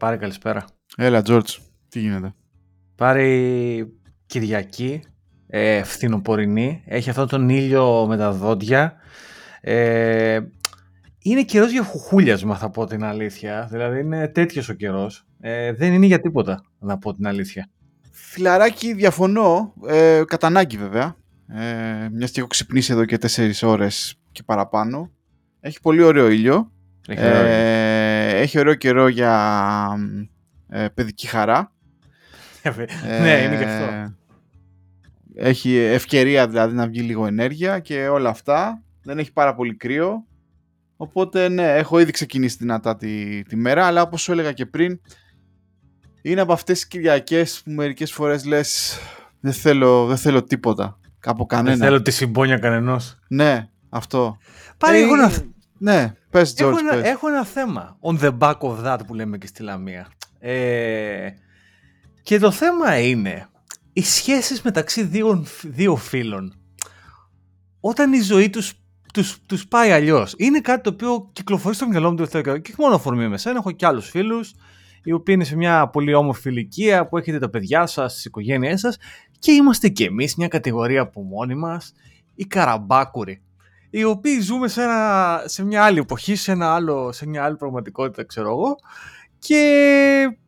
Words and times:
Πάρε 0.00 0.16
καλησπέρα. 0.16 0.64
Έλα, 0.96 1.22
Τζόρτζ. 1.22 1.56
Τι 1.88 2.00
γίνεται; 2.00 2.34
Πάρε 2.94 3.24
Κυριακή, 4.26 5.02
ε, 5.46 5.82
φθινοπορεινή. 5.82 6.82
Έχει 6.86 7.10
αυτόν 7.10 7.28
τον 7.28 7.48
ήλιο 7.48 8.06
με 8.08 8.16
τα 8.16 8.32
δόντια. 8.32 8.94
Ε, 9.60 10.40
είναι 11.22 11.42
καιρός 11.42 11.70
για 11.70 11.82
χουχούλιασμα, 11.82 12.56
θα 12.56 12.70
πω 12.70 12.86
την 12.86 13.04
αλήθεια. 13.04 13.68
Δηλαδή 13.70 14.00
είναι 14.00 14.28
τέτοιος 14.28 14.68
ο 14.68 14.72
καιρός. 14.72 15.26
Ε, 15.40 15.72
δεν 15.72 15.92
είναι 15.92 16.06
για 16.06 16.20
τίποτα, 16.20 16.64
να 16.78 16.98
πω 16.98 17.14
την 17.14 17.26
αλήθεια. 17.26 17.68
Φιλαράκι, 18.10 18.94
διαφωνώ. 18.94 19.74
Ε, 19.86 20.22
κατά 20.26 20.46
ανάγκη, 20.46 20.76
βέβαια. 20.76 21.16
Ε, 21.48 22.08
Μιας 22.12 22.30
και 22.30 22.38
έχω 22.38 22.48
ξυπνήσει 22.48 22.92
εδώ 22.92 23.04
και 23.04 23.18
4 23.18 23.62
ώρες 23.62 24.20
και 24.32 24.42
παραπάνω. 24.42 25.10
Έχει 25.60 25.80
πολύ 25.80 26.02
ωραίο 26.02 26.28
ήλιο. 26.28 26.72
Έχει 27.08 27.24
ωραίο 27.24 27.40
ήλιο. 27.40 27.89
Ε, 28.40 28.42
έχει 28.42 28.58
ωραίο 28.58 28.74
καιρό 28.74 29.08
για 29.08 29.96
ε, 30.68 30.88
παιδική 30.88 31.26
χαρά. 31.26 31.72
ναι, 33.22 33.42
είναι 33.44 33.56
και 33.56 33.64
αυτό. 33.64 34.14
Έχει 35.34 35.76
ευκαιρία 35.76 36.48
δηλαδή 36.48 36.74
να 36.74 36.86
βγει 36.86 37.00
λίγο 37.00 37.26
ενέργεια 37.26 37.78
και 37.78 38.08
όλα 38.08 38.28
αυτά. 38.28 38.82
Δεν 39.02 39.18
έχει 39.18 39.32
πάρα 39.32 39.54
πολύ 39.54 39.76
κρύο. 39.76 40.24
Οπότε 40.96 41.48
ναι, 41.48 41.76
έχω 41.76 41.98
ήδη 41.98 42.10
ξεκινήσει 42.10 42.56
δυνατά 42.58 42.96
τη, 42.96 43.42
τη 43.42 43.56
μέρα, 43.56 43.86
αλλά 43.86 44.02
όπως 44.02 44.22
σου 44.22 44.32
έλεγα 44.32 44.52
και 44.52 44.66
πριν, 44.66 45.00
είναι 46.22 46.40
από 46.40 46.52
αυτές 46.52 46.78
τις 46.78 46.88
Κυριακές 46.88 47.62
που 47.64 47.70
μερικές 47.70 48.12
φορές 48.12 48.44
λες 48.44 48.98
δεν 49.40 49.52
θέλω, 49.52 50.06
δεν 50.06 50.16
θέλω 50.16 50.44
τίποτα 50.44 50.98
από 51.24 51.46
κανένα. 51.46 51.76
Δεν 51.76 51.86
θέλω 51.86 52.02
τη 52.02 52.10
συμπόνια 52.10 52.58
κανενός. 52.58 53.18
Ναι, 53.28 53.68
αυτό. 53.88 54.36
Πάρε 54.78 54.98
Ε, 54.98 55.00
εγώ 55.00 55.16
να... 55.16 55.32
Ναι, 55.82 56.14
πες 56.30 56.54
Έχω 56.56 56.70
George, 56.70 56.78
ένα, 56.78 56.90
πες. 56.90 57.08
έχω 57.08 57.28
ένα 57.28 57.44
θέμα. 57.44 57.98
On 58.00 58.18
the 58.20 58.38
back 58.38 58.58
of 58.58 58.84
that 58.84 58.98
που 59.06 59.14
λέμε 59.14 59.38
και 59.38 59.46
στη 59.46 59.62
Λαμία. 59.62 60.08
Ε, 60.38 61.28
και 62.22 62.38
το 62.38 62.50
θέμα 62.50 62.98
είναι 63.00 63.48
οι 63.92 64.02
σχέσεις 64.02 64.62
μεταξύ 64.62 65.02
δύο, 65.02 65.46
δύο 65.62 65.96
φίλων. 65.96 66.54
Όταν 67.80 68.12
η 68.12 68.20
ζωή 68.20 68.50
τους, 68.50 68.72
τους, 69.12 69.38
τους 69.46 69.68
πάει 69.68 69.90
αλλιώς. 69.90 70.34
Είναι 70.36 70.60
κάτι 70.60 70.82
το 70.82 70.90
οποίο 70.90 71.30
κυκλοφορεί 71.32 71.74
στο 71.74 71.86
μυαλό 71.88 72.04
μου 72.10 72.10
το 72.10 72.16
τελευταίο 72.16 72.42
καιρό. 72.42 72.58
Και 72.58 72.70
όχι 72.72 72.80
μόνο 72.80 72.94
αφορμή 72.94 73.28
με 73.28 73.38
σένα, 73.38 73.58
έχω 73.58 73.70
και 73.70 73.86
άλλους 73.86 74.08
φίλους 74.10 74.54
οι 75.04 75.12
οποίοι 75.12 75.34
είναι 75.38 75.44
σε 75.44 75.56
μια 75.56 75.88
πολύ 75.88 76.14
όμορφη 76.14 76.48
ηλικία 76.48 77.08
που 77.08 77.18
έχετε 77.18 77.38
τα 77.38 77.50
παιδιά 77.50 77.86
σας, 77.86 78.14
τις 78.14 78.24
οικογένειές 78.24 78.80
σας 78.80 78.96
και 79.38 79.52
είμαστε 79.52 79.88
κι 79.88 80.02
εμείς 80.04 80.34
μια 80.36 80.48
κατηγορία 80.48 81.00
από 81.00 81.22
μόνοι 81.22 81.54
μας, 81.54 81.92
οι 82.34 82.44
καραμπάκουροι 82.44 83.42
οι 83.90 84.04
οποίοι 84.04 84.40
ζούμε 84.40 84.68
σε, 84.68 84.82
ένα, 84.82 85.42
σε 85.44 85.64
μια 85.64 85.84
άλλη 85.84 85.98
εποχή, 85.98 86.34
σε, 86.34 86.52
ένα 86.52 86.74
άλλο, 86.74 87.12
σε 87.12 87.26
μια 87.26 87.44
άλλη 87.44 87.56
πραγματικότητα, 87.56 88.24
ξέρω 88.24 88.48
εγώ. 88.48 88.76
Και 89.38 90.38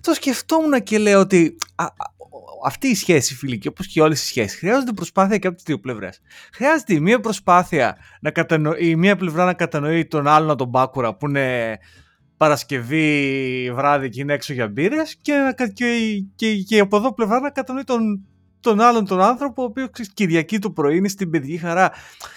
το 0.00 0.12
σκεφτόμουν 0.14 0.82
και 0.82 0.98
λέω 0.98 1.20
ότι 1.20 1.56
α, 1.74 1.84
α, 1.84 1.90
αυτή 2.66 2.88
η 2.88 2.94
σχέση 2.94 3.34
φιλική, 3.34 3.68
όπως 3.68 3.86
και 3.86 4.02
όλες 4.02 4.22
οι 4.22 4.26
σχέσεις, 4.26 4.58
χρειάζονται 4.58 4.92
προσπάθεια 4.92 5.38
και 5.38 5.46
από 5.46 5.56
τις 5.56 5.64
δύο 5.64 5.78
πλευρές. 5.80 6.20
Χρειάζεται 6.52 6.94
η 6.94 7.00
μία 7.00 7.20
προσπάθεια, 7.20 7.96
να 8.20 8.30
κατανο... 8.30 8.74
η 8.78 8.96
μία 8.96 9.16
πλευρά 9.16 9.44
να 9.44 9.54
κατανοεί 9.54 10.06
τον 10.06 10.26
άλλον 10.26 10.48
να 10.48 10.54
τον 10.54 10.68
μπάκουρα 10.68 11.16
που 11.16 11.28
είναι 11.28 11.78
Παρασκευή 12.36 13.72
βράδυ 13.74 14.08
και 14.08 14.20
είναι 14.20 14.32
έξω 14.32 14.52
για 14.52 14.68
μπύρες 14.68 15.16
και, 15.22 15.32
να 15.32 15.52
κα- 15.52 15.68
και, 15.68 15.98
και, 16.36 16.56
και 16.56 16.78
από 16.78 16.96
εδώ 16.96 17.14
πλευρά 17.14 17.40
να 17.40 17.50
κατανοεί 17.50 17.84
τον, 17.84 18.26
τον 18.62 18.80
άλλον 18.80 19.06
τον 19.06 19.20
άνθρωπο 19.20 19.62
ο 19.62 19.64
οποίος 19.64 19.88
ξέρεις, 19.90 20.12
Κυριακή 20.14 20.58
το 20.58 20.70
πρωί 20.70 20.96
είναι 20.96 21.08
στην 21.08 21.30
παιδική 21.30 21.56
χαρά. 21.56 21.90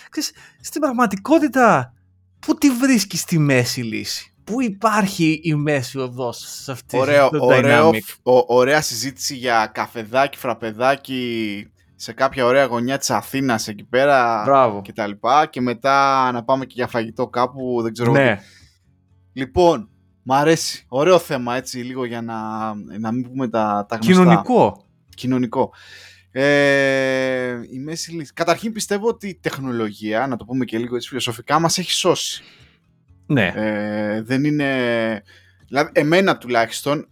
Ξέρεις, 0.09 0.31
στην 0.61 0.81
πραγματικότητα 0.81 1.93
πού 2.39 2.55
τη 2.55 2.69
βρίσκεις 2.69 3.19
στη 3.19 3.37
μέση 3.39 3.81
λύση; 3.81 4.33
Πού 4.43 4.61
υπάρχει 4.61 5.39
η 5.43 5.55
μέση 5.55 5.97
οδός 5.99 6.37
σε 6.63 6.71
αυτή 6.71 6.97
Ωραίο, 6.97 7.29
το 7.29 7.45
ωραίο, 7.45 7.89
dynamic; 7.89 7.99
ο- 8.23 8.55
ωραία 8.55 8.81
συζήτηση 8.81 9.35
για 9.35 9.69
καφεδάκι, 9.73 10.37
φραπεδάκι 10.37 11.67
σε 11.95 12.13
κάποια 12.13 12.45
ωραία 12.45 12.65
γωνιά 12.65 12.97
της 12.97 13.09
Αθήνας 13.09 13.67
εκεί 13.67 13.83
πέρα 13.83 14.41
Μπράβο. 14.45 14.81
και 14.81 14.93
τα 14.93 15.07
λοιπά 15.07 15.45
και 15.45 15.61
μετά 15.61 16.31
να 16.31 16.43
πάμε 16.43 16.65
και 16.65 16.73
για 16.75 16.87
φαγητό 16.87 17.27
κάπου, 17.27 17.79
δεν 17.81 17.93
ξέρω 17.93 18.11
Ναι, 18.11 18.39
Λοιπόν, 19.33 19.89
μ' 20.23 20.31
αρέσει. 20.33 20.85
Ωραίο 20.87 21.19
θέμα 21.19 21.55
έτσι 21.55 21.77
λίγο 21.77 22.05
για 22.05 22.21
να, 22.21 22.37
να 22.99 23.11
μην 23.11 23.23
πούμε 23.23 23.47
τα, 23.49 23.85
τα 23.89 23.95
γνωστά. 23.95 24.13
κοινωνικό. 24.23 24.85
Κοινωνικό. 25.15 25.71
Ε, 26.37 27.61
η 27.69 27.79
μέση 27.79 28.11
λύση. 28.11 28.33
Καταρχήν 28.33 28.71
πιστεύω 28.71 29.07
ότι 29.07 29.27
η 29.27 29.35
τεχνολογία, 29.35 30.27
να 30.27 30.35
το 30.35 30.45
πούμε 30.45 30.65
και 30.65 30.77
λίγο 30.77 30.95
έτσι 30.95 31.07
φιλοσοφικά, 31.07 31.59
μας 31.59 31.77
έχει 31.77 31.91
σώσει. 31.91 32.43
Ναι, 33.25 33.51
Ε, 33.55 34.21
δεν 34.21 34.43
είναι... 34.43 35.23
Δηλαδή, 35.67 35.89
εμένα 35.93 36.37
τουλάχιστον 36.37 37.07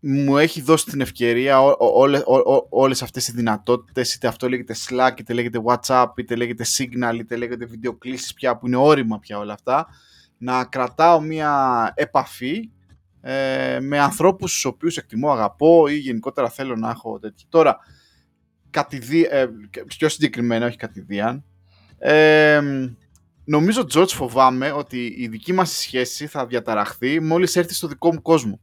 μου 0.00 0.38
έχει 0.38 0.60
δώσει 0.60 0.84
την 0.84 1.00
ευκαιρία 1.00 1.62
ό, 1.62 1.68
ό, 1.68 1.86
όλες, 2.00 2.22
ό, 2.26 2.34
ό, 2.34 2.66
όλες 2.70 3.02
αυτές 3.02 3.28
οι 3.28 3.32
δυνατότητες, 3.32 4.14
είτε 4.14 4.26
αυτό 4.26 4.48
λέγεται 4.48 4.74
Slack, 4.88 5.12
είτε 5.18 5.32
λέγεται 5.32 5.60
WhatsApp, 5.64 6.06
είτε 6.16 6.34
λέγεται 6.34 6.64
Signal, 6.76 7.14
είτε 7.18 7.36
λέγεται 7.36 7.64
βιντεοκλήσεις 7.64 8.34
πια, 8.34 8.56
που 8.56 8.66
είναι 8.66 8.76
όρημα 8.76 9.18
πια 9.18 9.38
όλα 9.38 9.52
αυτά, 9.52 9.86
να 10.38 10.64
κρατάω 10.64 11.20
μια 11.20 11.92
επαφή 11.96 12.70
ε, 13.20 13.78
με 13.80 13.98
ανθρώπους 13.98 14.50
στους 14.50 14.64
οποίους 14.64 14.96
εκτιμώ, 14.96 15.32
αγαπώ 15.32 15.86
ή 15.88 15.96
γενικότερα 15.96 16.50
θέλω 16.50 16.76
να 16.76 16.90
έχω 16.90 17.18
τέτοια. 17.18 17.46
Τώρα, 17.48 17.78
κατηδί, 18.74 19.28
ε, 19.30 19.46
πιο 19.86 20.08
συγκεκριμένα, 20.08 20.66
όχι 20.66 20.76
κατηδίαν, 20.76 21.44
ε, 21.98 22.60
νομίζω, 23.44 23.86
George, 23.94 24.08
φοβάμαι 24.08 24.72
ότι 24.72 25.14
η 25.18 25.28
δική 25.28 25.52
μας 25.52 25.70
σχέση 25.70 26.26
θα 26.26 26.46
διαταραχθεί 26.46 27.20
μόλις 27.20 27.56
έρθει 27.56 27.74
στο 27.74 27.88
δικό 27.88 28.12
μου 28.12 28.22
κόσμο. 28.22 28.60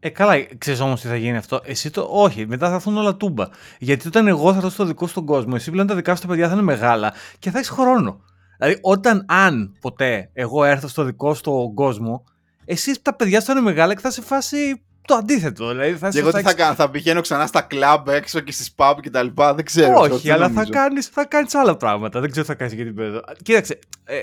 Ε, 0.00 0.08
καλά, 0.08 0.34
ξέρεις 0.58 0.80
όμως 0.80 1.00
τι 1.00 1.08
θα 1.08 1.16
γίνει 1.16 1.36
αυτό. 1.36 1.60
Εσύ 1.64 1.90
το. 1.90 2.08
Όχι, 2.10 2.46
μετά 2.46 2.68
θα 2.68 2.74
έρθουν 2.74 2.96
όλα 2.96 3.16
τούμπα. 3.16 3.46
Γιατί 3.78 4.08
όταν 4.08 4.26
εγώ 4.26 4.50
θα 4.50 4.56
έρθω 4.56 4.68
στο 4.68 4.84
δικό 4.84 5.06
σου 5.06 5.14
τον 5.14 5.26
κόσμο, 5.26 5.52
εσύ 5.56 5.70
πλέον 5.70 5.86
τα 5.86 5.94
δικά 5.94 6.14
σου 6.14 6.22
τα 6.22 6.28
παιδιά 6.28 6.46
θα 6.48 6.52
είναι 6.52 6.62
μεγάλα 6.62 7.14
και 7.38 7.50
θα 7.50 7.58
έχεις 7.58 7.70
χρόνο. 7.70 8.20
Δηλαδή, 8.58 8.78
όταν, 8.82 9.24
αν 9.28 9.76
ποτέ 9.80 10.30
εγώ 10.32 10.64
έρθω 10.64 10.88
στο 10.88 11.04
δικό 11.04 11.34
σου 11.34 11.42
τον 11.42 11.74
κόσμο, 11.74 12.24
εσύ 12.64 13.02
τα 13.02 13.14
παιδιά 13.16 13.40
σου 13.40 13.46
θα 13.46 13.52
είναι 13.52 13.60
μεγάλα 13.60 13.94
και 13.94 14.00
θα 14.00 14.10
σε 14.10 14.22
φάση 14.22 14.82
το 15.08 15.14
αντίθετο. 15.14 15.68
Δηλαδή, 15.68 15.92
θα 15.92 16.06
Και 16.06 16.12
σε 16.12 16.18
εγώ 16.18 16.32
τι 16.32 16.42
θα 16.42 16.54
κάνω, 16.54 16.74
θα 16.74 16.90
πηγαίνω 16.90 17.20
ξανά 17.20 17.46
στα 17.46 17.60
κλαμπ 17.60 18.08
έξω 18.08 18.40
και 18.40 18.52
στις 18.52 18.74
pub 18.76 18.94
και 19.00 19.10
τα 19.10 19.22
λοιπά, 19.22 19.54
δεν 19.54 19.64
ξέρω. 19.64 20.00
George, 20.00 20.10
Όχι, 20.10 20.26
δεν 20.26 20.32
αλλά 20.34 20.46
θα 20.46 20.52
νομίζω. 20.52 20.70
κάνεις, 20.72 21.06
θα 21.06 21.24
κάνεις 21.24 21.54
άλλα 21.54 21.76
πράγματα. 21.76 22.20
Δεν 22.20 22.30
ξέρω 22.30 22.46
τι 22.46 22.52
θα 22.52 22.58
κάνεις 22.58 22.74
για 22.74 22.84
την 22.84 22.94
περίοδο. 22.94 23.20
Κοίταξε, 23.42 23.78
ε, 24.04 24.16
ε, 24.16 24.20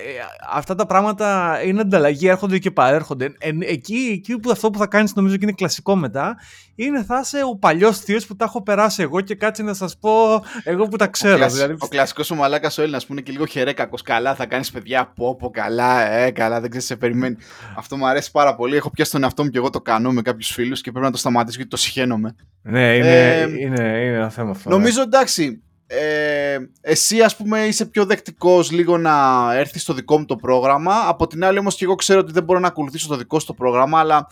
αυτά 0.51 0.75
τα 0.75 0.85
πράγματα 0.85 1.59
είναι 1.63 1.81
ανταλλαγή, 1.81 2.27
έρχονται 2.27 2.57
και 2.57 2.71
παρέρχονται. 2.71 3.33
Ε, 3.37 3.49
εκεί, 3.59 4.09
εκεί 4.13 4.39
που 4.39 4.51
αυτό 4.51 4.69
που 4.69 4.77
θα 4.77 4.87
κάνεις 4.87 5.13
νομίζω 5.13 5.35
και 5.35 5.43
είναι 5.43 5.53
κλασικό 5.53 5.95
μετά, 5.95 6.35
είναι 6.75 7.03
θα 7.03 7.19
είσαι 7.23 7.41
ο 7.51 7.55
παλιός 7.57 7.99
θείος 7.99 8.25
που 8.25 8.35
τα 8.35 8.45
έχω 8.45 8.63
περάσει 8.63 9.01
εγώ 9.01 9.21
και 9.21 9.35
κάτσε 9.35 9.63
να 9.63 9.73
σας 9.73 9.97
πω 9.97 10.43
εγώ 10.63 10.87
που 10.87 10.95
τα 10.95 11.05
Ο, 11.05 11.09
ξέρω. 11.09 11.35
κλασ... 11.35 11.53
δηλαδή, 11.53 11.75
ο 11.79 11.87
κλασικός 11.87 12.31
ο 12.31 12.35
μαλάκας 12.35 12.77
ο 12.77 12.81
Έλληνας 12.81 13.05
που 13.05 13.11
είναι 13.13 13.21
και 13.21 13.31
λίγο 13.31 13.45
χερέκακος. 13.45 14.01
Καλά, 14.01 14.35
θα 14.35 14.45
κάνεις 14.45 14.71
παιδιά, 14.71 15.11
πω 15.15 15.35
πω, 15.35 15.49
καλά, 15.49 16.11
ε, 16.11 16.31
καλά, 16.31 16.59
δεν 16.59 16.69
ξέρεις, 16.69 16.87
σε 16.87 16.95
περιμένει. 16.95 17.35
Αυτό 17.77 17.97
μου 17.97 18.07
αρέσει 18.07 18.31
πάρα 18.31 18.55
πολύ. 18.55 18.75
Έχω 18.75 18.89
πιάσει 18.89 19.11
τον 19.11 19.23
εαυτό 19.23 19.43
μου 19.43 19.49
και 19.49 19.57
εγώ 19.57 19.69
το 19.69 19.81
κάνω 19.81 20.11
με 20.11 20.21
κάποιους 20.21 20.51
φίλους 20.51 20.81
και 20.81 20.91
πρέπει 20.91 21.05
να 21.05 21.11
το 21.11 21.17
σταματήσω 21.17 21.55
γιατί 21.55 21.69
το 21.71 21.77
συχαίνομαι. 21.77 22.35
ναι, 22.61 22.95
είναι, 22.95 23.39
Ε, 23.39 23.41
είναι, 23.41 23.81
είναι 23.81 24.15
ένα 24.15 24.29
θέμα 24.29 24.49
αυτό. 24.49 24.69
ναι. 24.69 24.75
Νομίζω 24.75 25.01
εντάξει, 25.01 25.61
ε, 25.87 26.57
εσύ 26.81 27.21
ας 27.21 27.35
πούμε 27.35 27.59
είσαι 27.59 27.85
πιο 27.85 28.05
δεκτικός 28.05 28.71
λίγο 28.71 28.97
να 28.97 29.13
έρθεις 29.55 29.81
στο 29.81 29.93
δικό 29.93 30.17
μου 30.19 30.25
το 30.25 30.35
πρόγραμμα. 30.35 30.93
Από 31.07 31.27
την 31.27 31.43
άλλη 31.45 31.59
όμως 31.59 31.75
και 31.75 31.83
εγώ 31.83 31.95
ξέρω 31.95 32.19
ότι 32.19 32.31
δεν 32.31 32.43
μπορώ 32.43 32.59
να 32.59 32.67
ακολουθήσω 32.67 33.07
το 33.07 33.15
δικό 33.15 33.39
σου 33.39 33.45
το 33.45 33.53
πρόγραμμα, 33.53 33.99
αλλά 33.99 34.27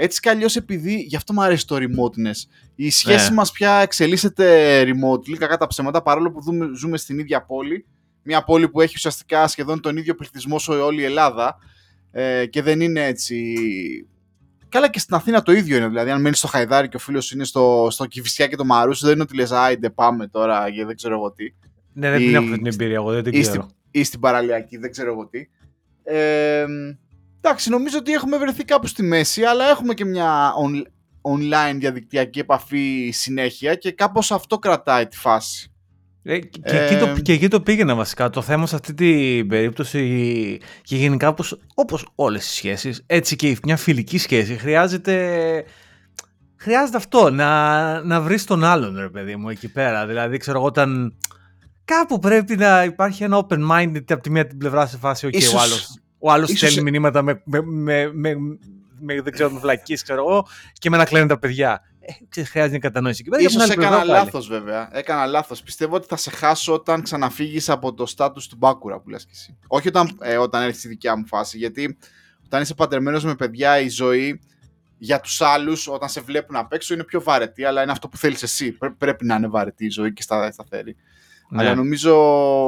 έτσι 0.00 0.20
κι 0.20 0.28
αλλιώς 0.28 0.56
επειδή 0.56 0.94
γι' 0.94 1.16
αυτό 1.16 1.32
μου 1.32 1.42
αρέσει 1.42 1.66
το 1.66 1.76
remoteness. 1.76 2.48
Η 2.74 2.90
σχέση 2.90 3.28
Ναι. 3.28 3.34
μας 3.34 3.50
πια 3.52 3.72
εξελίσσεται 3.72 4.82
remotely, 4.82 5.36
κακά 5.38 5.56
τα 5.56 5.66
ψέματα, 5.66 6.02
παρόλο 6.02 6.30
που 6.30 6.42
δούμε, 6.42 6.68
ζούμε 6.76 6.96
στην 6.96 7.18
ίδια 7.18 7.44
πόλη. 7.44 7.86
Μια 8.22 8.44
πόλη 8.44 8.68
που 8.68 8.80
έχει 8.80 8.92
ουσιαστικά 8.96 9.48
σχεδόν 9.48 9.80
τον 9.80 9.96
ίδιο 9.96 10.14
πληθυσμό 10.14 10.58
σε 10.58 10.70
όλη 10.70 11.00
η 11.00 11.04
Ελλάδα 11.04 11.56
ε, 12.10 12.46
και 12.46 12.62
δεν 12.62 12.80
είναι 12.80 13.04
έτσι 13.06 13.54
Καλά 14.68 14.90
και 14.90 14.98
στην 14.98 15.14
Αθήνα 15.14 15.42
το 15.42 15.52
ίδιο 15.52 15.76
είναι. 15.76 15.88
Δηλαδή, 15.88 16.10
αν 16.10 16.20
μένεις 16.20 16.38
στο 16.38 16.46
Χαϊδάρι 16.48 16.88
και 16.88 16.96
ο 16.96 16.98
φίλος 16.98 17.32
είναι 17.32 17.44
στο, 17.44 17.88
στο 17.90 18.06
Κηφισιά 18.06 18.46
και 18.46 18.56
το 18.56 18.64
Μαρούσι, 18.64 19.04
δεν 19.04 19.14
είναι 19.14 19.22
ότι 19.22 19.34
λες, 19.36 19.50
Άιντε, 19.52 19.90
πάμε 19.90 20.26
τώρα 20.26 20.70
και 20.70 20.84
δεν 20.84 20.96
ξέρω 20.96 21.14
εγώ 21.14 21.32
τι. 21.32 21.44
Ναι, 21.92 22.10
δεν 22.10 22.20
η- 22.20 22.24
την 22.24 22.34
έχω 22.34 22.44
αυτή 22.44 22.56
την 22.56 22.66
εμπειρία 22.66 22.94
εγώ, 22.94 23.12
δεν 23.12 23.22
την 23.22 23.32
ή, 23.32 23.40
ξέρω. 23.40 23.62
στην, 23.62 23.74
ή 23.90 24.04
στην 24.04 24.20
παραλιακή, 24.20 24.76
δεν 24.76 24.90
ξέρω 24.90 25.12
εγώ 25.12 25.26
τι. 25.26 25.48
Ε, 26.02 26.64
εντάξει, 27.40 27.70
νομίζω 27.70 27.98
ότι 27.98 28.12
έχουμε 28.12 28.38
βρεθεί 28.38 28.64
κάπου 28.64 28.86
στη 28.86 29.02
μέση, 29.02 29.42
αλλά 29.42 29.68
έχουμε 29.70 29.94
και 29.94 30.04
μια 30.04 30.52
on, 30.64 30.82
online 31.32 31.76
διαδικτυακή 31.78 32.38
επαφή 32.38 33.10
συνέχεια 33.12 33.74
και 33.74 33.90
κάπως 33.92 34.30
αυτό 34.32 34.58
κρατάει 34.58 35.06
τη 35.06 35.16
φάση. 35.16 35.72
Ε, 36.22 36.38
και, 36.38 36.60
και 36.64 36.76
εκεί 36.76 36.96
το, 36.96 37.06
Ε, 37.06 37.20
και 37.20 37.32
εκεί 37.32 37.48
το 37.48 37.60
πήγαινα 37.60 37.94
βασικά. 37.94 38.30
Το 38.30 38.42
θέμα 38.42 38.66
σε 38.66 38.74
αυτή 38.74 38.94
την 38.94 39.48
περίπτωση 39.48 40.60
και 40.82 40.96
γενικά 40.96 41.28
όπως, 41.28 41.58
όπως 41.74 42.06
όλες 42.14 42.46
οι 42.50 42.54
σχέσεις, 42.54 43.02
έτσι 43.06 43.36
και 43.36 43.56
μια 43.64 43.76
φιλική 43.76 44.18
σχέση 44.18 44.56
χρειάζεται, 44.56 45.64
χρειάζεται 46.56 46.96
αυτό, 46.96 47.30
να, 47.30 48.02
να 48.02 48.20
βρεις 48.20 48.44
τον 48.44 48.64
άλλον 48.64 48.96
ρε 48.98 49.08
παιδί 49.08 49.36
μου 49.36 49.48
εκεί 49.48 49.68
πέρα. 49.72 50.06
Δηλαδή 50.06 50.36
ξέρω 50.36 50.58
εγώ 50.58 50.66
όταν 50.66 51.16
κάπου 51.84 52.18
πρέπει 52.18 52.56
να 52.56 52.84
υπάρχει 52.84 53.24
ένα 53.24 53.46
open 53.48 53.70
mind 53.70 54.02
από 54.08 54.22
τη 54.22 54.30
μία 54.30 54.46
την 54.46 54.58
πλευρά 54.58 54.86
σε 54.86 54.98
φάση 54.98 55.28
okay, 55.30 55.34
Ίσως- 55.36 55.54
ο 55.54 55.58
άλλος, 55.58 55.98
ο 56.18 56.30
άλλος 56.32 56.50
ίσως- 56.50 56.70
στέλνει 56.70 56.90
μηνύματα 56.90 57.22
με, 57.22 57.42
με, 57.44 57.62
με, 57.62 58.10
με 58.12 58.36
με, 59.00 59.20
δεν 59.22 59.32
ξέρω, 59.32 59.50
με 59.50 59.58
βλακή, 59.58 59.94
ξέρω 59.94 60.20
εγώ, 60.28 60.46
και 60.72 60.90
με 60.90 60.96
να 60.96 61.04
κλαίνουν 61.04 61.28
τα 61.28 61.38
παιδιά. 61.38 61.82
Ε, 62.00 62.12
ξέρεις, 62.28 62.50
χρειάζεται 62.50 62.78
κατανόηση. 62.78 63.22
Και 63.22 63.30
Ίσως 63.44 63.68
έκανα 63.68 64.04
λάθος, 64.04 64.48
βέβαια. 64.48 64.88
Έκανα 64.92 65.26
λάθος. 65.26 65.62
Πιστεύω 65.62 65.96
ότι 65.96 66.06
θα 66.08 66.16
σε 66.16 66.30
χάσω 66.30 66.72
όταν 66.72 67.02
ξαναφύγεις 67.02 67.68
από 67.68 67.94
το 67.94 68.06
στάτου 68.06 68.48
του 68.48 68.56
Μπάκουρα 68.56 69.00
που 69.00 69.08
λες 69.08 69.24
και 69.24 69.30
εσύ. 69.34 69.56
Όχι 69.66 69.88
όταν, 69.88 70.18
ε, 70.20 70.36
όταν 70.36 70.62
έρθει 70.62 70.78
στη 70.78 70.88
δικιά 70.88 71.16
μου 71.16 71.26
φάση. 71.26 71.58
Γιατί 71.58 71.98
όταν 72.44 72.62
είσαι 72.62 72.74
παντρεμένος 72.74 73.24
με 73.24 73.34
παιδιά, 73.34 73.80
η 73.80 73.88
ζωή 73.88 74.40
για 74.98 75.20
τους 75.20 75.40
άλλους, 75.40 75.88
όταν 75.88 76.08
σε 76.08 76.20
βλέπουν 76.20 76.56
απ' 76.56 76.72
έξω, 76.72 76.94
είναι 76.94 77.04
πιο 77.04 77.22
βαρετή, 77.22 77.64
αλλά 77.64 77.82
είναι 77.82 77.92
αυτό 77.92 78.08
που 78.08 78.16
θέλεις 78.16 78.42
εσύ. 78.42 78.78
Πρέπει 78.98 79.24
να 79.24 79.34
είναι 79.34 79.48
βαρετή 79.48 79.84
η 79.84 79.90
ζωή 79.90 80.12
και 80.12 80.22
σταθερή. 80.50 80.96
Ναι. 81.50 81.62
Αλλά 81.62 81.74
νομίζω 81.74 82.14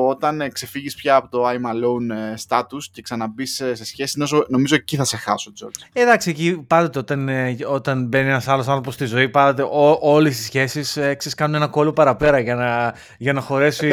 όταν 0.09 0.51
ξεφύγεις 0.53 0.95
πια 0.95 1.17
από 1.17 1.29
το 1.29 1.49
I'm 1.49 1.75
alone 1.75 2.15
ε, 2.15 2.35
status 2.49 2.83
και 2.93 3.03
ξαναμπεί 3.03 3.47
σε 3.47 3.85
σχέση, 3.85 4.19
νομίζω, 4.19 4.47
νομίζω 4.49 4.75
εκεί 4.75 4.97
θα 4.97 5.05
σε 5.05 5.17
χάσω, 5.17 5.53
Τζόρτζ. 5.53 5.83
Ε, 5.93 6.03
εντάξει, 6.03 6.31
εκεί 6.31 6.65
πάντοτε 6.67 6.99
όταν, 6.99 7.29
ε, 7.29 7.57
όταν 7.67 8.07
μπαίνει 8.07 8.29
ένας 8.29 8.49
άλλος 8.49 8.69
άνθρωπος 8.69 8.95
στη 8.95 9.05
ζωή, 9.05 9.29
πάντοτε 9.29 9.69
όλες 10.01 10.39
οι 10.39 10.43
σχέσεις 10.43 10.97
ε, 10.97 11.17
κάνουν 11.37 11.55
ένα 11.55 11.67
κόλλο 11.67 11.93
παραπέρα 11.93 12.39
για 12.39 12.55
να, 12.55 12.95
για 13.19 13.33
να 13.33 13.41
χωρέσει. 13.41 13.91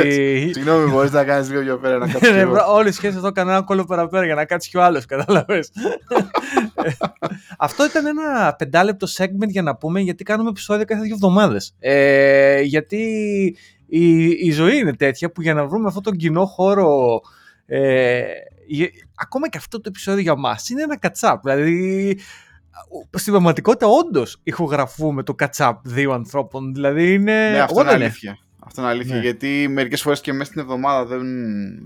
Συγγνώμη, 0.53 0.91
μπορείς 0.91 1.11
να 1.11 1.23
κάνεις 1.23 1.49
λίγο 1.49 1.61
πιο 1.61 1.77
πέρα 1.77 1.97
να 1.97 2.07
κάτσεις. 2.11 2.31
Ναι, 2.31 2.43
όλες 2.69 2.93
οι 2.93 2.97
σχέσεις 2.97 3.17
εδώ 3.17 3.31
κάνουν 3.31 3.53
ένα 3.53 3.61
κόλλο 3.61 3.85
παραπέρα 3.85 4.25
για 4.25 4.35
να 4.35 4.45
κάτσει 4.45 4.69
κι 4.69 4.77
ο 4.77 4.83
άλλος, 4.83 5.05
κατάλαβες. 5.05 5.71
Αυτό 7.57 7.85
ήταν 7.85 8.05
ένα 8.05 8.53
πεντάλεπτο 8.57 9.07
segment 9.17 9.47
για 9.47 9.61
να 9.61 9.75
πούμε 9.75 9.99
γιατί 9.99 10.23
κάνουμε 10.23 10.49
επεισόδια 10.49 10.83
κάθε 10.83 11.01
δύο 11.01 11.13
εβδομάδες. 11.13 11.73
Ε, 11.79 12.61
γιατί 12.61 13.07
η, 13.87 14.29
η 14.29 14.51
ζωή 14.51 14.77
είναι 14.77 14.95
τέτοια 14.95 15.31
που 15.31 15.41
για 15.41 15.53
να 15.53 15.67
βρούμε 15.67 15.87
αυτόν 15.87 16.03
τον 16.03 16.15
κοινό 16.15 16.45
χώρο 16.45 17.21
ε, 17.65 18.23
ακόμα 19.15 19.49
και 19.49 19.57
αυτό 19.57 19.77
το 19.77 19.83
επεισόδιο 19.87 20.21
για 20.21 20.35
μας 20.35 20.69
είναι 20.69 20.81
ένα 20.81 20.97
κατσάπ. 20.97 21.41
Δηλαδή 21.43 22.19
στην 23.13 23.31
πραγματικότητα 23.31 23.87
όντως 23.87 24.39
ηχογραφούμε 24.43 25.23
το 25.23 25.33
κατσάπ 25.33 25.87
δύο 25.87 26.11
ανθρώπων. 26.11 26.73
Δηλαδή 26.73 27.13
είναι 27.13 27.49
ναι, 27.49 27.59
αυτό 27.59 27.81
είναι 27.81 27.91
αλήθεια 27.91 28.37
αυτό 28.67 28.81
είναι 28.81 28.89
αλήθεια. 28.89 29.15
Ναι. 29.15 29.21
Γιατί 29.21 29.67
μερικές 29.69 30.01
φορές 30.01 30.21
και 30.21 30.33
μέσα 30.33 30.49
στην 30.49 30.61
εβδομάδα 30.61 31.05
δεν, 31.05 31.25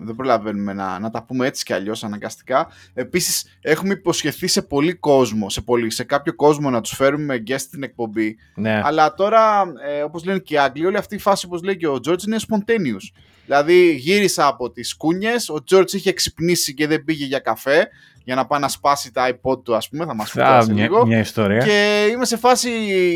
δεν 0.05 0.15
προλαβαίνουμε 0.15 0.73
να, 0.73 0.99
να 0.99 1.09
τα 1.09 1.23
πούμε 1.23 1.47
έτσι 1.47 1.63
κι 1.63 1.73
αλλιώς 1.73 2.03
αναγκαστικά. 2.03 2.67
Επίσης, 2.93 3.57
έχουμε 3.61 3.93
υποσχεθεί 3.93 4.47
σε 4.47 4.61
πολύ 4.61 4.93
κόσμο, 4.93 5.49
σε, 5.49 5.61
πολύ, 5.61 5.91
σε 5.91 6.03
κάποιο 6.03 6.35
κόσμο 6.35 6.69
να 6.69 6.81
τους 6.81 6.95
φέρουμε 6.95 7.43
guest 7.47 7.59
στην 7.59 7.83
εκπομπή. 7.83 8.37
Ναι. 8.55 8.81
Αλλά 8.83 9.13
τώρα, 9.13 9.73
ε, 9.87 10.01
όπως 10.01 10.25
λένε 10.25 10.39
και 10.39 10.53
οι 10.53 10.57
Άγγλοι, 10.57 10.85
όλη 10.85 10.97
αυτή 10.97 11.15
η 11.15 11.19
φάση, 11.19 11.45
όπως 11.45 11.63
λέει 11.63 11.77
και 11.77 11.87
ο 11.87 11.99
George, 12.07 12.23
είναι 12.27 12.37
spontaneous. 12.49 13.21
Δηλαδή, 13.51 13.91
γύρισα 13.91 14.47
από 14.47 14.71
τις 14.71 14.95
κούνιες, 14.95 15.49
ο 15.49 15.63
George 15.71 15.91
είχε 15.91 16.13
ξυπνήσει 16.13 16.73
και 16.73 16.87
δεν 16.87 17.03
πήγε 17.03 17.25
για 17.25 17.39
καφέ 17.39 17.87
για 18.23 18.35
να 18.35 18.45
πάει 18.45 18.59
να 18.59 18.67
σπάσει 18.67 19.11
τα 19.11 19.29
iPod 19.29 19.63
του, 19.63 19.75
ας 19.75 19.89
πούμε. 19.89 20.05
Θα 20.05 20.15
μας 20.15 20.31
πει 20.31 20.73
λίγο. 20.73 21.05
Μια 21.05 21.19
ιστορία. 21.19 21.57
Και 21.57 22.07
είμαι 22.11 22.25
σε 22.25 22.37
φάση, 22.37 22.69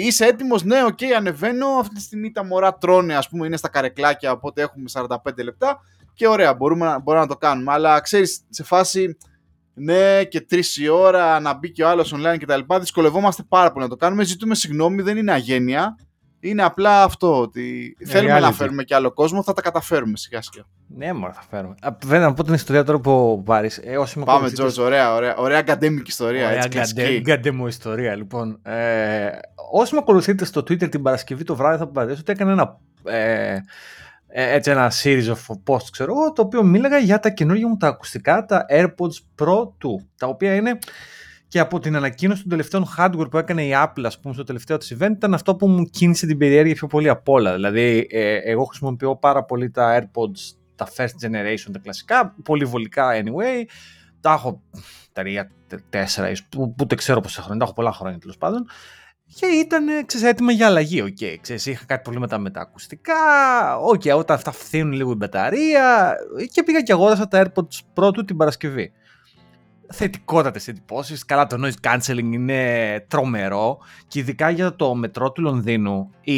είσαι 0.04 0.26
έτοιμος, 0.26 0.64
ναι, 0.64 0.84
OK, 0.84 0.98
okay, 1.02 1.06
ανεβαίνω. 1.18 1.68
Αυτή 1.68 1.96
τη 1.96 2.02
στιγμή 2.02 2.32
τα 2.32 2.46
μωρά 2.46 2.74
τρώνε, 2.74 3.16
ας 3.16 3.30
πούμε, 3.30 3.46
είναι 3.46 3.58
στα 3.58 3.70
καρεκλάκια, 3.70 4.32
οπότε 4.32 4.62
έχουμε 4.62 4.86
45 4.94 5.44
λεπτά. 5.44 5.80
Και 6.14 6.28
ωραία, 6.28 6.54
μπορούμε, 6.54 7.00
μπορούμε 7.04 7.24
να 7.24 7.30
το 7.30 7.38
κάνουμε. 7.38 7.72
Αλλά 7.72 8.00
ξέρεις, 8.00 8.42
σε 8.50 8.64
φάση, 8.64 9.18
ναι, 9.74 10.24
και 10.24 10.42
τρεις 10.42 10.78
η 10.78 10.88
ώρα 10.88 11.40
να 11.40 11.54
μπει 11.54 11.72
και 11.72 11.84
ο 11.84 11.90
άλλος 11.90 12.14
online 12.16 12.38
κτλ. 12.40 12.60
Δυσκολευόμαστε 12.80 13.44
πάρα 13.44 13.72
πολύ 13.72 13.84
να 13.84 13.90
το 13.90 13.96
κάνουμε. 13.96 14.24
Ζητούμε 14.24 14.56
συγγνώμη, 14.56 15.02
δεν 15.02 15.18
είναι 15.18 15.32
αγένεια. 15.32 15.96
Είναι 16.50 16.64
απλά 16.64 17.04
αυτό 17.04 17.42
ότι 17.42 17.96
ε, 18.00 18.06
θέλουμε 18.06 18.40
να 18.40 18.52
φέρουμε 18.52 18.84
και 18.84 18.96
άλλο 18.96 19.12
κόσμο, 19.12 19.44
θα 19.44 19.54
τα 19.54 19.62
καταφέρουμε 19.62 20.18
σιγά 20.18 20.42
σιγά. 20.42 20.64
Ναι, 20.88 21.14
μόνο 21.14 21.34
θα 21.34 21.44
φέρουμε. 21.50 21.76
Βέβαια, 22.06 22.28
να 22.28 22.34
πω 22.34 22.44
την 22.44 22.54
ιστορία 22.54 22.84
τώρα 22.84 23.00
που 23.00 23.44
πάρει. 23.46 23.70
Ε, 23.84 23.96
Πάμε, 24.26 24.50
Τζορτζ, 24.52 24.78
ωραία, 24.78 25.14
ωραία, 25.14 25.36
ωραία 25.36 25.64
academic 25.68 26.08
ιστορία. 26.08 26.48
Ωραία 26.48 26.68
academic 27.26 27.68
ιστορία, 27.68 28.16
λοιπόν. 28.16 28.60
Ε, 28.64 29.30
όσοι 29.72 29.94
με 29.94 30.00
ακολουθείτε 30.00 30.46
στο 30.46 30.62
Twitter 30.62 30.90
την 30.90 31.02
Παρασκευή 31.02 31.44
το 31.44 31.56
βράδυ, 31.56 31.78
θα 31.78 31.88
παραδείγω 31.88 32.20
ότι 32.22 32.32
έκανα 32.32 32.52
ένα. 32.52 32.80
Ε, 33.04 33.58
ε, 34.38 34.54
έτσι 34.54 34.72
ένα 34.72 34.92
series 35.04 35.26
of 35.26 35.74
posts, 35.74 35.90
ξέρω 35.92 36.12
εγώ, 36.12 36.32
το 36.32 36.42
οποίο 36.42 36.64
μίλαγα 36.64 36.98
για 36.98 37.20
τα 37.20 37.30
καινούργια 37.30 37.68
μου 37.68 37.78
τα 37.78 37.88
ακουστικά, 37.88 38.46
τα 38.46 38.66
AirPods 38.70 39.44
Pro 39.44 39.60
2, 39.60 39.68
τα 40.18 40.28
οποία 40.28 40.56
είναι 40.56 40.78
και 41.56 41.62
από 41.62 41.80
την 41.80 41.96
ανακοίνωση 41.96 42.42
των 42.42 42.50
τελευταίων 42.50 42.86
hardware 42.98 43.31
που 43.31 43.38
έκανε 43.38 43.63
η 43.63 43.72
Apple, 43.74 44.04
ας 44.06 44.19
πούμε, 44.19 44.34
στο 44.34 44.44
τελευταίο 44.44 44.78
της 44.78 44.96
event, 45.00 45.12
ήταν 45.12 45.34
αυτό 45.34 45.56
που 45.56 45.68
μου 45.68 45.86
κίνησε 45.86 46.25
την 46.25 46.38
περιέργεια 46.38 46.74
πιο 46.74 46.88
πολύ 46.88 47.10
απ' 47.10 47.30
όλα. 47.30 47.54
Δηλαδή, 47.54 48.07
ε, 48.12 48.36
εγώ 48.36 48.63
χρησιμοποιώ 48.63 49.16
πάρα 49.16 49.44
πολύ 49.44 49.72
τα 49.72 50.00
AirPods, 50.00 50.56
τα 50.75 50.88
first 50.96 51.28
generation, 51.28 51.69
τα 51.72 51.80
κλασικά, 51.80 52.36
πολύ 52.44 52.66
βολικά 52.66 53.10
anyway. 53.13 53.66
Τα 54.22 54.31
έχω 54.31 54.62
τρία, 55.12 55.52
τέσσερα, 55.90 56.31
που, 56.50 56.75
δεν 56.88 56.98
ξέρω 56.98 57.22
πόσα 57.22 57.42
χρόνια, 57.42 57.60
τα 57.60 57.66
έχω 57.66 57.74
πολλά 57.74 57.92
χρόνια 57.92 58.19
τέλος 58.19 58.38
πάντων. 58.38 58.66
Και 59.36 59.46
ήταν 59.46 60.06
ξέρεις, 60.06 60.28
έτοιμα 60.28 60.51
για 60.51 60.66
αλλαγή. 60.66 61.04
Okay, 61.08 61.36
ξέρεις, 61.42 61.66
είχα 61.66 61.86
κάτι 61.86 62.01
προβλήματα 62.01 62.38
με 62.38 62.50
τα 62.50 62.62
ακουστικά. 62.62 63.13
OK, 63.82 64.02
okay, 64.04 64.18
όταν 64.18 64.36
αυτά 64.36 64.51
φθίνουν 64.52 64.94
λίγο 64.94 65.12
η 65.12 65.16
μπαταρία. 65.16 66.16
Και 66.51 66.63
πήγα 66.63 66.81
και 66.81 66.92
αγόρασα 66.92 67.28
τα 67.28 67.46
AirPods 67.46 67.80
Pro 67.94 68.18
2 68.18 68.26
την 68.25 68.38
Παρασκευή 68.38 68.92
θετικότατες 69.94 70.68
εντυπώσεις. 70.68 71.26
Καλά, 71.26 71.48
το 71.48 71.58
noise 71.66 71.88
cancelling 71.90 72.32
είναι 72.32 73.06
τρομερό 73.08 73.78
και 74.08 74.20
ειδικά 74.20 74.50
για 74.50 74.76
το 74.76 74.96
μετρό 74.96 75.32
του 75.32 75.42
Λονδίνου 75.42 76.10
η... 76.22 76.36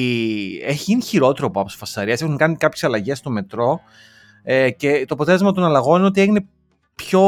έχει 0.57 0.83
γίνει 0.83 1.01
χειρότερο 1.01 1.47
από 1.47 1.59
άποψη 1.59 1.77
φασαρίας. 1.77 2.21
Έχουν 2.21 2.37
κάνει 2.37 2.55
κάποιες 2.55 2.83
αλλαγές 2.83 3.17
στο 3.17 3.29
μετρό 3.29 3.79
ε, 4.43 4.69
και 4.69 5.05
το 5.07 5.13
αποτέλεσμα 5.13 5.51
των 5.51 5.63
αλλαγών 5.63 5.97
είναι 5.97 6.07
ότι 6.07 6.21
έγινε 6.21 6.45
πιο, 6.95 7.21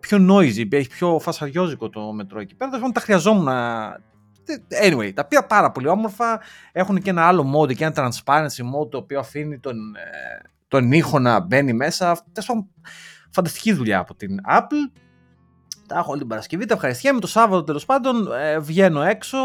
πιο 0.00 0.26
noisy, 0.30 0.72
έχει 0.72 0.88
πιο 0.88 1.18
φασαριόζικο 1.18 1.88
το 1.88 2.12
μετρό 2.12 2.40
εκεί 2.40 2.54
πέρα. 2.54 2.70
Δηλαδή 2.70 2.92
τα 2.92 3.00
χρειαζόμουν. 3.00 3.48
Anyway, 4.82 5.12
τα 5.14 5.24
πήρα 5.24 5.44
πάρα 5.46 5.70
πολύ 5.70 5.88
όμορφα. 5.88 6.40
Έχουν 6.72 7.02
και 7.02 7.10
ένα 7.10 7.26
άλλο 7.26 7.54
mode 7.56 7.74
και 7.74 7.84
ένα 7.84 7.92
transparency 7.96 8.62
mode 8.74 8.90
το 8.90 8.98
οποίο 8.98 9.18
αφήνει 9.18 9.58
τον, 9.58 9.76
ε, 9.96 10.48
τον 10.68 10.92
ήχο 10.92 11.18
να 11.18 11.40
μπαίνει 11.40 11.72
μέσα. 11.72 12.24
Φανταστική 13.30 13.72
δουλειά 13.72 13.98
από 13.98 14.14
την 14.14 14.36
Apple 14.50 15.00
τα 15.88 15.98
έχω 15.98 16.10
όλη 16.10 16.18
την 16.18 16.28
Παρασκευή, 16.28 16.64
τα 16.64 16.74
ευχαριστιέμαι. 16.74 17.20
Το 17.20 17.26
Σάββατο 17.26 17.62
τέλος 17.62 17.84
πάντων 17.84 18.32
ε, 18.32 18.58
βγαίνω 18.58 19.02
έξω, 19.02 19.38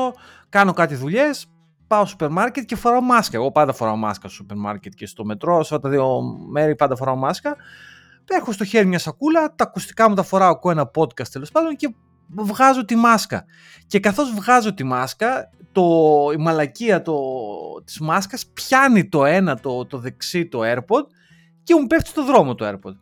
κάνω 0.50 0.74
κάτι 0.74 0.96
δουλειές, 0.96 1.46
πάω 1.88 2.00
στο 2.00 2.10
σούπερ 2.10 2.30
μάρκετ 2.30 2.66
και 2.66 2.76
φοράω 2.76 3.02
μάσκα. 3.02 3.38
Εγώ 3.38 3.52
πάντα 3.52 3.74
φοράω 3.74 3.96
μάσκα 3.96 4.28
στο 4.28 4.36
σούπερ 4.36 4.58
μάρκετ 4.58 4.94
και 4.94 5.06
στο 5.06 5.26
μετρό. 5.26 5.64
Σε 5.64 5.76
αυτά 5.76 5.80
τα 5.80 5.90
δύο 5.90 6.22
μέρη 6.52 6.76
πάντα 6.76 6.96
φοράω 6.96 7.16
μάσκα. 7.16 7.56
Έχω 8.26 8.52
στο 8.52 8.66
χέρι 8.66 8.86
μια 8.86 9.00
σακούλα, 9.00 9.56
τα 9.56 9.64
ακουστικά 9.64 10.10
μου 10.10 10.16
τα 10.16 10.24
φοράω, 10.24 10.50
ακούω 10.52 10.72
ένα 10.72 10.92
podcast 10.96 11.28
τέλος 11.28 11.52
πάντων 11.52 11.76
και 11.76 11.94
βγάζω 12.28 12.86
τη 12.86 12.96
μάσκα. 12.96 13.46
Και 13.88 14.00
καθώς 14.00 14.34
βγάζω 14.34 14.74
τη 14.74 14.84
μάσκα, 14.84 15.50
το, 15.72 15.84
η 16.34 16.38
μαλακία 16.38 17.02
το, 17.02 17.16
της 17.84 18.00
μάσκας 18.00 18.46
πιάνει 18.48 19.10
το 19.10 19.26
ένα, 19.26 19.60
το, 19.60 19.86
το 19.86 19.98
δεξί, 19.98 20.48
το 20.48 20.60
AirPod 20.64 21.06
και 21.64 21.76
μου 21.76 21.88
πέφτει 21.88 22.10
στο 22.10 22.26
δρόμο 22.26 22.56
το 22.56 22.68
AirPod. 22.68 22.96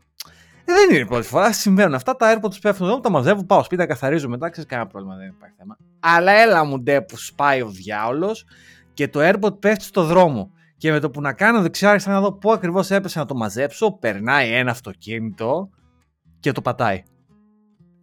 Ε, 0.66 0.74
δεν 0.74 0.90
είναι 0.90 1.00
η 1.00 1.06
πρώτη 1.06 1.28
φορά, 1.28 1.54
συμβαίνουν 1.54 1.94
αυτά. 1.94 2.16
Τα 2.16 2.36
AirPods 2.36 2.62
πέφτουν 2.62 2.88
εδώ, 2.88 3.00
τα 3.00 3.10
μαζεύω, 3.10 3.44
πάω 3.44 3.64
σπίτι, 3.64 3.82
τα 3.82 3.88
καθαρίζω 3.88 4.30
μετά, 4.30 4.50
ξέρει 4.50 4.68
κανένα 4.68 4.88
πρόβλημα, 4.88 5.16
δεν 5.16 5.28
υπάρχει 5.28 5.56
θέμα. 5.58 5.78
Αλλά 6.00 6.32
έλα 6.32 6.64
μου 6.64 6.80
ντε 6.80 7.02
που 7.02 7.18
σπάει 7.18 7.62
ο 7.62 7.70
διάολος 7.70 8.46
και 8.94 9.08
το 9.08 9.20
AirPod 9.24 9.60
πέφτει 9.60 9.84
στο 9.84 10.04
δρόμο. 10.04 10.52
Και 10.78 10.92
με 10.92 11.00
το 11.00 11.10
που 11.10 11.22
να 11.22 11.34
κάνω 11.34 11.62
δεξιά 11.62 12.02
να 12.06 12.22
δω 12.22 12.34
πού 12.34 12.52
ακριβώς 12.52 12.92
έπεσε 12.92 13.20
να 13.20 13.26
το 13.26 13.36
μαζέψω, 13.36 13.92
περνάει 13.92 14.52
ένα 14.52 14.72
αυτοκίνητο 14.72 15.70
και 16.40 16.52
το 16.52 16.62
πατάει. 16.62 17.04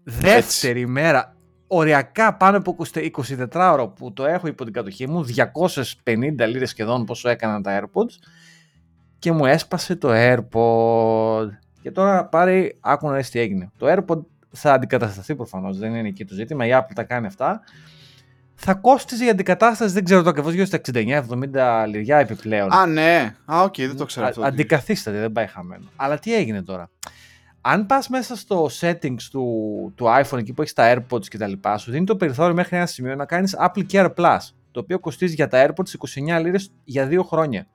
Δεύτερη 0.04 0.86
μέρα, 0.86 1.36
οριακά 1.66 2.36
πάνω 2.36 2.56
από 2.56 2.76
24 3.38 3.48
ώρα 3.52 3.88
που 3.88 4.12
το 4.12 4.24
έχω 4.24 4.46
υπό 4.46 4.64
την 4.64 4.72
κατοχή 4.72 5.08
μου, 5.08 5.24
250 6.04 6.48
λίρες 6.48 6.70
σχεδόν 6.70 7.04
πόσο 7.04 7.28
έκαναν 7.28 7.62
τα 7.62 7.80
AirPods 7.80 8.28
και 9.18 9.32
μου 9.32 9.44
έσπασε 9.46 9.96
το 9.96 10.08
AirPod. 10.12 11.48
Και 11.88 11.94
τώρα 11.94 12.24
πάρει, 12.24 12.76
άκου 12.80 13.08
να 13.08 13.16
δεις 13.16 13.30
τι 13.30 13.38
έγινε. 13.38 13.70
Το 13.76 13.86
AirPod 13.92 14.18
θα 14.50 14.72
αντικατασταθεί 14.72 15.34
προφανώς, 15.34 15.78
δεν 15.78 15.94
είναι 15.94 16.08
εκεί 16.08 16.24
το 16.24 16.34
ζήτημα. 16.34 16.66
Η 16.66 16.70
Apple 16.72 16.92
τα 16.94 17.04
κάνει 17.04 17.26
αυτά. 17.26 17.60
Θα 18.54 18.74
κόστιζε 18.74 19.24
η 19.24 19.28
αντικατάσταση, 19.28 19.92
δεν 19.92 20.04
ξέρω 20.04 20.22
το 20.22 20.28
ακριβώς, 20.28 20.52
γύρω 20.52 20.64
στα 20.64 20.80
69-70 20.92 21.86
λιριά 21.88 22.18
επιπλέον. 22.18 22.72
Α, 22.72 22.86
ναι. 22.86 23.34
Α, 23.44 23.62
OK, 23.62 23.74
okay, 23.74 23.86
δεν 23.86 23.96
το 23.96 24.04
ξέρω 24.04 24.26
αυτό. 24.26 24.42
Αντικαθίσταται, 24.42 25.18
δεν 25.18 25.32
πάει 25.32 25.46
χαμένο. 25.46 25.84
Αλλά 25.96 26.18
τι 26.18 26.34
έγινε 26.34 26.62
τώρα; 26.62 26.90
Αν 27.60 27.86
πας 27.86 28.08
μέσα 28.08 28.36
στο 28.36 28.68
settings 28.80 29.22
του, 29.30 29.44
του 29.96 30.04
iPhone, 30.04 30.38
εκεί 30.38 30.52
που 30.52 30.62
έχεις 30.62 30.72
τα 30.72 30.94
AirPods 30.94 31.26
και 31.26 31.38
τα 31.38 31.46
λοιπά, 31.46 31.78
σου 31.78 31.90
δίνει 31.90 32.06
το 32.06 32.16
περιθώριο 32.16 32.54
μέχρι 32.54 32.76
ένα 32.76 32.86
σημείο 32.86 33.14
να 33.14 33.24
κάνεις 33.24 33.56
Apple 33.58 33.86
Care 33.92 34.14
Plus, 34.14 34.38
το 34.70 34.80
οποίο 34.80 34.98
κοστίζει 34.98 35.34
για 35.34 35.48
τα 35.48 35.66
AirPods 35.66 36.18
29 36.38 36.40
λίρες 36.42 36.72
για 36.84 37.06
δύο 37.06 37.22
χρόνια. 37.22 37.66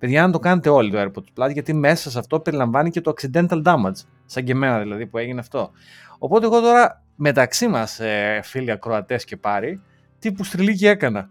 Παιδιά, 0.00 0.26
να 0.26 0.32
το 0.32 0.38
κάνετε 0.38 0.68
όλοι 0.68 0.90
το 0.90 1.00
AirPods 1.00 1.42
Plus, 1.42 1.52
γιατί 1.52 1.72
μέσα 1.72 2.10
σε 2.10 2.18
αυτό 2.18 2.40
περιλαμβάνει 2.40 2.90
και 2.90 3.00
το 3.00 3.12
accidental 3.16 3.62
damage. 3.62 4.04
Σαν 4.24 4.44
και 4.44 4.52
εμένα 4.52 4.80
δηλαδή 4.80 5.06
που 5.06 5.18
έγινε 5.18 5.40
αυτό. 5.40 5.70
Οπότε 6.18 6.46
εγώ 6.46 6.60
τώρα 6.60 7.02
μεταξύ 7.16 7.68
μας, 7.68 8.00
ε, 8.00 8.40
φίλοι 8.42 8.70
ακροατές 8.70 9.24
και 9.24 9.36
πάρει, 9.36 9.80
τι 10.18 10.32
που 10.32 10.44
στριλίκι 10.44 10.86
έκανα. 10.86 11.30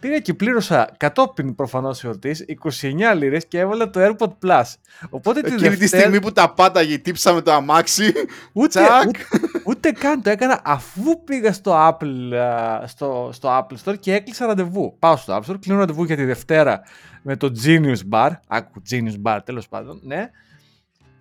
Πήγα 0.00 0.18
και 0.18 0.34
πλήρωσα 0.34 0.88
κατόπιν 0.96 1.54
προφανώς 1.54 2.04
εορτής 2.04 2.44
29 2.80 3.16
λίρες 3.16 3.46
και 3.46 3.58
έβαλα 3.58 3.90
το 3.90 4.00
AirPod 4.00 4.28
Plus. 4.46 4.62
Οπότε 5.10 5.40
τη 5.40 5.52
Εκείνη 5.52 5.68
Δευτέρα... 5.68 5.76
τη 5.76 5.86
στιγμή 5.86 6.20
που 6.20 6.32
τα 6.32 6.52
πάταγε, 6.54 6.98
τύψαμε 6.98 7.40
το 7.40 7.52
αμάξι. 7.52 8.12
Ούτε, 8.52 8.68
Τσακ. 8.68 9.06
ούτε, 9.06 9.20
ούτε 9.64 9.90
καν 9.90 10.22
το 10.22 10.30
έκανα 10.30 10.60
αφού 10.64 11.24
πήγα 11.24 11.52
στο 11.52 11.88
Apple, 11.88 12.34
α, 12.36 12.86
στο, 12.86 13.30
στο 13.32 13.58
Apple 13.58 13.76
Store 13.84 13.98
και 14.00 14.14
έκλεισα 14.14 14.46
ραντεβού. 14.46 14.96
Πάω 14.98 15.16
στο 15.16 15.36
Apple 15.36 15.50
Store, 15.50 15.56
κλείνω 15.60 15.78
ραντεβού 15.78 16.04
για 16.04 16.16
τη 16.16 16.24
Δευτέρα 16.24 16.80
με 17.22 17.36
το 17.36 17.52
Genius 17.64 18.00
Bar. 18.10 18.30
Άκου, 18.46 18.82
Genius 18.90 19.22
Bar, 19.22 19.38
τέλος 19.44 19.68
πάντων, 19.68 20.00
ναι. 20.02 20.30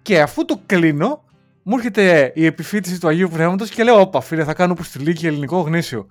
Και 0.01 0.21
αφού 0.21 0.45
το 0.45 0.61
κλείνω, 0.65 1.23
μου 1.63 1.75
έρχεται 1.75 2.31
η 2.35 2.45
επιφύτηση 2.45 2.99
του 2.99 3.07
Αγίου 3.07 3.29
Πνεύματος 3.29 3.69
και 3.69 3.83
λέω: 3.83 3.99
Όπα, 3.99 4.21
φίλε, 4.21 4.43
θα 4.43 4.53
κάνω 4.53 4.73
προστιλίκη 4.73 5.27
ελληνικό 5.27 5.59
γνήσιο. 5.59 6.07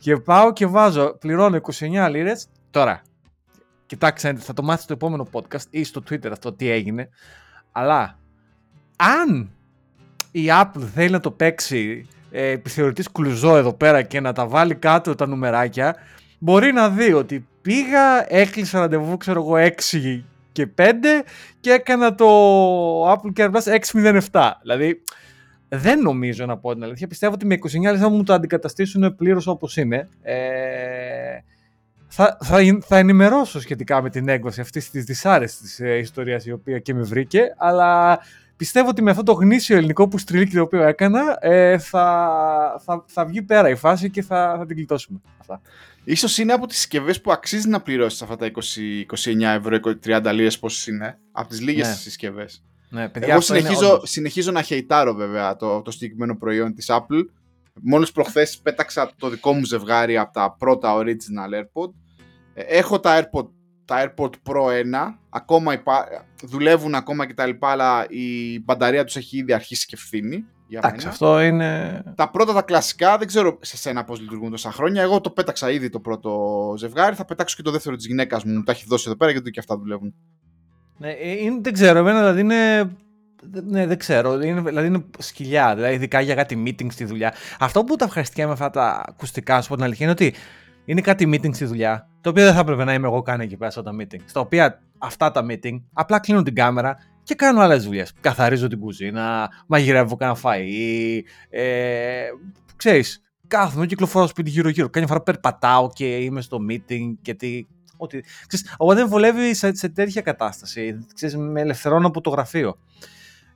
Και 0.00 0.16
πάω 0.16 0.52
και 0.52 0.66
βάζω, 0.66 1.16
πληρώνω 1.18 1.60
29 1.78 2.08
λίρες. 2.10 2.48
Τώρα, 2.70 3.02
κοιτάξτε, 3.86 4.34
θα 4.34 4.52
το 4.52 4.62
μάθει 4.62 4.82
στο 4.82 4.92
επόμενο 4.92 5.28
podcast 5.32 5.64
ή 5.70 5.84
στο 5.84 6.02
Twitter 6.10 6.30
αυτό 6.30 6.52
τι 6.52 6.70
έγινε. 6.70 7.08
Αλλά 7.72 8.18
αν 8.96 9.50
η 10.30 10.44
Apple 10.48 10.82
θέλει 10.94 11.10
να 11.10 11.20
το 11.20 11.30
παίξει 11.30 12.08
ε, 12.30 12.48
επιθεωρητής 12.50 13.12
κλουζό 13.12 13.56
εδώ 13.56 13.72
πέρα 13.72 14.02
και 14.02 14.20
να 14.20 14.32
τα 14.32 14.46
βάλει 14.46 14.74
κάτω 14.74 15.14
τα 15.14 15.26
νουμεράκια, 15.26 15.96
μπορεί 16.38 16.72
να 16.72 16.90
δει 16.90 17.12
ότι 17.12 17.46
πήγα, 17.62 18.34
έκλεισα 18.34 18.78
ραντεβού, 18.78 19.16
ξέρω 19.16 19.40
εγώ, 19.40 19.72
6 19.90 20.22
και 20.52 20.68
5 20.78 20.92
και 21.60 21.70
έκανα 21.70 22.14
το 22.14 23.12
Apple 23.12 23.32
Care 23.36 23.50
Plus 23.50 23.78
607. 24.32 24.50
Δηλαδή, 24.60 25.02
δεν 25.72 26.00
νομίζω 26.00 26.46
να 26.46 26.58
πω 26.58 26.72
την 26.72 26.82
αλήθεια. 26.82 27.06
Πιστεύω 27.06 27.34
ότι 27.34 27.46
με 27.46 27.54
29 27.54 27.80
λεπτά 27.82 28.08
μου 28.08 28.22
το 28.22 28.32
αντικαταστήσουν 28.32 29.14
πλήρως 29.16 29.46
όπως 29.46 29.76
είναι. 29.76 30.08
Ε, 30.22 31.38
θα, 32.08 32.36
θα, 32.42 32.78
θα 32.80 32.96
ενημερώσω 32.96 33.60
σχετικά 33.60 34.02
με 34.02 34.10
την 34.10 34.28
έκβαση 34.28 34.60
αυτής 34.60 34.90
της 34.90 35.04
δυσάρεστης 35.04 35.80
ε, 35.80 35.96
ιστορίας 35.96 36.46
η 36.46 36.52
οποία 36.52 36.78
και 36.78 36.94
με 36.94 37.02
βρήκε, 37.02 37.54
αλλά 37.56 38.18
πιστεύω 38.56 38.88
ότι 38.88 39.02
με 39.02 39.10
αυτό 39.10 39.22
το 39.22 39.32
γνήσιο 39.32 39.76
ελληνικό 39.76 40.08
που 40.08 40.18
στριλίκι 40.18 40.54
το 40.54 40.62
οποίο 40.62 40.82
έκανα 40.82 41.38
ε, 41.40 41.78
θα, 41.78 42.30
θα, 42.84 43.04
θα 43.06 43.24
βγει 43.24 43.42
πέρα 43.42 43.68
η 43.68 43.74
φάση 43.74 44.10
και 44.10 44.22
θα, 44.22 44.54
θα 44.58 44.66
την 44.66 44.76
κλειτώσουμε. 44.76 45.20
Αυτά. 45.40 45.60
Ίσως 46.04 46.38
είναι 46.38 46.52
από 46.52 46.66
τις 46.66 46.76
συσκευές 46.76 47.20
που 47.20 47.32
αξίζει 47.32 47.68
να 47.68 47.80
πληρώσεις 47.80 48.22
αυτά 48.22 48.36
τα 48.36 48.50
20, 48.50 49.16
29 49.16 49.40
ευρώ, 49.40 49.78
30 50.04 50.30
λίρες 50.34 50.58
πόσες 50.58 50.86
είναι. 50.86 51.18
Από 51.32 51.48
τις 51.48 51.60
λίγες 51.60 51.88
Ναι. 51.88 51.94
συσκευές. 51.94 52.64
Ναι, 52.90 53.08
παιδιά, 53.08 53.28
Εγώ 53.28 53.38
αυτό 53.38 53.54
είναι 53.54 53.62
συνεχίζω, 53.64 53.92
όντως. 53.94 54.10
συνεχίζω 54.10 54.50
να 54.52 54.62
χεϊτάρω 54.62 55.14
βέβαια 55.14 55.56
το, 55.56 55.82
το 55.82 55.90
συγκεκριμένο 55.90 56.36
προϊόν 56.36 56.74
της 56.74 56.86
Apple. 56.90 57.24
Μόλις 57.82 58.12
προχθές 58.12 58.58
πέταξα 58.58 59.10
το 59.16 59.28
δικό 59.28 59.52
μου 59.52 59.64
ζευγάρι 59.64 60.18
από 60.18 60.32
τα 60.32 60.54
πρώτα 60.58 60.94
original 60.96 61.54
AirPod. 61.60 61.90
Ε, 62.54 62.62
Έχω 62.62 63.00
τα 63.00 63.20
AirPod, 63.20 63.46
τα 63.84 64.04
AirPod 64.16 64.30
Pro 64.48 64.64
1, 64.66 64.72
ακόμα 65.30 65.72
υπά... 65.72 66.06
δουλεύουν 66.42 66.94
ακόμα 66.94 67.26
και 67.26 67.34
τα 67.34 67.46
λοιπά, 67.46 67.70
αλλά 67.70 68.06
η 68.08 68.58
μπαταρία 68.64 69.04
τους 69.04 69.16
έχει 69.16 69.36
ήδη 69.38 69.52
αρχίσει 69.52 69.86
και 69.86 69.96
φθήνει. 69.96 70.44
Για 70.68 70.78
Εντάξει, 70.78 70.98
μένα. 70.98 71.10
αυτό 71.10 71.40
είναι... 71.40 72.02
Τα 72.16 72.30
πρώτα 72.30 72.52
τα 72.52 72.62
κλασικά, 72.62 73.18
δεν 73.18 73.26
ξέρω 73.26 73.58
σε 73.60 73.76
σένα 73.76 74.04
πώς 74.04 74.20
λειτουργούν 74.20 74.50
τόσα 74.50 74.72
χρόνια. 74.72 75.02
Εγώ 75.02 75.20
το 75.20 75.30
πέταξα 75.30 75.70
ήδη 75.70 75.88
το 75.88 76.00
πρώτο 76.00 76.74
ζευγάρι, 76.78 77.14
θα 77.16 77.24
πετάξω 77.24 77.56
και 77.56 77.62
το 77.62 77.70
δεύτερο 77.70 77.96
της 77.96 78.06
γυναίκας 78.06 78.44
μου. 78.44 78.52
Μου 78.52 78.62
τα 78.62 78.72
έχει 78.72 78.84
δώσει 78.88 79.04
εδώ 79.06 79.16
πέρα 79.16 79.30
γιατί 79.30 79.50
και 79.50 79.60
αυτά 79.60 79.76
δουλεύουν. 79.78 80.14
Ναι, 81.00 81.10
ε, 81.10 81.30
είναι, 81.30 81.58
δεν 81.62 81.72
ξέρω, 81.72 81.98
εμένα 81.98 82.18
δηλαδή 82.18 82.40
είναι. 82.40 82.90
Ναι, 83.64 83.86
δεν 83.86 83.98
ξέρω. 83.98 84.40
Είναι, 84.40 84.60
δηλαδή 84.60 84.86
είναι 84.86 85.04
σκυλιά. 85.18 85.74
Δηλαδή, 85.74 85.94
ειδικά 85.94 86.20
για 86.20 86.34
κάτι 86.34 86.62
meeting 86.66 86.86
στη 86.90 87.04
δουλειά. 87.04 87.34
Αυτό 87.58 87.84
που 87.84 87.96
τα 87.96 88.04
ευχαριστικά 88.04 88.46
με 88.46 88.52
αυτά 88.52 88.70
τα 88.70 89.04
ακουστικά, 89.08 89.60
σου 89.60 89.68
πω 89.68 89.74
την 89.74 89.84
αλήθεια, 89.84 90.06
είναι 90.06 90.12
ότι 90.12 90.34
είναι 90.84 91.00
κάτι 91.00 91.30
meeting 91.32 91.54
στη 91.54 91.64
δουλειά, 91.64 92.08
το 92.20 92.30
οποίο 92.30 92.44
δεν 92.44 92.54
θα 92.54 92.60
έπρεπε 92.60 92.84
να 92.84 92.94
είμαι 92.94 93.06
εγώ 93.06 93.22
καν 93.22 93.40
εκεί 93.40 93.56
πέρα 93.56 93.70
στα 93.70 93.82
meeting. 94.00 94.20
Στα 94.24 94.40
οποία 94.40 94.82
αυτά 94.98 95.30
τα 95.30 95.46
meeting 95.48 95.80
απλά 95.92 96.20
κλείνω 96.20 96.42
την 96.42 96.54
κάμερα 96.54 96.96
και 97.22 97.34
κάνω 97.34 97.60
άλλες 97.60 97.84
δουλειές. 97.84 98.12
Καθαρίζω 98.20 98.68
την 98.68 98.78
κουζίνα, 98.78 99.48
μαγειρεύω 99.66 100.16
κάνα 100.16 100.36
φαΐ, 100.42 101.20
ε, 101.50 102.24
ξέρεις, 102.76 103.22
κάθομαι, 103.46 103.86
κυκλοφορώ 103.86 104.24
στο 104.24 104.32
σπίτι 104.34 104.50
γύρω-γύρω. 104.50 104.88
Κάποια 104.88 105.08
φορά 105.08 105.22
περπατάω 105.22 105.88
και 105.92 106.16
είμαι 106.16 106.40
στο 106.40 106.58
meeting 106.70 107.14
και 107.22 107.34
τι. 107.34 107.66
Ότι, 108.00 108.24
ξέρεις, 108.46 108.74
οπότε 108.76 109.00
δεν 109.00 109.08
βολεύει 109.08 109.54
σε, 109.54 109.74
σε 109.74 109.88
τέτοια 109.88 110.22
κατάσταση. 110.22 111.06
Ξέρεις, 111.14 111.36
με 111.36 111.60
ελευθερώνω 111.60 112.06
από 112.06 112.20
το 112.20 112.30
γραφείο. 112.30 112.78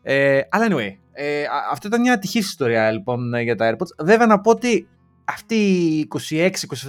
Ε, 0.03 0.41
αλλά 0.51 0.67
anyway, 0.71 0.97
ε, 1.13 1.43
α- 1.43 1.69
αυτό 1.73 1.87
ήταν 1.89 2.01
μια 2.01 2.13
ατυχής 2.13 2.47
ιστορία 2.47 2.91
λοιπόν 2.91 3.35
ε, 3.35 3.43
για 3.43 3.57
τα 3.57 3.71
AirPods. 3.71 4.05
Βέβαια 4.05 4.27
να 4.27 4.41
πω 4.41 4.51
ότι 4.51 4.89
αυτή 5.25 5.55
οι 5.55 6.09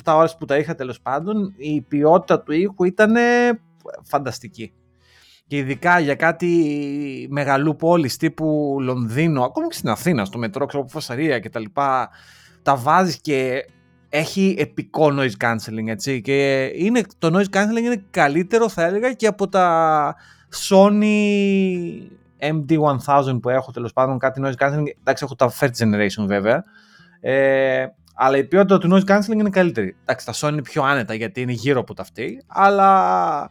26-27 0.03 0.13
ώρες 0.15 0.35
που 0.37 0.45
τα 0.45 0.57
είχα 0.57 0.75
τέλος 0.75 1.01
πάντων, 1.01 1.53
η 1.57 1.81
ποιότητα 1.81 2.41
του 2.41 2.51
ήχου 2.51 2.83
ήταν 2.83 3.15
φανταστική. 4.03 4.73
Και 5.47 5.57
ειδικά 5.57 5.99
για 5.99 6.15
κάτι 6.15 7.27
μεγαλού 7.29 7.75
πόλης 7.75 8.17
τύπου 8.17 8.77
Λονδίνο, 8.81 9.43
ακόμα 9.43 9.67
και 9.67 9.73
στην 9.75 9.89
Αθήνα, 9.89 10.25
στο 10.25 10.37
μετρό, 10.37 10.65
ξέρω, 10.65 10.85
Φασαρία 10.87 11.39
και 11.39 11.49
τα 11.49 11.59
λοιπά, 11.59 12.09
τα 12.61 12.75
βάζεις 12.75 13.21
και 13.21 13.65
έχει 14.15 14.55
επικό 14.57 15.09
noise 15.19 15.45
cancelling, 15.45 15.87
έτσι. 15.87 16.21
Και 16.21 16.71
είναι, 16.75 17.01
το 17.17 17.37
noise 17.37 17.57
cancelling 17.57 17.83
είναι 17.83 18.03
καλύτερο, 18.11 18.69
θα 18.69 18.83
έλεγα, 18.83 19.13
και 19.13 19.27
από 19.27 19.47
τα 19.47 20.15
Sony 20.69 21.15
MD1000 22.39 23.39
που 23.41 23.49
έχω, 23.49 23.71
τέλος 23.71 23.93
πάντων, 23.93 24.17
κάτι 24.17 24.41
noise 24.43 24.65
cancelling. 24.65 24.83
Εντάξει, 24.99 25.23
έχω 25.23 25.35
τα 25.35 25.51
first 25.59 25.71
generation 25.77 26.25
βέβαια. 26.25 26.63
Ε, 27.19 27.85
αλλά 28.15 28.37
η 28.37 28.43
ποιότητα 28.43 28.77
του 28.77 28.89
noise 28.91 29.11
cancelling 29.11 29.39
είναι 29.39 29.49
καλύτερη. 29.49 29.95
Εντάξει, 30.01 30.25
τα 30.25 30.33
Sony 30.33 30.51
είναι 30.51 30.61
πιο 30.61 30.83
άνετα 30.83 31.13
γιατί 31.13 31.41
είναι 31.41 31.51
γύρω 31.51 31.79
από 31.79 31.93
τα 31.93 32.01
αυτή, 32.01 32.43
αλλά 32.47 33.49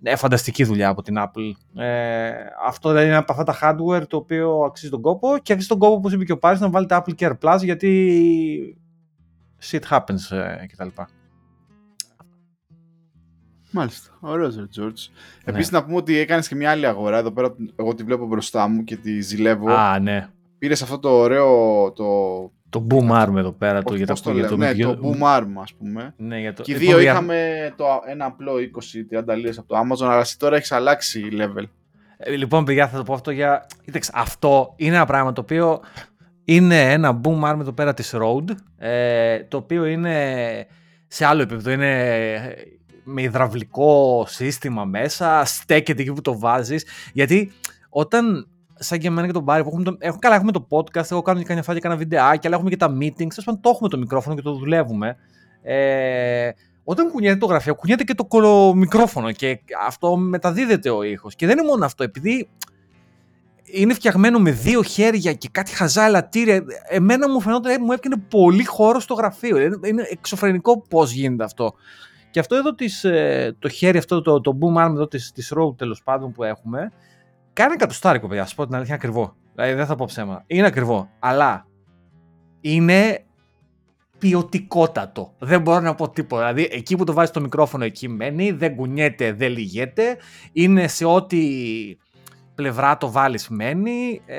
ναι, 0.00 0.16
φανταστική 0.16 0.64
δουλειά 0.64 0.88
από 0.88 1.02
την 1.02 1.14
Apple. 1.18 1.80
Ε, 1.82 2.30
αυτό 2.66 2.88
δηλαδή 2.88 3.06
είναι 3.06 3.16
από 3.16 3.32
αυτά 3.32 3.44
τα 3.44 3.58
hardware 3.62 4.06
το 4.08 4.16
οποίο 4.16 4.60
αξίζει 4.60 4.90
τον 4.90 5.00
κόπο 5.00 5.38
και 5.42 5.52
αξίζει 5.52 5.68
τον 5.68 5.78
κόπο, 5.78 5.94
όπως 5.94 6.12
είπε 6.12 6.24
και 6.24 6.32
ο 6.32 6.38
Πάρης, 6.38 6.60
να 6.60 6.70
βάλετε 6.70 7.02
Apple 7.02 7.14
Care 7.18 7.38
Plus 7.42 7.58
γιατί 7.62 8.78
shit 9.70 9.80
happens 9.90 10.36
ε, 10.36 10.66
κτλ. 10.66 10.88
Μάλιστα. 13.70 14.10
Ωραίος 14.20 14.56
ρε 14.56 14.62
George. 14.76 14.82
Ναι. 15.44 15.52
Επίσης 15.52 15.70
να 15.70 15.84
πούμε 15.84 15.96
ότι 15.96 16.16
έκανες 16.18 16.48
και 16.48 16.54
μια 16.54 16.70
άλλη 16.70 16.86
αγορά. 16.86 17.18
Εδώ 17.18 17.30
πέρα, 17.32 17.54
εγώ 17.76 17.94
τη 17.94 18.02
βλέπω 18.02 18.26
μπροστά 18.26 18.68
μου 18.68 18.84
και 18.84 18.96
τη 18.96 19.20
ζηλεύω. 19.20 19.70
Α, 19.70 19.98
ναι. 19.98 20.28
Πήρες 20.58 20.82
αυτό 20.82 20.98
το 20.98 21.08
ωραίο. 21.10 21.52
Το, 21.92 22.04
Το 22.70 22.86
boom 22.90 23.10
arm 23.22 23.34
εδώ 23.36 23.52
πέρα. 23.52 23.82
Το, 23.82 23.92
όχι, 23.92 23.96
για 24.02 24.06
πώς 24.06 24.22
το, 24.22 24.30
το 24.30 24.36
για 24.36 24.40
λέω, 24.40 24.50
το, 24.50 24.56
ναι, 24.56 24.70
για- 24.70 24.86
το 24.96 25.00
boom 25.20 25.22
arm, 25.38 25.46
ας 25.62 25.74
πούμε. 25.74 26.14
Ναι, 26.16 26.40
για 26.40 26.52
το, 26.52 26.62
Και 26.62 26.72
οι 26.72 26.74
λοιπόν, 26.74 26.90
δύο 26.92 27.00
για- 27.02 27.12
είχαμε 27.12 27.72
το, 27.76 27.84
ένα 28.08 28.24
απλό 28.24 28.52
20-30 29.28 29.36
λίρες 29.36 29.58
από 29.58 29.68
το 29.68 29.76
Amazon, 29.78 30.04
αλλά 30.10 30.20
εσύ 30.20 30.38
τώρα 30.38 30.56
έχεις 30.56 30.72
αλλάξει 30.72 31.28
level. 31.32 31.64
Ε, 32.18 32.30
Λοιπόν, 32.36 32.64
παιδιά, 32.64 32.88
θα 32.88 32.96
το 32.96 33.02
πω 33.02 33.12
αυτό 33.12 33.30
για. 33.30 33.66
Κοίταξε, 33.84 34.10
αυτό 34.14 34.72
είναι 34.76 34.96
ένα 34.96 35.06
πράγμα 35.06 35.32
το 35.32 35.40
οποίο 35.40 35.80
είναι 36.48 36.92
ένα 36.92 37.20
boom 37.24 37.50
arm 37.50 37.60
εδώ 37.60 37.72
πέρα 37.72 37.94
της 37.94 38.14
Rode, 38.16 38.50
ε, 38.78 39.42
το 39.42 39.56
οποίο 39.56 39.84
είναι 39.84 40.66
σε 41.06 41.24
άλλο 41.24 41.42
επίπεδο. 41.42 41.70
Είναι 41.70 42.54
με 43.04 43.22
υδραυλικό 43.22 44.24
σύστημα 44.28 44.84
μέσα, 44.84 45.42
στέκεται 45.44 46.02
εκεί 46.02 46.12
που 46.12 46.20
το 46.20 46.38
βάζεις. 46.38 46.86
Γιατί 47.12 47.52
όταν, 47.88 48.48
σαν 48.74 48.98
και 48.98 49.06
εμένα 49.06 49.26
και 49.26 49.32
τον 49.32 49.42
Μπάρι, 49.42 49.62
που 49.62 49.68
έχουμε 49.68 49.84
το, 49.84 49.96
έχω, 49.98 50.18
καλά, 50.18 50.34
έχουμε 50.34 50.52
το 50.52 50.66
podcast, 50.70 51.10
έχω 51.10 51.22
κάνει 51.22 51.38
και 51.38 51.44
κανένα 51.44 51.64
φάση 51.64 51.78
και 51.78 51.82
κάνα 51.82 51.98
βιντεάκι, 51.98 52.46
αλλά 52.46 52.56
έχουμε 52.56 52.70
και 52.70 52.76
τα 52.76 52.96
meetings, 53.00 53.16
τέλος 53.16 53.44
πάντων 53.44 53.60
το 53.60 53.70
έχουμε 53.70 53.88
το 53.88 53.98
μικρόφωνο 53.98 54.36
και 54.36 54.42
το 54.42 54.52
δουλεύουμε. 54.52 55.16
Ε, 55.62 56.50
όταν 56.84 57.10
κουνιέται 57.10 57.38
το 57.38 57.46
γραφείο, 57.46 57.74
κουνιέται 57.74 58.04
και 58.04 58.14
το 58.14 58.24
κολομικρόφωνο 58.24 59.32
και 59.32 59.60
αυτό 59.86 60.16
μεταδίδεται 60.16 60.90
ο 60.90 61.02
ήχος. 61.02 61.34
Και 61.34 61.46
δεν 61.46 61.58
είναι 61.58 61.66
μόνο 61.66 61.84
αυτό, 61.84 62.04
επειδή 62.04 62.48
είναι 63.76 63.94
φτιαγμένο 63.94 64.38
με 64.38 64.50
δύο 64.50 64.82
χέρια 64.82 65.32
και 65.32 65.48
κάτι 65.52 65.74
χαζά 65.74 66.04
ελαττήρια, 66.04 66.64
εμένα 66.88 67.30
μου 67.30 67.40
φαινόταν 67.40 67.72
ε, 67.72 67.78
μου 67.78 67.92
έπαιρνε 67.92 68.16
πολύ 68.30 68.64
χώρο 68.64 69.00
στο 69.00 69.14
γραφείο. 69.14 69.60
Είναι, 69.60 69.78
είναι 69.86 70.06
εξωφρενικό 70.10 70.82
πώς 70.88 71.12
γίνεται 71.12 71.44
αυτό. 71.44 71.74
Και 72.30 72.40
αυτό 72.40 72.56
εδώ 72.56 72.74
της, 72.74 73.04
ε, 73.04 73.56
το 73.58 73.68
χέρι 73.68 73.98
αυτό, 73.98 74.22
το, 74.22 74.40
το 74.40 74.58
boom 74.60 74.84
arm 74.84 74.90
εδώ 74.90 75.08
της, 75.08 75.32
της 75.32 75.52
Rode 75.56 75.76
τέλος 75.76 76.02
πάντων 76.02 76.32
που 76.32 76.44
έχουμε, 76.44 76.92
κάνει 77.52 77.72
εκατοστάρικο 77.74 78.26
παιδιά, 78.26 78.42
να 78.42 78.48
σου 78.48 78.54
πω 78.54 78.66
την 78.66 78.74
αλήθεια, 78.74 78.94
είναι 78.94 79.04
ακριβό. 79.04 79.36
Δηλαδή 79.54 79.74
δεν 79.74 79.86
θα 79.86 79.94
πω 79.94 80.04
ψέμα. 80.04 80.44
Είναι 80.46 80.66
ακριβό, 80.66 81.10
αλλά 81.18 81.66
είναι 82.60 83.24
ποιοτικότατο. 84.18 85.34
Δεν 85.38 85.60
μπορώ 85.60 85.80
να 85.80 85.94
πω 85.94 86.10
τίποτα. 86.10 86.52
Δηλαδή, 86.52 86.76
εκεί 86.76 86.96
που 86.96 87.04
το 87.04 87.12
βάζεις 87.12 87.30
το 87.30 87.40
μικρόφωνο, 87.40 87.84
εκεί 87.84 88.08
μένει, 88.08 88.50
δεν 88.50 88.74
κουνιέται, 88.74 89.32
δεν 89.32 89.50
λυγέται. 89.50 90.16
Είναι 90.52 90.88
σε 90.88 91.04
ό,τι 91.04 91.38
πλευρά 92.56 92.96
το 92.96 93.10
βάλεις 93.10 93.48
μένει. 93.48 94.22
Ε, 94.26 94.36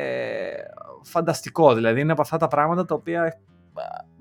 φανταστικό. 1.03 1.73
Δηλαδή, 1.73 1.99
είναι 2.01 2.11
από 2.11 2.21
αυτά 2.21 2.37
τα 2.37 2.47
πράγματα 2.47 2.85
τα 2.85 2.95
οποία 2.95 3.23
ε, 3.23 3.31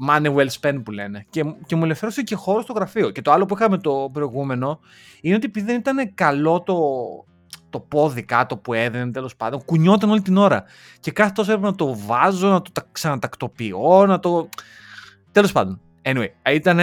money 0.09 0.35
well 0.37 0.49
spent 0.61 0.81
που 0.85 0.91
λένε. 0.91 1.27
Και, 1.31 1.45
και 1.67 1.77
μου 1.77 1.85
ελευθέρωσε 1.85 2.23
και 2.23 2.35
χώρο 2.35 2.61
στο 2.61 2.73
γραφείο. 2.73 3.11
Και 3.11 3.23
το 3.23 3.33
άλλο 3.33 3.47
που 3.47 3.55
είχαμε 3.55 3.79
το 3.79 4.11
προηγούμενο 4.13 4.81
είναι 5.21 5.35
ότι 5.35 5.47
επειδή 5.47 5.67
δεν 5.67 5.77
ήταν 5.77 6.15
καλό 6.15 6.63
το, 6.63 6.77
το 7.71 7.81
πόδι 7.81 8.23
κάτω 8.23 8.57
που 8.57 8.73
έδαινε 8.73 9.11
τέλος 9.11 9.37
πάντων, 9.37 9.65
κουνιόταν 9.65 10.11
όλη 10.11 10.23
την 10.23 10.37
ώρα. 10.37 10.65
Και 11.01 11.11
κάθε 11.11 11.33
τόσο 11.35 11.51
έπρεπε 11.53 11.71
να 11.71 11.77
το 11.77 11.97
βάζω, 12.07 12.49
να 12.49 12.63
το 12.63 12.71
τα- 12.73 12.89
ξανατακτοποιώ, 12.93 14.07
να 14.07 14.19
το. 14.19 14.49
Τέλος 15.33 15.53
πάντων. 15.53 15.81
Anyway, 16.03 16.29
ήταν 16.53 16.77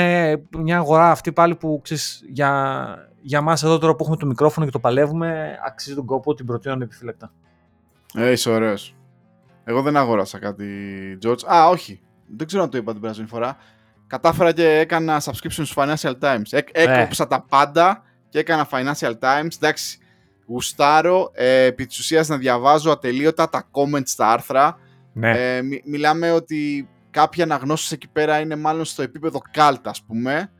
μια 0.57 0.77
αγορά 0.77 1.11
αυτή 1.11 1.31
πάλι 1.31 1.55
που 1.55 1.79
ξέρεις, 1.83 2.23
για, 2.29 3.12
για 3.25 3.41
μας 3.41 3.63
εδώ 3.63 3.77
τώρα 3.77 3.95
που 3.95 4.03
έχουμε 4.03 4.17
το 4.17 4.25
μικρόφωνο 4.25 4.65
και 4.65 4.71
το 4.71 4.79
παλεύουμε, 4.79 5.59
αξίζει 5.65 5.95
τον 5.95 6.05
κόπο, 6.05 6.33
την 6.33 6.45
προτείνω 6.45 6.83
επιφύλακτα. 6.83 7.31
Ε, 8.13 8.31
είσαι 8.31 8.49
ωραίος. 8.49 8.95
Εγώ 9.63 9.81
δεν 9.81 9.97
αγόρασα 9.97 10.39
κάτι, 10.39 10.67
George. 11.23 11.53
Α, 11.53 11.67
όχι. 11.69 12.01
Δεν 12.37 12.47
ξέρω 12.47 12.63
αν 12.63 12.69
το 12.69 12.77
είπα 12.77 12.91
την 12.91 13.01
περασμένη 13.01 13.29
φορά. 13.29 13.57
Κατάφερα 14.07 14.51
και 14.51 14.79
έκανα 14.79 15.21
subscription 15.21 15.49
στους 15.49 15.73
Financial 15.75 16.13
Times. 16.19 16.45
Έκ, 16.49 16.69
έκοψα 16.71 17.27
τα 17.27 17.45
πάντα 17.49 18.03
και 18.29 18.39
έκανα 18.39 18.67
Financial 18.71 19.13
Times. 19.19 19.55
Εντάξει, 19.55 19.97
γουστάρω 20.45 21.31
ε, 21.33 21.63
επί 21.63 21.85
της 21.85 21.99
ουσίας 21.99 22.27
να 22.27 22.37
διαβάζω 22.37 22.91
ατελείωτα 22.91 23.49
τα 23.49 23.69
comments 23.71 24.07
στα 24.07 24.31
άρθρα. 24.31 24.77
Ναι. 25.13 25.55
Ε, 25.55 25.61
μιλάμε 25.85 26.31
ότι 26.31 26.89
κάποιοι 27.09 27.43
αναγνώσεις 27.43 27.91
εκεί 27.91 28.07
πέρα 28.07 28.39
είναι 28.39 28.55
μάλλον 28.55 28.85
στο 28.85 29.01
επίπεδο 29.01 29.41
cult 29.55 29.81
ας 29.83 30.03
πούμε 30.03 30.51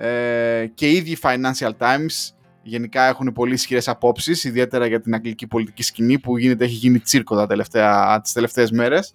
ε, 0.00 0.66
και 0.74 0.88
οι 0.88 0.94
ίδιοι 0.94 1.18
Financial 1.22 1.70
Times 1.78 2.32
γενικά 2.62 3.08
έχουν 3.08 3.32
πολύ 3.32 3.54
ισχυρές 3.54 3.88
απόψεις, 3.88 4.44
ιδιαίτερα 4.44 4.86
για 4.86 5.00
την 5.00 5.14
αγγλική 5.14 5.46
πολιτική 5.46 5.82
σκηνή 5.82 6.18
που 6.18 6.38
γίνεται, 6.38 6.64
έχει 6.64 6.74
γίνει 6.74 6.98
τσίρκο 6.98 7.36
τα 7.36 7.46
τελευταία, 7.46 8.20
τις 8.20 8.32
τελευταίες 8.32 8.70
μέρες. 8.70 9.14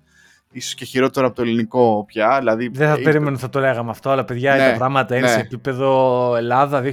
Ίσως 0.52 0.74
και 0.74 0.86
χειρότερο 0.86 1.28
από 1.28 1.36
το 1.36 1.42
ελληνικό 1.42 2.04
πια. 2.08 2.38
Δηλαδή, 2.40 2.70
Δεν 2.74 2.90
θα 2.90 3.00
περίμενα 3.02 3.38
θα 3.38 3.50
το 3.50 3.60
λέγαμε 3.60 3.90
αυτό, 3.90 4.10
αλλά 4.10 4.26
παιδιά 4.26 4.56
ναι, 4.56 4.72
τα 4.72 4.78
πράγματα 4.78 5.16
είναι 5.16 5.26
ναι. 5.26 5.32
σε 5.32 5.40
επίπεδο 5.40 6.36
Ελλάδα 6.36 6.84
2010, 6.84 6.90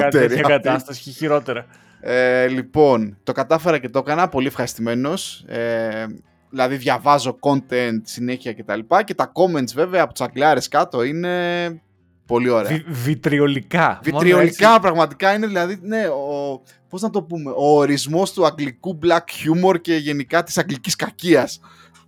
2012, 0.00 0.08
τέτοια 0.10 0.42
κατάσταση 0.42 1.10
χειρότερα. 1.10 1.66
Ε, 2.00 2.46
λοιπόν, 2.46 3.16
το 3.22 3.32
κατάφερα 3.32 3.78
και 3.78 3.88
το 3.88 3.98
έκανα, 3.98 4.28
πολύ 4.28 4.46
ευχαριστημένος. 4.46 5.44
Ε, 5.46 6.06
δηλαδή 6.54 6.76
διαβάζω 6.76 7.38
content 7.40 8.00
συνέχεια 8.02 8.54
κτλ. 8.54 8.78
Και, 8.78 9.02
και 9.04 9.14
τα 9.14 9.32
comments 9.34 9.72
βέβαια 9.74 10.02
από 10.02 10.14
του 10.14 10.24
αγγλιάρες 10.24 10.68
κάτω 10.68 11.02
είναι 11.02 11.82
πολύ 12.26 12.48
ωραία. 12.48 12.70
Βι, 12.70 12.84
βιτριολικά. 12.88 14.00
Βιτριολικά 14.02 14.80
πραγματικά 14.80 15.34
είναι 15.34 15.46
δηλαδή, 15.46 15.78
ναι, 15.82 16.06
ο, 16.06 16.62
πώς 16.88 17.02
να 17.02 17.10
το 17.10 17.22
πούμε, 17.22 17.50
ο 17.50 17.76
ορισμός 17.76 18.32
του 18.32 18.46
αγγλικού 18.46 18.98
black 19.02 19.18
humor 19.18 19.80
και 19.80 19.94
γενικά 19.94 20.42
της 20.42 20.58
αγγλικής 20.58 20.96
κακίας. 20.96 21.60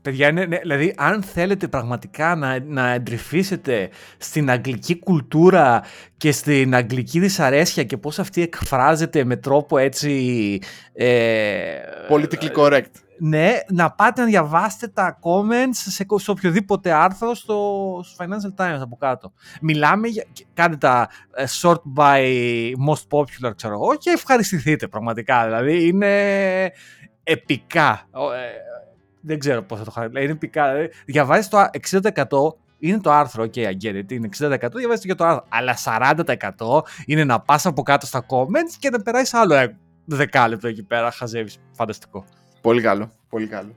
Παιδιά, 0.02 0.32
ναι, 0.32 0.44
ναι, 0.44 0.58
δηλαδή 0.58 0.94
αν 0.96 1.22
θέλετε 1.22 1.68
πραγματικά 1.68 2.34
να, 2.34 2.60
να 2.60 2.92
εντρυφήσετε 2.92 3.88
στην 4.18 4.50
αγγλική 4.50 4.98
κουλτούρα 4.98 5.82
και 6.16 6.32
στην 6.32 6.74
αγγλική 6.74 7.20
δυσαρέσκεια 7.20 7.84
και 7.84 7.96
πώς 7.96 8.18
αυτή 8.18 8.42
εκφράζεται 8.42 9.24
με 9.24 9.36
τρόπο 9.36 9.78
έτσι... 9.78 10.58
Ε, 10.92 11.46
Politically 12.10 12.52
correct. 12.56 12.90
Ναι, 13.18 13.58
να 13.68 13.90
πάτε 13.90 14.20
να 14.20 14.26
διαβάσετε 14.26 14.88
τα 14.88 15.18
comments 15.22 15.70
σε, 15.72 16.06
σε 16.16 16.30
οποιοδήποτε 16.30 16.92
άρθρο 16.92 17.34
στο, 17.34 17.98
Financial 18.18 18.64
Times 18.64 18.80
από 18.80 18.96
κάτω. 18.96 19.32
Μιλάμε 19.60 20.08
για... 20.08 20.24
Κάντε 20.54 20.76
τα 20.76 21.08
ε, 21.34 21.44
sort 21.62 21.80
by 21.96 22.22
most 22.88 23.18
popular, 23.18 23.52
ξέρω 23.56 23.74
εγώ, 23.74 23.96
και 23.96 24.10
ευχαριστηθείτε 24.10 24.88
πραγματικά. 24.88 25.44
Δηλαδή 25.44 25.86
είναι 25.86 26.72
επικά. 27.22 28.08
Ε, 28.14 28.18
δεν 29.20 29.38
ξέρω 29.38 29.62
πώς 29.62 29.78
θα 29.78 29.84
το 29.84 29.90
χαρακτηρίσω. 29.90 30.30
Είναι 30.30 30.38
πικά. 30.38 30.72
Δηλαδή, 30.72 30.90
διαβάζει 31.04 31.48
το 31.48 31.64
60% 31.90 32.54
είναι 32.78 33.00
το 33.00 33.10
άρθρο, 33.10 33.44
ok, 33.44 33.56
I 33.56 33.72
get 33.82 33.94
it, 33.94 34.12
είναι 34.12 34.28
60%, 34.38 34.58
διαβάζει 34.74 35.06
και 35.06 35.14
το 35.14 35.24
άρθρο. 35.24 35.44
Αλλά 35.48 35.76
40% 36.56 36.80
είναι 37.06 37.24
να 37.24 37.40
πας 37.40 37.66
από 37.66 37.82
κάτω 37.82 38.06
στα 38.06 38.26
comments 38.28 38.76
και 38.78 38.90
να 38.90 39.02
περάσεις 39.02 39.34
άλλο 39.34 39.76
δεκάλεπτο 40.04 40.68
εκεί 40.68 40.82
πέρα. 40.82 41.10
Χαζεύεις. 41.10 41.58
Φανταστικό. 41.72 42.24
Πολύ 42.66 42.80
καλό. 42.80 43.10
Πολύ 43.28 43.46
καλό. 43.46 43.74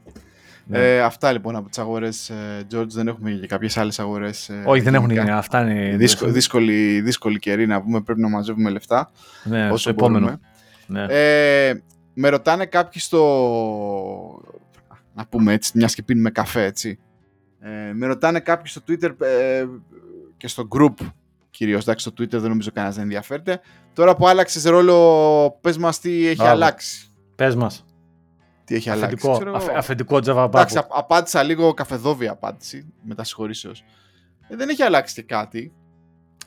Ναι. 0.65 0.95
Ε, 0.95 1.01
αυτά 1.01 1.31
λοιπόν 1.31 1.55
από 1.55 1.69
τις 1.69 1.77
αγορές, 1.77 2.29
ε, 2.29 2.67
George. 2.73 2.87
Δεν 2.87 3.07
έχουμε 3.07 3.31
και 3.31 3.47
κάποιες 3.47 3.77
άλλες 3.77 3.99
αγορές. 3.99 4.49
Ε, 4.49 4.63
Όχι, 4.65 4.81
δεν 4.81 4.93
έχουν 4.95 5.09
γίνει. 5.09 5.31
Αυτά 5.31 5.61
είναι. 5.61 5.97
Δύσκολη, 5.97 6.31
δύσκολη, 6.31 7.01
δύσκολη 7.01 7.39
καιρή 7.39 7.67
να 7.67 7.81
πούμε. 7.81 8.01
Πρέπει 8.01 8.21
να 8.21 8.29
μαζεύουμε 8.29 8.69
λεφτά. 8.69 9.11
Ναι, 9.43 9.71
όσο 9.71 9.89
επόμενο. 9.89 10.39
Ναι. 10.87 11.05
Ε, 11.09 11.81
με 12.13 12.29
ρωτάνε 12.29 12.65
κάποιοι 12.65 13.01
στο 13.01 13.21
να 15.13 15.25
πούμε 15.25 15.53
έτσι, 15.53 15.71
μιας 15.75 15.95
και 15.95 16.03
πίνουμε 16.03 16.29
καφέ, 16.29 16.63
έτσι. 16.63 16.99
Ε, 17.59 17.93
με 17.93 18.05
ρωτάνε 18.05 18.39
κάποιοι 18.39 18.71
στο 18.71 18.81
Twitter 18.87 19.11
ε, 19.21 19.65
και 20.37 20.47
στο 20.47 20.67
group 20.77 21.05
κυρίως, 21.49 21.81
εντάξει, 21.81 22.09
στο 22.09 22.23
Twitter 22.23 22.39
δεν 22.39 22.49
νομίζω 22.49 22.69
κανένας 22.73 22.95
να 22.95 23.01
ενδιαφέρεται. 23.01 23.59
Τώρα 23.93 24.15
που 24.15 24.27
άλλαξες 24.27 24.63
ρόλο, 24.63 25.57
πες 25.61 25.77
μας 25.77 25.99
τι 25.99 26.27
έχει 26.27 26.43
αλλάξει. 26.43 27.11
Πες 27.35 27.55
μας. 27.55 27.83
Τι 28.69 28.75
έχει 28.75 28.89
αφεντικό, 28.89 29.27
αλλάξει. 29.27 29.45
Ξέρω... 29.45 29.55
Αφ, 29.55 29.77
αφεντικό 29.77 30.17
Java 30.25 30.45
Εντάξει, 30.45 30.79
απάντησα 30.89 31.43
λίγο 31.43 31.73
καφεδόβια 31.73 32.31
απάντηση, 32.31 32.93
μετά 33.01 33.23
συγχωρήσεως. 33.23 33.83
Ε, 34.47 34.55
δεν 34.55 34.69
έχει 34.69 34.83
αλλάξει 34.83 35.13
και 35.13 35.21
κάτι. 35.21 35.73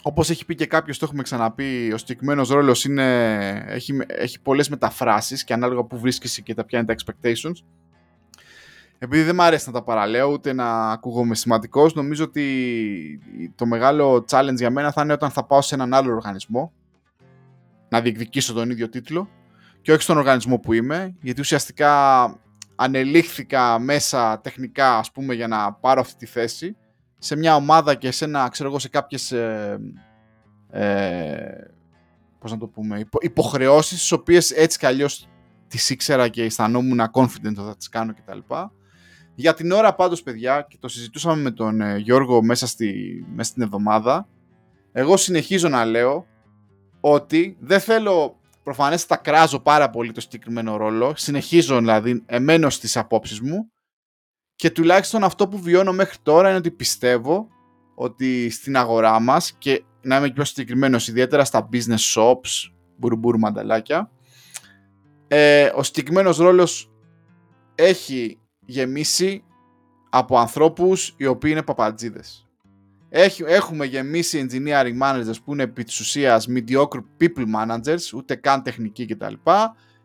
Όπως 0.02 0.30
έχει 0.30 0.44
πει 0.44 0.54
και 0.54 0.66
κάποιος, 0.66 0.98
το 0.98 1.04
έχουμε 1.04 1.22
ξαναπεί, 1.22 1.92
ο 1.92 1.96
συγκεκριμένος 1.96 2.48
ρόλος 2.48 2.84
είναι, 2.84 3.48
έχει, 3.66 3.98
έχει 4.06 4.40
πολλές 4.40 4.68
μεταφράσεις 4.68 5.44
και 5.44 5.52
ανάλογα 5.52 5.84
που 5.84 5.98
βρίσκεσαι 5.98 6.40
και 6.40 6.54
τα 6.54 6.64
ποια 6.64 6.78
είναι 6.78 6.94
τα 6.94 6.94
expectations 6.98 7.64
επειδή 8.98 9.22
δεν 9.22 9.34
μου 9.34 9.42
αρέσει 9.42 9.66
να 9.66 9.72
τα 9.72 9.82
παραλέω 9.82 10.28
ούτε 10.28 10.52
να 10.52 10.90
ακούγομαι 10.90 11.34
σημαντικός, 11.34 11.94
νομίζω 11.94 12.24
ότι 12.24 13.20
το 13.54 13.66
μεγάλο 13.66 14.24
challenge 14.30 14.56
για 14.56 14.70
μένα 14.70 14.92
θα 14.92 15.02
είναι 15.02 15.12
όταν 15.12 15.30
θα 15.30 15.44
πάω 15.44 15.62
σε 15.62 15.74
έναν 15.74 15.94
άλλο 15.94 16.12
οργανισμό 16.12 16.72
να 17.88 18.00
διεκδικήσω 18.00 18.52
τον 18.52 18.70
ίδιο 18.70 18.88
τίτλο 18.88 19.28
και 19.82 19.92
όχι 19.92 20.02
στον 20.02 20.16
οργανισμό 20.16 20.58
που 20.58 20.72
είμαι, 20.72 21.16
γιατί 21.20 21.40
ουσιαστικά 21.40 22.24
ανελήχθηκα 22.74 23.78
μέσα 23.78 24.40
τεχνικά 24.40 24.96
ας 24.96 25.10
πούμε 25.12 25.34
για 25.34 25.48
να 25.48 25.72
πάρω 25.72 26.00
αυτή 26.00 26.16
τη 26.16 26.26
θέση 26.26 26.76
σε 27.18 27.36
μια 27.36 27.54
ομάδα 27.54 27.94
και 27.94 28.10
σε 28.10 28.24
ένα, 28.24 28.48
ξέρω 28.48 28.68
εγώ, 28.68 28.78
σε 28.78 28.88
κάποιες 28.88 29.32
ε, 29.32 29.78
ε, 30.70 31.36
πώς 32.38 32.50
να 32.50 32.58
το 32.58 32.66
πούμε, 32.66 33.08
υποχρεώσεις 33.20 33.98
τις 33.98 34.12
οποίες 34.12 34.50
έτσι 34.50 34.78
κι 34.78 34.86
αλλιώς 34.86 35.28
τις 35.68 35.90
ήξερα 35.90 36.28
και 36.28 36.42
αισθανόμουν 36.42 37.00
confident 37.12 37.56
ότι 37.56 37.66
θα 37.66 37.76
τις 37.76 37.88
κάνω 37.88 38.14
κτλ. 38.14 38.38
Για 39.34 39.54
την 39.54 39.70
ώρα 39.70 39.94
πάντως 39.94 40.22
παιδιά, 40.22 40.66
και 40.68 40.76
το 40.80 40.88
συζητούσαμε 40.88 41.42
με 41.42 41.50
τον 41.50 41.80
ε, 41.80 41.96
Γιώργο 41.96 42.42
μέσα, 42.42 42.66
στη, 42.66 43.24
μέσα 43.34 43.50
στην 43.50 43.62
εβδομάδα, 43.62 44.28
εγώ 44.92 45.16
συνεχίζω 45.16 45.68
να 45.68 45.84
λέω 45.84 46.26
ότι 47.00 47.56
δεν 47.60 47.80
θέλω 47.80 48.40
προφανές 48.62 49.06
κράζω 49.22 49.60
πάρα 49.60 49.90
πολύ 49.90 50.12
το 50.12 50.20
συγκεκριμένο 50.20 50.76
ρόλο, 50.76 51.12
συνεχίζω 51.16 51.78
δηλαδή 51.78 52.22
εμένως 52.26 52.74
στις 52.74 52.96
απόψεις 52.96 53.40
μου 53.40 53.70
και 54.54 54.70
τουλάχιστον 54.70 55.24
αυτό 55.24 55.48
που 55.48 55.58
βιώνω 55.58 55.92
μέχρι 55.92 56.16
τώρα 56.22 56.48
είναι 56.48 56.58
ότι 56.58 56.70
πιστεύω 56.70 57.48
ότι 57.94 58.50
στην 58.50 58.76
αγορά 58.76 59.20
μας 59.20 59.52
και 59.58 59.84
να 60.02 60.16
είμαι 60.16 60.30
πιο 60.30 60.44
συγκεκριμένος 60.44 61.08
ιδιαίτερα 61.08 61.44
στα 61.44 61.68
business 61.72 62.14
shops, 62.14 62.72
μπουρμπούρ 62.96 63.38
μανταλάκια, 63.38 64.10
ε, 65.28 65.72
ο 65.74 65.82
συγκεκριμένος 65.82 66.36
ρόλος 66.36 66.90
έχει 67.74 68.38
γεμίσει 68.66 69.44
από 70.10 70.38
ανθρώπους 70.38 71.14
οι 71.16 71.26
οποίοι 71.26 71.50
είναι 71.52 71.62
παπατζίδες. 71.62 72.46
Έχουμε 73.46 73.84
γεμίσει 73.84 74.46
engineering 74.48 74.98
managers 75.02 75.36
που 75.44 75.52
είναι 75.52 75.62
επί 75.62 75.84
της 75.84 76.00
ουσίας 76.00 76.46
mediocre 76.48 77.02
people 77.20 77.44
managers, 77.56 78.12
ούτε 78.14 78.34
καν 78.34 78.62
τεχνικοί 78.62 79.06
κτλ. 79.06 79.34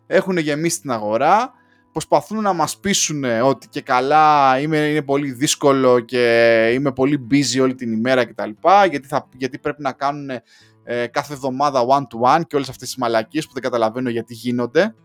Έχουν 0.07 0.37
γεμίσει 0.37 0.81
την 0.81 0.91
αγορά, 0.91 1.51
προσπαθούν 1.91 2.41
να 2.41 2.53
μας 2.53 2.77
πείσουν 2.77 3.23
ότι 3.23 3.67
και 3.67 3.81
καλά 3.81 4.59
είμαι, 4.59 4.77
είναι 4.77 5.01
πολύ 5.01 5.31
δύσκολο 5.31 5.99
και 5.99 6.69
είμαι 6.73 6.91
πολύ 6.91 7.27
busy 7.31 7.61
όλη 7.61 7.75
την 7.75 7.91
ημέρα 7.91 8.25
κτλ. 8.25 8.49
Γιατί, 8.89 9.07
θα, 9.07 9.29
γιατί 9.33 9.59
πρέπει 9.59 9.81
να 9.81 9.91
κάνουν 9.91 10.29
ε, 10.83 11.07
κάθε 11.07 11.33
εβδομάδα 11.33 11.85
one-to-one 11.87 12.41
και 12.47 12.55
όλες 12.55 12.69
αυτές 12.69 12.87
τις 12.87 12.97
μαλακίες 12.97 13.45
που 13.47 13.53
δεν 13.53 13.61
καταλαβαίνω 13.61 14.09
γιατί 14.09 14.33
γίνονται 14.33 14.95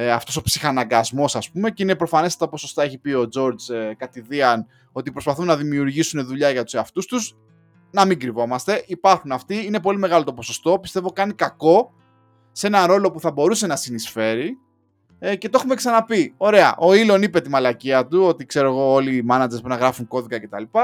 ε, 0.00 0.10
αυτός 0.10 0.36
ο 0.36 0.42
ψυχαναγκασμός 0.42 1.36
ας 1.36 1.50
πούμε 1.50 1.70
και 1.70 1.82
είναι 1.82 1.94
προφανές 1.94 2.36
τα 2.36 2.48
ποσοστά 2.48 2.82
έχει 2.82 2.98
πει 2.98 3.10
ο 3.10 3.28
George 3.36 3.74
ε, 3.74 3.94
κατηδίαν 3.94 4.66
ότι 4.92 5.12
προσπαθούν 5.12 5.46
να 5.46 5.56
δημιουργήσουν 5.56 6.26
δουλειά 6.26 6.50
για 6.50 6.64
τους 6.64 6.74
εαυτούς 6.74 7.06
τους 7.06 7.36
να 7.90 8.04
μην 8.04 8.18
κρυβόμαστε, 8.18 8.84
υπάρχουν 8.86 9.32
αυτοί, 9.32 9.64
είναι 9.66 9.80
πολύ 9.80 9.98
μεγάλο 9.98 10.24
το 10.24 10.32
ποσοστό, 10.32 10.78
πιστεύω 10.78 11.10
κάνει 11.10 11.32
κακό 11.32 11.92
σε 12.52 12.66
ένα 12.66 12.86
ρόλο 12.86 13.10
που 13.10 13.20
θα 13.20 13.30
μπορούσε 13.30 13.66
να 13.66 13.76
συνεισφέρει 13.76 14.58
ε, 15.18 15.36
και 15.36 15.48
το 15.48 15.58
έχουμε 15.58 15.74
ξαναπεί. 15.74 16.34
Ωραία, 16.36 16.76
ο 16.76 16.88
Elon 16.90 17.22
είπε 17.22 17.40
τη 17.40 17.48
μαλακία 17.48 18.06
του 18.06 18.22
ότι 18.22 18.46
ξέρω 18.46 18.68
εγώ 18.68 18.92
όλοι 18.92 19.16
οι 19.16 19.24
managers 19.30 19.48
πρέπει 19.48 19.68
να 19.68 19.76
γράφουν 19.76 20.06
κώδικα 20.06 20.40
κτλ. 20.40 20.78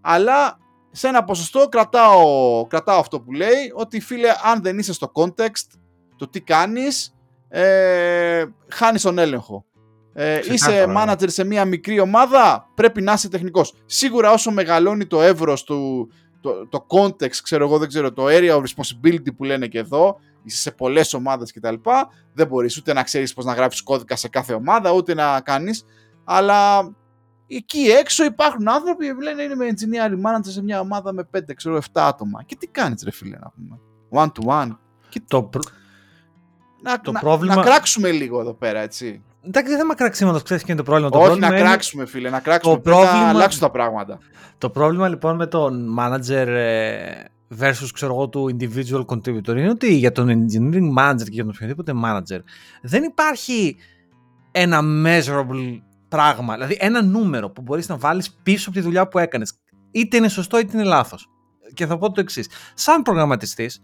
Αλλά 0.00 0.58
σε 0.90 1.08
ένα 1.08 1.24
ποσοστό 1.24 1.68
κρατάω, 1.68 2.66
κρατάω 2.66 2.98
αυτό 2.98 3.20
που 3.20 3.32
λέει 3.32 3.72
ότι 3.74 4.00
φίλε 4.00 4.28
αν 4.44 4.62
δεν 4.62 4.78
είσαι 4.78 4.92
στο 4.92 5.12
context 5.14 5.78
το 6.16 6.28
τι 6.28 6.40
κάνεις 6.40 7.14
ε, 7.54 8.44
χάνει 8.68 8.98
τον 8.98 9.18
έλεγχο. 9.18 9.64
Ε, 10.12 10.40
είσαι 10.50 10.84
ναι. 10.86 10.94
manager 10.96 11.24
σε 11.26 11.44
μια 11.44 11.64
μικρή 11.64 12.00
ομάδα, 12.00 12.68
πρέπει 12.74 13.02
να 13.02 13.12
είσαι 13.12 13.28
τεχνικός. 13.28 13.74
Σίγουρα 13.86 14.32
όσο 14.32 14.50
μεγαλώνει 14.50 15.06
το 15.06 15.22
εύρος 15.22 15.64
του, 15.64 16.10
το, 16.40 16.68
το 16.68 16.86
context, 16.88 17.36
ξέρω 17.42 17.64
εγώ, 17.64 17.78
δεν 17.78 17.88
ξέρω, 17.88 18.12
το 18.12 18.24
area 18.28 18.50
of 18.50 18.60
responsibility 18.60 19.36
που 19.36 19.44
λένε 19.44 19.66
και 19.66 19.78
εδώ, 19.78 20.18
είσαι 20.42 20.58
σε 20.58 20.70
πολλές 20.70 21.14
ομάδες 21.14 21.52
κτλ. 21.52 21.74
Δεν 22.34 22.46
μπορείς 22.46 22.76
ούτε 22.76 22.92
να 22.92 23.02
ξέρεις 23.02 23.32
πώς 23.34 23.44
να 23.44 23.52
γράφεις 23.52 23.82
κώδικα 23.82 24.16
σε 24.16 24.28
κάθε 24.28 24.54
ομάδα, 24.54 24.92
ούτε 24.92 25.14
να 25.14 25.40
κάνεις, 25.40 25.84
αλλά 26.24 26.90
εκεί 27.46 27.80
έξω 27.80 28.24
υπάρχουν 28.24 28.68
άνθρωποι 28.68 29.14
που 29.14 29.20
λένε 29.20 29.42
είναι 29.42 29.54
με 29.54 29.66
engineering 29.70 30.26
manager 30.26 30.50
σε 30.50 30.62
μια 30.62 30.80
ομάδα 30.80 31.12
με 31.12 31.28
5, 31.36 31.40
ξέρω, 31.56 31.76
7 31.76 31.82
άτομα. 31.92 32.42
Και 32.42 32.56
τι 32.56 32.66
κάνεις, 32.66 33.02
ρε 33.02 33.10
φίλε, 33.10 33.36
να 33.38 33.50
πούμε. 33.50 33.78
One 34.10 34.32
to 34.32 34.62
one. 34.62 34.76
Και... 35.08 35.22
Το, 35.28 35.42
προ... 35.42 35.62
να, 36.82 37.00
το 37.00 37.12
να, 37.12 37.20
πρόβλημα- 37.20 37.54
να 37.54 37.62
κράξουμε 37.62 38.10
λίγο 38.10 38.40
εδώ 38.40 38.52
πέρα, 38.54 38.80
έτσι. 38.80 39.22
Εντάξει, 39.46 39.70
δεν 39.70 39.80
θέμα 39.80 39.94
κραξίματο, 39.94 40.40
ξέρεις 40.42 40.62
και 40.62 40.72
είναι 40.72 40.80
το 40.80 40.86
πρόβλημα. 40.86 41.10
Το 41.10 41.16
Όχι 41.18 41.26
πρόβλημα 41.26 41.50
να 41.50 41.56
είναι- 41.58 41.66
κράξουμε, 41.68 42.06
φίλε, 42.06 42.30
να 42.30 42.40
κράξουμε. 42.40 42.74
Το 42.74 42.80
Πρέπει 42.80 42.96
να 42.96 43.02
πρόβλημα- 43.04 43.28
αλλάξουν 43.28 43.60
τα 43.60 43.70
πράγματα. 43.70 44.18
Το 44.58 44.70
πρόβλημα 44.70 45.08
λοιπόν 45.08 45.36
με 45.36 45.46
τον 45.46 45.94
manager 45.98 46.46
ε, 46.46 47.24
versus 47.60 47.88
ξέρω 47.94 48.14
εγώ 48.14 48.28
του 48.28 48.56
individual 48.58 49.04
contributor 49.06 49.48
είναι 49.48 49.68
ότι 49.70 49.94
για 49.94 50.12
τον 50.12 50.28
engineering 50.28 50.98
manager 50.98 51.22
και 51.24 51.28
για 51.30 51.42
τον 51.44 51.52
οποιοδήποτε 51.54 51.92
manager 52.04 52.40
δεν 52.82 53.02
υπάρχει 53.02 53.76
ένα 54.52 54.80
measurable 55.04 55.80
πράγμα, 56.08 56.54
δηλαδή 56.54 56.76
ένα 56.80 57.02
νούμερο 57.02 57.50
που 57.50 57.62
μπορείς 57.62 57.88
να 57.88 57.96
βάλεις 57.96 58.30
πίσω 58.42 58.68
από 58.68 58.78
τη 58.78 58.84
δουλειά 58.84 59.08
που 59.08 59.18
έκανες. 59.18 59.52
Είτε 59.90 60.16
είναι 60.16 60.28
σωστό 60.28 60.58
είτε 60.58 60.70
είναι 60.78 60.86
λάθος. 60.86 61.26
Και 61.74 61.86
θα 61.86 61.98
πω 61.98 62.12
το 62.12 62.20
εξής. 62.20 62.48
Σαν 62.74 63.02
προγραμματιστής, 63.02 63.80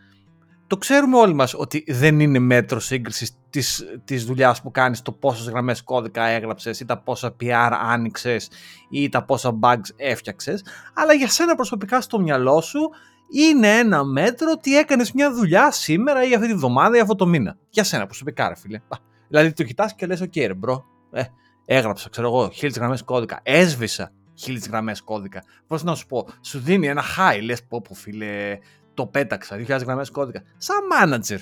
το 0.68 0.76
ξέρουμε 0.76 1.16
όλοι 1.16 1.34
μας 1.34 1.54
ότι 1.54 1.84
δεν 1.88 2.20
είναι 2.20 2.38
μέτρο 2.38 2.80
σύγκρισης 2.80 3.36
της, 3.50 3.84
της 4.04 4.24
δουλειάς 4.24 4.62
που 4.62 4.70
κάνεις 4.70 5.02
το 5.02 5.12
πόσες 5.12 5.48
γραμμές 5.48 5.82
κώδικα 5.82 6.24
έγραψες 6.24 6.80
ή 6.80 6.84
τα 6.84 6.98
πόσα 6.98 7.36
PR 7.40 7.70
άνοιξες 7.82 8.50
ή 8.90 9.08
τα 9.08 9.24
πόσα 9.24 9.58
bugs 9.62 9.88
έφτιαξες 9.96 10.64
αλλά 10.94 11.12
για 11.12 11.28
σένα 11.28 11.54
προσωπικά 11.54 12.00
στο 12.00 12.20
μυαλό 12.20 12.60
σου 12.60 12.90
είναι 13.30 13.78
ένα 13.78 14.04
μέτρο 14.04 14.50
ότι 14.50 14.76
έκανες 14.76 15.12
μια 15.12 15.32
δουλειά 15.34 15.70
σήμερα 15.70 16.28
ή 16.28 16.34
αυτή 16.34 16.46
τη 16.46 16.54
βδομάδα 16.54 16.96
ή 16.96 17.00
αυτό 17.00 17.14
το 17.14 17.26
μήνα. 17.26 17.56
Για 17.70 17.84
σένα 17.84 18.06
προσωπικά 18.06 18.48
ρε 18.48 18.56
φίλε. 18.56 18.76
Α, 18.76 18.96
Δηλαδή 19.28 19.52
το 19.52 19.62
κοιτάς 19.62 19.94
και 19.94 20.06
λες 20.06 20.20
οκ 20.20 20.36
ρε 20.36 20.54
bro, 20.54 20.84
ε, 21.10 21.22
έγραψα 21.64 22.08
ξέρω 22.08 22.26
εγώ 22.28 22.50
χίλιες 22.50 22.78
γραμμές 22.78 23.02
κώδικα, 23.02 23.40
έσβησα 23.42 24.12
χίλιες 24.34 24.68
γραμμές 24.68 25.02
κώδικα. 25.02 25.42
Πώς 25.66 25.82
να 25.82 25.94
σου 25.94 26.06
πω, 26.06 26.28
σου 26.40 26.58
δίνει 26.58 26.86
ένα 26.86 27.02
high, 27.02 27.42
λες 27.42 27.64
πω 27.64 27.80
πω 27.80 27.94
φίλε, 27.94 28.58
το 28.98 29.06
πέταξα, 29.06 29.56
2.000 29.56 29.84
γραμμές 29.84 30.10
κώδικα. 30.10 30.42
Σαν 30.56 30.76
manager, 30.92 31.38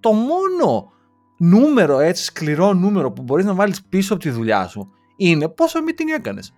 το 0.00 0.12
μόνο 0.12 0.92
νούμερο, 1.38 1.98
έτσι 1.98 2.24
σκληρό 2.24 2.72
νούμερο 2.72 3.12
που 3.12 3.22
μπορείς 3.22 3.44
να 3.44 3.54
βάλεις 3.54 3.82
πίσω 3.84 4.14
από 4.14 4.22
τη 4.22 4.30
δουλειά 4.30 4.66
σου 4.66 4.90
είναι 5.16 5.48
πόσο 5.48 5.78
meeting 5.88 6.18
έκανες. 6.18 6.54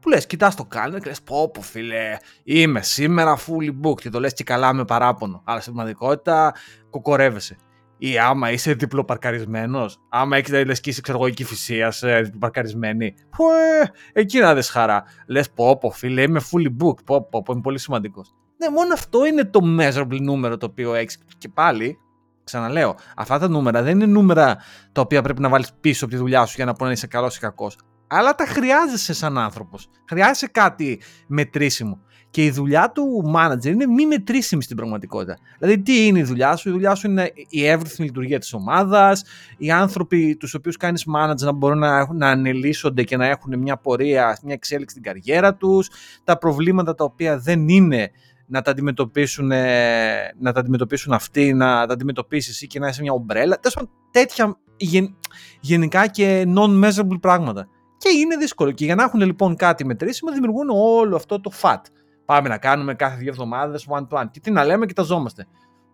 Που 0.00 0.08
λες, 0.08 0.26
κοιτάς 0.26 0.54
το 0.54 0.68
calendar 0.74 0.98
και 1.02 1.08
λες 1.08 1.22
πω 1.22 1.50
πω 1.50 1.60
φίλε, 1.60 2.16
είμαι 2.44 2.82
σήμερα 2.82 3.36
fully 3.38 3.86
booked 3.86 4.00
και 4.00 4.10
το 4.10 4.20
λες 4.20 4.32
και 4.32 4.44
καλά 4.44 4.72
με 4.72 4.84
παράπονο. 4.84 5.42
Αλλά 5.44 5.60
στην 5.60 5.72
πραγματικότητα 5.72 6.54
κοκορεύεσαι. 6.90 7.56
Ή 7.98 8.18
άμα 8.18 8.50
είσαι 8.50 8.72
διπλοπαρκαρισμένος, 8.72 9.98
άμα 10.08 10.36
έχεις 10.36 10.64
λες 10.64 10.80
και 10.80 10.90
είσαι 10.90 11.00
ξέρω 11.00 11.18
εγώ 11.18 11.26
εκεί 11.26 11.44
φυσίας 11.44 12.02
ε, 12.02 12.20
διπλοπαρκαρισμένη, 12.20 13.14
που 13.30 13.44
ε, 13.50 14.20
εκεί 14.20 14.38
να 14.38 14.54
δεις 14.54 14.68
χαρά. 14.68 15.04
Λες 15.26 15.50
πω 15.50 15.78
πω 15.78 15.90
φίλε 15.90 16.22
είμαι 16.22 16.40
fully 16.40 16.84
booked, 16.84 17.04
πω 17.04 17.28
πω, 17.30 17.42
πω 17.42 17.52
είμαι 17.52 17.60
πολύ 17.60 17.78
σημαντικός. 17.78 18.34
Ναι, 18.58 18.70
μόνο 18.70 18.92
αυτό 18.92 19.26
είναι 19.26 19.44
το 19.44 19.60
measurable 19.78 20.20
νούμερο 20.20 20.56
το 20.56 20.66
οποίο 20.66 20.94
έχεις. 20.94 21.18
Και 21.38 21.48
πάλι, 21.48 21.98
ξαναλέω, 22.44 22.94
αυτά 23.16 23.38
τα 23.38 23.48
νούμερα 23.48 23.82
δεν 23.82 23.94
είναι 23.94 24.06
νούμερα 24.06 24.56
τα 24.92 25.00
οποία 25.00 25.22
πρέπει 25.22 25.40
να 25.40 25.48
βάλεις 25.48 25.72
πίσω 25.80 26.04
από 26.04 26.14
τη 26.14 26.20
δουλειά 26.20 26.44
σου 26.46 26.52
για 26.56 26.64
να 26.64 26.72
πούνε 26.72 26.92
είσαι 26.92 27.06
καλός 27.06 27.36
ή 27.36 27.40
κακός. 27.40 27.78
Αλλά 28.06 28.34
τα 28.34 28.46
χρειάζεσαι 28.46 29.14
σαν 29.14 29.38
άνθρωπος. 29.38 29.88
Χρειάζεσαι 30.08 30.46
κάτι 30.46 31.00
μετρήσιμο. 31.26 32.00
Και 32.30 32.44
η 32.44 32.50
δουλειά 32.50 32.90
του 32.94 33.32
manager 33.36 33.64
είναι 33.64 33.86
μη 33.86 34.06
μετρήσιμη 34.06 34.62
στην 34.62 34.76
πραγματικότητα. 34.76 35.38
Δηλαδή, 35.58 35.82
τι 35.82 36.06
είναι 36.06 36.18
η 36.18 36.22
δουλειά 36.22 36.56
σου, 36.56 36.68
η 36.68 36.72
δουλειά 36.72 36.94
σου 36.94 37.10
είναι 37.10 37.32
η 37.48 37.66
εύρυθμη 37.66 38.06
λειτουργία 38.06 38.38
της 38.38 38.52
ομάδας, 38.52 39.24
οι 39.58 39.70
άνθρωποι 39.70 40.36
τους 40.36 40.54
οποίους 40.54 40.76
κάνεις 40.76 41.04
manager 41.16 41.36
να 41.40 41.52
μπορούν 41.52 41.78
να, 41.78 41.98
έχουν- 41.98 42.16
να 42.16 42.28
ανελίσσονται 42.28 43.02
και 43.02 43.16
να 43.16 43.26
έχουν 43.26 43.58
μια 43.58 43.76
πορεία, 43.76 44.38
μια 44.42 44.54
εξέλιξη 44.54 44.96
στην 44.96 45.02
καριέρα 45.12 45.54
τους, 45.54 45.90
τα 46.24 46.38
προβλήματα 46.38 46.94
τα 46.94 47.04
οποία 47.04 47.38
δεν 47.38 47.68
είναι 47.68 48.10
να 48.46 48.62
τα 48.62 48.70
αντιμετωπίσουν, 48.70 49.50
ε, 49.50 50.34
να 50.38 50.52
τα 50.52 50.60
αντιμετωπίσουν 50.60 51.12
αυτοί, 51.12 51.52
να 51.52 51.86
τα 51.86 51.92
αντιμετωπίσεις 51.92 52.50
εσύ 52.50 52.66
και 52.66 52.78
να 52.78 52.88
είσαι 52.88 53.02
μια 53.02 53.12
ομπρέλα. 53.12 53.58
Τέλος 53.58 53.74
πάντων, 53.74 53.90
τέτοια 54.10 54.58
γεν- 54.76 55.14
γενικά 55.60 56.06
και 56.06 56.46
non-measurable 56.56 57.20
πράγματα. 57.20 57.68
Και 57.98 58.08
είναι 58.18 58.36
δύσκολο. 58.36 58.70
Και 58.70 58.84
για 58.84 58.94
να 58.94 59.02
έχουν 59.02 59.20
λοιπόν 59.20 59.56
κάτι 59.56 59.84
μετρήσιμο, 59.84 60.32
δημιουργούν 60.32 60.68
όλο 60.70 61.16
αυτό 61.16 61.40
το 61.40 61.50
fat. 61.62 61.80
Πάμε 62.24 62.48
να 62.48 62.58
κάνουμε 62.58 62.94
κάθε 62.94 63.16
δύο 63.16 63.28
εβδομάδες 63.28 63.86
one 63.88 64.06
to 64.08 64.20
one. 64.20 64.30
Και 64.30 64.40
τι 64.40 64.50
να 64.50 64.64
λέμε, 64.64 64.86
κοιταζόμαστε. 64.86 65.46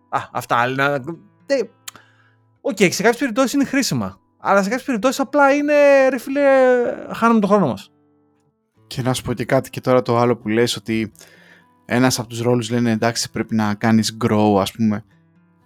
Α, 0.09 0.19
αυτά. 0.31 0.67
Να... 0.67 0.83
Ε, 1.45 1.59
Οκ, 2.61 2.77
σε 2.77 3.01
κάποιες 3.01 3.17
περιπτώσεις 3.17 3.53
είναι 3.53 3.65
χρήσιμα. 3.65 4.19
Αλλά 4.39 4.63
σε 4.63 4.69
κάποιες 4.69 4.85
περιπτώσεις 4.85 5.19
απλά 5.19 5.53
είναι 5.53 5.73
ρε 6.09 6.17
φίλε, 6.17 6.41
χάνουμε 7.13 7.39
τον 7.39 7.49
χρόνο 7.49 7.67
μας. 7.67 7.91
Και 8.87 9.01
να 9.01 9.13
σου 9.13 9.23
πω 9.23 9.33
και 9.33 9.45
κάτι 9.45 9.69
και 9.69 9.81
τώρα 9.81 10.01
το 10.01 10.17
άλλο 10.17 10.37
που 10.37 10.47
λες 10.47 10.75
ότι 10.75 11.11
ένας 11.85 12.19
από 12.19 12.27
τους 12.27 12.41
ρόλους 12.41 12.69
λένε 12.69 12.91
εντάξει 12.91 13.31
πρέπει 13.31 13.55
να 13.55 13.73
κάνεις 13.73 14.17
grow 14.25 14.57
ας 14.59 14.71
πούμε 14.71 15.03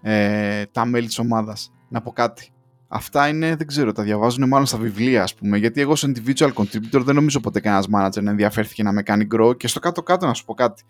ε, 0.02 0.66
τα 0.66 0.86
μέλη 0.86 1.08
της 1.08 1.20
ομάδας. 1.20 1.72
Να 1.90 2.02
πω 2.02 2.12
κάτι. 2.12 2.52
Αυτά 2.88 3.28
είναι, 3.28 3.56
δεν 3.56 3.68
ξέρω, 3.68 3.92
τα 3.92 4.04
διαβάζουν 4.04 4.48
μάλλον 4.48 4.66
στα 4.66 4.78
βιβλία 4.78 5.24
ας 5.24 5.36
πούμε 5.36 5.58
γιατί 5.58 5.82
εγώ 5.82 5.92
ως 5.92 6.06
individual 6.08 6.54
contributor 6.54 7.02
δεν 7.04 7.16
νομίζω 7.16 7.40
ποτέ 7.40 7.60
κανένας 7.60 7.88
manager 7.96 8.22
να 8.24 8.30
ενδιαφέρθηκε 8.32 8.84
να 8.84 8.92
με 8.92 9.02
κάνει 9.02 9.28
grow 9.36 9.58
και 9.58 9.68
στο 9.68 9.80
κάτω-κάτω 9.80 10.26
να 10.26 10.34
σου 10.34 10.46
πω 10.46 10.54
κάτι. 10.54 10.84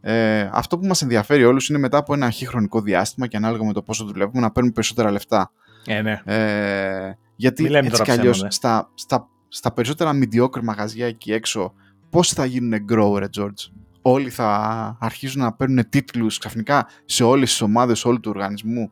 Ε, 0.00 0.50
αυτό 0.52 0.78
που 0.78 0.86
μας 0.86 1.02
ενδιαφέρει 1.02 1.44
όλους 1.44 1.68
είναι 1.68 1.78
μετά 1.78 1.98
από 1.98 2.14
ένα 2.14 2.26
αρχή 2.26 2.46
χρονικό 2.46 2.80
διάστημα 2.80 3.26
και 3.26 3.36
ανάλογα 3.36 3.64
με 3.64 3.72
το 3.72 3.82
πόσο 3.82 4.04
δουλεύουμε 4.04 4.40
να 4.40 4.50
παίρνουμε 4.50 4.74
περισσότερα 4.74 5.10
λεφτά. 5.10 5.50
Ε, 5.86 6.02
ναι. 6.02 6.22
Ε, 6.24 7.16
γιατί 7.36 7.62
Μη 7.62 7.68
λέμε 7.68 7.86
έτσι 7.86 7.98
τώρα 7.98 8.12
κι 8.12 8.18
αλλιώς 8.18 8.36
ψέματα. 8.36 8.54
στα, 8.54 8.90
στα, 8.94 9.28
στα 9.48 9.72
περισσότερα 9.72 10.10
mediocre 10.22 10.62
μαγαζιά 10.62 11.06
εκεί 11.06 11.32
έξω 11.32 11.72
πώς 12.10 12.32
θα 12.32 12.44
γίνουν 12.44 12.84
grow 12.92 13.18
ρε 13.18 13.26
George; 13.38 13.72
Όλοι 14.06 14.30
θα 14.30 14.48
αρχίζουν 15.00 15.42
να 15.42 15.52
παίρνουν 15.52 15.88
τίτλους 15.88 16.38
ξαφνικά 16.38 16.86
σε 17.04 17.24
όλες 17.24 17.48
τις 17.50 17.60
ομάδες 17.60 18.04
όλου 18.04 18.20
του 18.20 18.30
οργανισμού. 18.34 18.90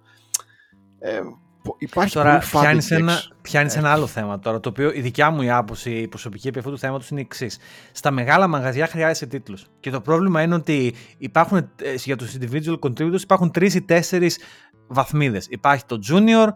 Ε, 0.99 1.21
πο- 1.63 1.77
υπάρχει 1.79 2.13
Τώρα 2.13 2.31
πολύ 2.31 2.43
φάδι 2.45 2.65
πιάνεις 2.67 2.91
εκεί 2.91 3.03
ένα, 3.03 3.13
έξω. 3.13 3.33
πιάνεις 3.43 3.75
Ε. 3.77 3.79
ένα 3.79 3.91
άλλο 3.91 4.07
θέμα 4.07 4.39
τώρα, 4.39 4.61
το 4.61 4.69
οποίο 4.69 4.93
η 4.95 5.01
δικιά 5.01 5.31
μου 5.31 5.43
η 5.43 5.51
άποψη, 5.51 5.91
η 5.91 6.09
προσωπική 6.09 6.49
επί 6.49 6.59
αυτού 6.59 6.71
του 6.71 6.79
θέματος 6.79 7.09
είναι 7.09 7.21
η 7.21 7.23
εξής. 7.27 7.59
Στα 7.93 8.11
μεγάλα 8.11 8.47
μαγαζιά 8.47 8.87
χρειάζεσαι 8.87 9.27
τίτλους. 9.27 9.67
Και 9.81 9.91
το 9.91 10.01
πρόβλημα 10.01 10.43
είναι 10.43 10.55
ότι 10.55 10.95
υπάρχουν 11.19 11.59
ε, 11.59 11.95
για 11.95 12.17
τους 12.17 12.37
individual 12.41 12.79
contributors 12.79 13.21
υπάρχουν 13.23 13.51
τρεις 13.51 13.75
ή 13.75 13.83
τέσσερις 13.83 14.39
βαθμίδες. 14.87 15.47
Υπάρχει 15.51 15.85
το 15.87 15.99
junior, 16.11 16.49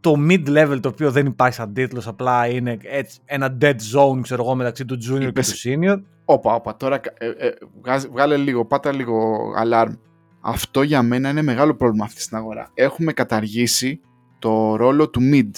το 0.00 0.14
mid-level 0.28 0.78
το 0.80 0.88
οποίο 0.88 1.10
δεν 1.10 1.26
υπάρχει 1.26 1.54
σαν 1.54 1.72
τίτλος, 1.72 2.06
απλά 2.06 2.46
είναι 2.46 2.78
έτσι, 2.82 3.18
ένα 3.24 3.56
dead 3.60 3.74
zone 3.94 4.20
ξέρω 4.22 4.42
εγώ, 4.42 4.54
μεταξύ 4.54 4.84
του 4.84 4.98
junior 5.08 5.20
Είπες- 5.22 5.60
και 5.62 5.76
του 5.76 5.80
senior. 5.84 6.02
Όπα, 6.24 6.54
όπα, 6.54 6.76
τώρα 6.76 7.00
ε, 7.18 7.26
ε, 7.26 7.50
βγάζε- 7.82 8.10
βγάλε 8.10 8.36
λίγο, 8.36 8.64
πάτα 8.64 8.92
λίγο 8.92 9.38
alarm. 9.64 9.98
Αυτό 10.40 10.82
για 10.82 11.02
μένα 11.02 11.28
είναι 11.28 11.42
μεγάλο 11.42 11.74
πρόβλημα 11.74 12.04
αυτή 12.04 12.20
στην 12.20 12.36
αγορά. 12.36 12.70
Έχουμε 12.74 13.12
καταργήσει 13.12 14.00
το 14.38 14.76
ρόλο 14.76 15.08
του 15.10 15.20
mid. 15.32 15.50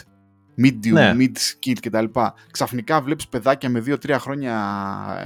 Medium, 0.64 0.90
Ναι. 0.92 1.14
mid 1.18 1.32
skill 1.36 1.74
κτλ. 1.80 2.04
Ξαφνικά 2.50 3.00
βλέπεις 3.00 3.28
παιδάκια 3.28 3.68
με 3.70 3.80
2-3 3.86 4.16
χρόνια 4.18 4.54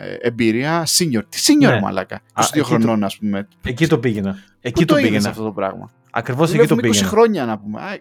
ε, 0.03 0.29
εμπειρία 0.29 0.83
senior. 0.87 1.23
Τι 1.29 1.39
senior, 1.47 1.69
Ναι. 1.69 1.81
μαλάκα. 1.81 2.21
22 2.21 2.33
Α, 2.35 2.45
εκεί 2.49 2.59
το- 2.59 2.65
χρονών, 2.65 3.05
ας 3.05 3.19
πούμε. 3.19 3.49
Εκεί 3.65 3.87
το 3.87 3.99
πήγαινα. 3.99 4.37
Εκεί 4.61 4.81
Πού 4.81 4.87
το 4.87 4.93
το 4.93 4.99
είδες 4.99 5.11
πήγαινα. 5.11 5.29
αυτό 5.31 5.43
το 5.43 5.53
πράγμα; 5.53 5.91
Ακριβώς 6.11 6.49
εκεί 6.53 6.59
το 6.59 6.75
Δουλεύουμε 6.75 6.89
20 6.89 6.91
πήγαινα. 6.91 7.09
χρόνια 7.11 7.45
να 7.45 7.59
πούμε. 7.59 7.81
Α, 7.81 7.97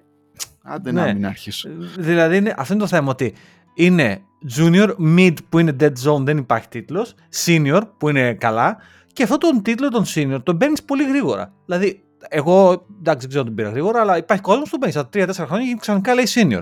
άντε 0.63 0.91
Ναι. 0.91 1.02
να 1.06 1.13
μην 1.13 1.25
αρχίσω. 1.25 1.69
Δηλαδή, 1.97 2.38
είναι, 2.38 2.54
αυτό 2.58 2.73
είναι 2.73 2.82
το 2.82 2.88
θέμα. 2.88 3.10
Ότι 3.12 3.34
είναι 3.73 4.21
junior, 4.58 4.95
mid 5.17 5.34
που 5.49 5.60
είναι 5.60 5.75
dead 5.80 5.93
zone, 6.04 6.21
δεν 6.23 6.38
υπάρχει 6.38 6.67
τίτλος. 6.67 7.15
Senior 7.45 7.82
που 7.97 8.10
είναι 8.10 8.34
καλά. 8.34 8.78
Και 9.13 9.23
αυτόν 9.23 9.39
τον 9.39 9.62
τίτλο, 9.62 9.89
τον 9.89 10.04
senior, 10.15 10.39
τον 10.43 10.58
παίρνεις 10.58 10.84
πολύ 10.84 11.08
γρήγορα. 11.08 11.54
Δηλαδή, 11.65 12.04
εγώ 12.30 12.86
εντάξει, 12.99 13.19
δεν 13.19 13.28
ξέρω 13.28 13.39
αν 13.39 13.45
τον 13.45 13.56
πήρα 13.56 13.69
γρήγορα, 13.69 13.99
αλλά 14.02 14.17
υπάρχει 14.17 14.43
κόσμος 14.43 14.69
που 14.69 14.78
τον 14.78 14.91
παίρνεις 15.10 15.34
στα 15.36 15.43
3-4 15.43 15.47
χρόνια 15.47 15.67
και 15.67 15.78
ξαφνικά 15.80 16.13
λέει 16.13 16.28
senior. 16.28 16.62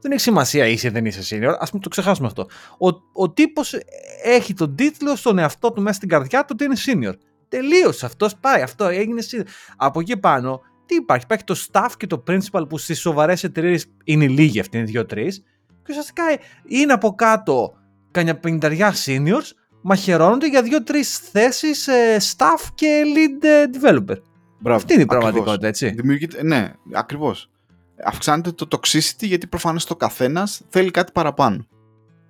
Δεν 0.00 0.12
έχει 0.12 0.20
σημασία 0.20 0.66
είσαι 0.66 0.86
ή 0.86 0.90
δεν 0.90 1.06
είσαι 1.06 1.36
senior. 1.36 1.54
Α 1.58 1.66
μην 1.72 1.82
το 1.82 1.88
ξεχάσουμε 1.88 2.26
αυτό. 2.26 2.46
Ο, 2.78 2.88
ο 3.22 3.30
τύπος 3.30 3.74
έχει 4.22 4.54
τον 4.54 4.74
τίτλο 4.74 5.16
στον 5.16 5.38
εαυτό 5.38 5.72
του 5.72 5.82
μέσα 5.82 5.96
στην 5.96 6.08
καρδιά 6.08 6.44
του 6.44 6.50
ότι 6.52 6.64
είναι 6.64 6.76
senior. 6.86 7.14
Τελείωσε. 7.48 8.06
Αυτός 8.06 8.36
πάει. 8.36 8.62
Αυτό 8.62 8.84
έγινε 8.84 9.22
senior. 9.30 9.44
Από 9.76 10.00
εκεί 10.00 10.16
πάνω, 10.16 10.60
τι 10.86 10.94
υπάρχει. 10.94 11.24
Υπάρχει 11.24 11.44
το 11.44 11.56
staff 11.70 11.90
και 11.96 12.06
το 12.06 12.22
principal 12.26 12.68
που 12.68 12.78
στις 12.78 13.00
σοβαρές 13.00 13.44
εταιρείες 13.44 13.86
είναι 14.04 14.28
λίγοι 14.28 14.60
αυτοί, 14.60 14.76
είναι 14.76 14.86
δύο-τρεις. 14.86 15.42
Και 15.88 15.94
ουσιαστικά 15.94 16.24
είναι 16.64 16.92
από 16.92 17.14
κάτω 17.14 17.74
κανένα 18.10 18.36
πενταριά 18.38 18.94
seniors 19.04 19.50
μαχαιρώνονται 19.82 20.48
για 20.48 20.62
δύο-τρεις 20.62 21.18
θέσεις 21.18 21.88
staff 22.18 22.66
και 22.74 23.02
lead 23.16 23.44
ε, 23.44 23.64
developer. 23.72 24.16
Μπράβο, 24.58 24.76
Αυτή 24.76 24.92
είναι 24.92 25.02
η 25.02 25.04
ακριβώς. 25.04 25.06
πραγματικότητα, 25.06 25.66
έτσι. 25.66 25.88
Δημιουργείται, 25.90 26.42
ναι, 26.42 26.72
ακριβώς. 26.94 27.50
Αυξάνεται 28.04 28.52
το 28.52 28.68
toxicity 28.70 29.20
γιατί 29.26 29.46
προφανώς 29.46 29.84
το 29.84 29.96
καθένας 29.96 30.60
θέλει 30.68 30.90
κάτι 30.90 31.12
παραπάνω. 31.12 31.66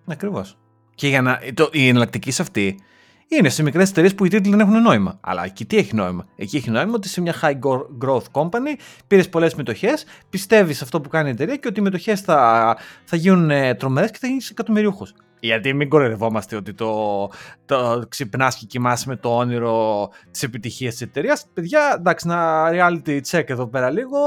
Ακριβώς. 0.07 0.59
Και 0.95 1.09
για 1.09 1.23
να, 1.23 1.39
το, 1.55 1.69
η 1.73 1.89
εναλλακτική 1.89 2.31
σε 2.31 2.43
αυτή 2.43 2.79
είναι 3.29 3.49
σε 3.49 3.63
μικρές 3.63 3.91
εταιρείες 3.91 4.15
που 4.15 4.25
οι 4.25 4.29
τίτλοι 4.29 4.51
δεν 4.51 4.61
έχουν 4.61 4.83
νόημα. 4.83 5.19
Αλλά 5.21 5.45
εκεί 5.45 5.65
τι 5.65 5.77
έχει 5.77 5.95
νόημα; 5.95 6.27
Εκεί 6.37 6.57
έχει 6.57 6.71
νόημα 6.71 6.93
ότι 6.95 7.09
σε 7.09 7.21
μια 7.21 7.35
high 7.43 7.59
go- 7.59 8.07
growth 8.07 8.25
company 8.33 8.79
πήρες 9.07 9.29
πολλές 9.29 9.55
μετοχές, 9.55 10.05
πιστεύεις 10.31 10.77
σε 10.77 10.85
αυτό 10.85 11.01
που 11.01 11.09
κάνει 11.09 11.29
η 11.29 11.33
εταιρεία 11.33 11.57
και 11.57 11.69
ότι 11.69 11.81
οι 11.81 11.83
μετοχές 11.83 12.21
θα, 12.21 12.77
θα 13.05 13.17
γίνουν 13.17 13.77
τρομερές 13.77 14.11
και 14.11 14.19
θα 14.21 14.27
γίνεις 14.27 14.51
εκατομμυριούχος. 14.51 15.15
Γιατί 15.41 15.73
μην 15.73 15.89
κοροϊδευόμαστε 15.89 16.57
ότι 16.57 16.75
το, 16.75 17.31
το 17.67 18.05
ξυπνάς 18.09 18.57
και 18.57 18.67
κοιμάσαι 18.67 19.09
με 19.09 19.17
το 19.17 19.37
όνειρο 19.37 20.09
της 20.31 20.43
επιτυχίας 20.43 20.93
της 20.93 21.03
εταιρείας. 21.03 21.47
Παιδιά, 21.55 21.95
εντάξει, 21.99 22.27
ένα 22.31 22.69
reality 22.73 23.21
check 23.31 23.45
εδώ 23.47 23.67
πέρα 23.67 23.91
λίγο. 23.91 24.19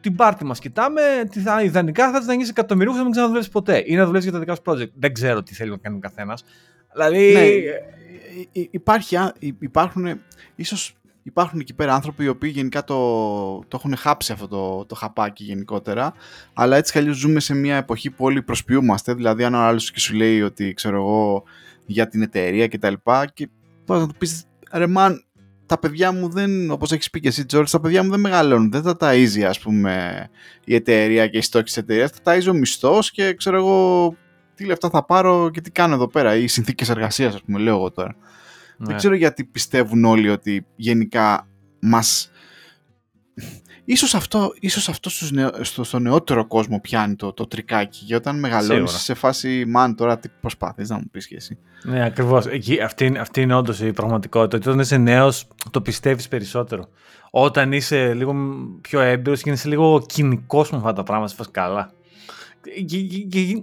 Την 0.00 0.14
πάρτι 0.14 0.44
μας 0.44 0.58
κοιτάμε. 0.58 1.00
Τι 1.30 1.40
θα, 1.40 1.62
ιδανικά 1.62 2.12
θα 2.12 2.18
της 2.18 2.26
γίνεις 2.26 2.48
εκατομμυρίου 2.48 2.90
και 2.90 2.96
να 2.96 3.02
μην 3.02 3.12
ξαναδουλεύει 3.12 3.50
ποτέ. 3.50 3.82
Ή 3.86 3.94
να 3.94 4.06
δουλεύει 4.06 4.24
για 4.24 4.32
τα 4.32 4.38
δικά 4.38 4.54
σου 4.54 4.62
project. 4.64 4.90
Δεν 4.94 5.12
ξέρω 5.12 5.42
τι 5.42 5.54
θέλει 5.54 5.70
να 5.70 5.76
κάνει 5.76 5.96
ο 5.96 5.98
καθένας. 5.98 6.44
Δηλαδή. 6.92 7.32
Ναι, 7.32 7.40
υπάρχει, 8.52 9.16
υπάρχουν, 9.58 10.20
ίσως 10.54 10.94
υπάρχουν 11.22 11.60
εκεί 11.60 11.74
πέρα 11.74 11.94
άνθρωποι 11.94 12.24
οι 12.24 12.28
οποίοι 12.28 12.50
γενικά 12.54 12.84
το, 12.84 12.96
το 13.58 13.76
έχουν 13.76 13.96
χάψει 13.96 14.32
αυτό 14.32 14.48
το, 14.48 14.84
το 14.84 14.94
χαπάκι 14.94 15.44
γενικότερα, 15.44 16.12
αλλά 16.52 16.76
έτσι 16.76 17.02
κι 17.02 17.10
ζούμε 17.10 17.40
σε 17.40 17.54
μια 17.54 17.76
εποχή 17.76 18.10
που 18.10 18.24
όλοι 18.24 18.42
προσποιούμαστε, 18.42 19.14
δηλαδή 19.14 19.44
αν 19.44 19.54
ο 19.54 19.58
άλλος 19.58 19.90
και 19.90 20.00
σου 20.00 20.14
λέει 20.14 20.42
ότι 20.42 20.74
ξέρω 20.74 20.96
εγώ 20.96 21.42
για 21.86 22.08
την 22.08 22.22
εταιρεία 22.22 22.66
και 22.66 22.78
τα 22.78 22.90
λοιπά 22.90 23.26
και 23.26 23.48
πώς 23.84 24.00
να 24.00 24.06
του 24.06 24.14
πεις 24.18 24.44
ρε 24.72 24.86
man, 24.96 25.12
τα 25.66 25.78
παιδιά 25.78 26.12
μου 26.12 26.28
δεν, 26.28 26.70
όπως 26.70 26.92
έχεις 26.92 27.10
πει 27.10 27.20
και 27.20 27.28
εσύ 27.28 27.44
George, 27.52 27.68
τα 27.70 27.80
παιδιά 27.80 28.02
μου 28.02 28.10
δεν 28.10 28.20
μεγαλώνουν, 28.20 28.70
δεν 28.70 28.82
τα 28.82 28.96
ταΐζει 29.00 29.42
ας 29.42 29.58
πούμε 29.58 30.28
η 30.64 30.74
εταιρεία 30.74 31.26
και 31.26 31.38
οι 31.38 31.40
στόχοι 31.40 31.64
της 31.64 31.76
εταιρείας, 31.76 32.10
τα 32.12 32.32
ταΐζει 32.32 32.48
ο 32.48 32.52
μισθός 32.52 33.10
και 33.10 33.34
ξέρω 33.34 33.56
εγώ 33.56 34.16
τι 34.54 34.64
λεφτά 34.64 34.90
θα 34.90 35.04
πάρω 35.04 35.50
και 35.50 35.60
τι 35.60 35.70
κάνω 35.70 35.94
εδώ 35.94 36.08
πέρα, 36.08 36.36
ή 36.36 36.46
συνθήκες 36.46 36.88
εργασίας 36.88 37.34
ας 37.34 37.42
πούμε 37.42 37.58
λέω 37.58 37.76
εγώ 37.76 37.90
τώρα. 37.90 38.16
Δεν 38.76 38.90
ναι. 38.90 38.96
ξέρω 38.96 39.14
γιατί 39.14 39.44
πιστεύουν 39.44 40.04
όλοι 40.04 40.28
ότι 40.28 40.66
γενικά 40.76 41.46
μας... 41.80 42.30
Ίσως 43.84 44.14
αυτό, 44.14 44.52
ίσως 44.60 44.88
αυτό 44.88 45.10
στο, 45.62 45.84
στο 45.84 45.98
νεότερο 45.98 46.46
κόσμο 46.46 46.80
πιάνει 46.80 47.14
το, 47.14 47.32
το 47.32 47.46
τρικάκι 47.46 48.04
και 48.04 48.14
όταν 48.14 48.38
μεγαλώνεις 48.38 48.90
σε 48.90 49.14
φάση 49.14 49.64
«Μαν, 49.66 49.96
τώρα 49.96 50.18
τι 50.18 50.28
προσπάθεις 50.40 50.88
να 50.88 50.96
μου 50.96 51.08
πεις 51.10 51.26
και 51.26 51.36
εσύ». 51.36 51.58
Ναι, 51.82 52.04
ακριβώς. 52.04 52.46
αυτή, 52.84 53.18
αυτή 53.18 53.40
είναι 53.40 53.54
όντως 53.54 53.80
η 53.80 53.92
πραγματικότητα. 53.92 54.70
Όταν 54.70 54.80
είσαι 54.80 54.96
νέος 54.96 55.48
το 55.70 55.80
πιστεύεις 55.80 56.28
περισσότερο. 56.28 56.88
Όταν 57.30 57.72
είσαι 57.72 58.14
λίγο 58.14 58.34
πιο 58.80 59.00
έμπειρος 59.00 59.42
και 59.42 59.50
είσαι 59.50 59.68
λίγο 59.68 60.04
κοινικός 60.06 60.70
με 60.70 60.76
αυτά 60.76 60.92
τα 60.92 61.02
πράγματα, 61.02 61.30
σε 61.30 61.36
φας 61.36 61.50
καλά. 61.50 61.92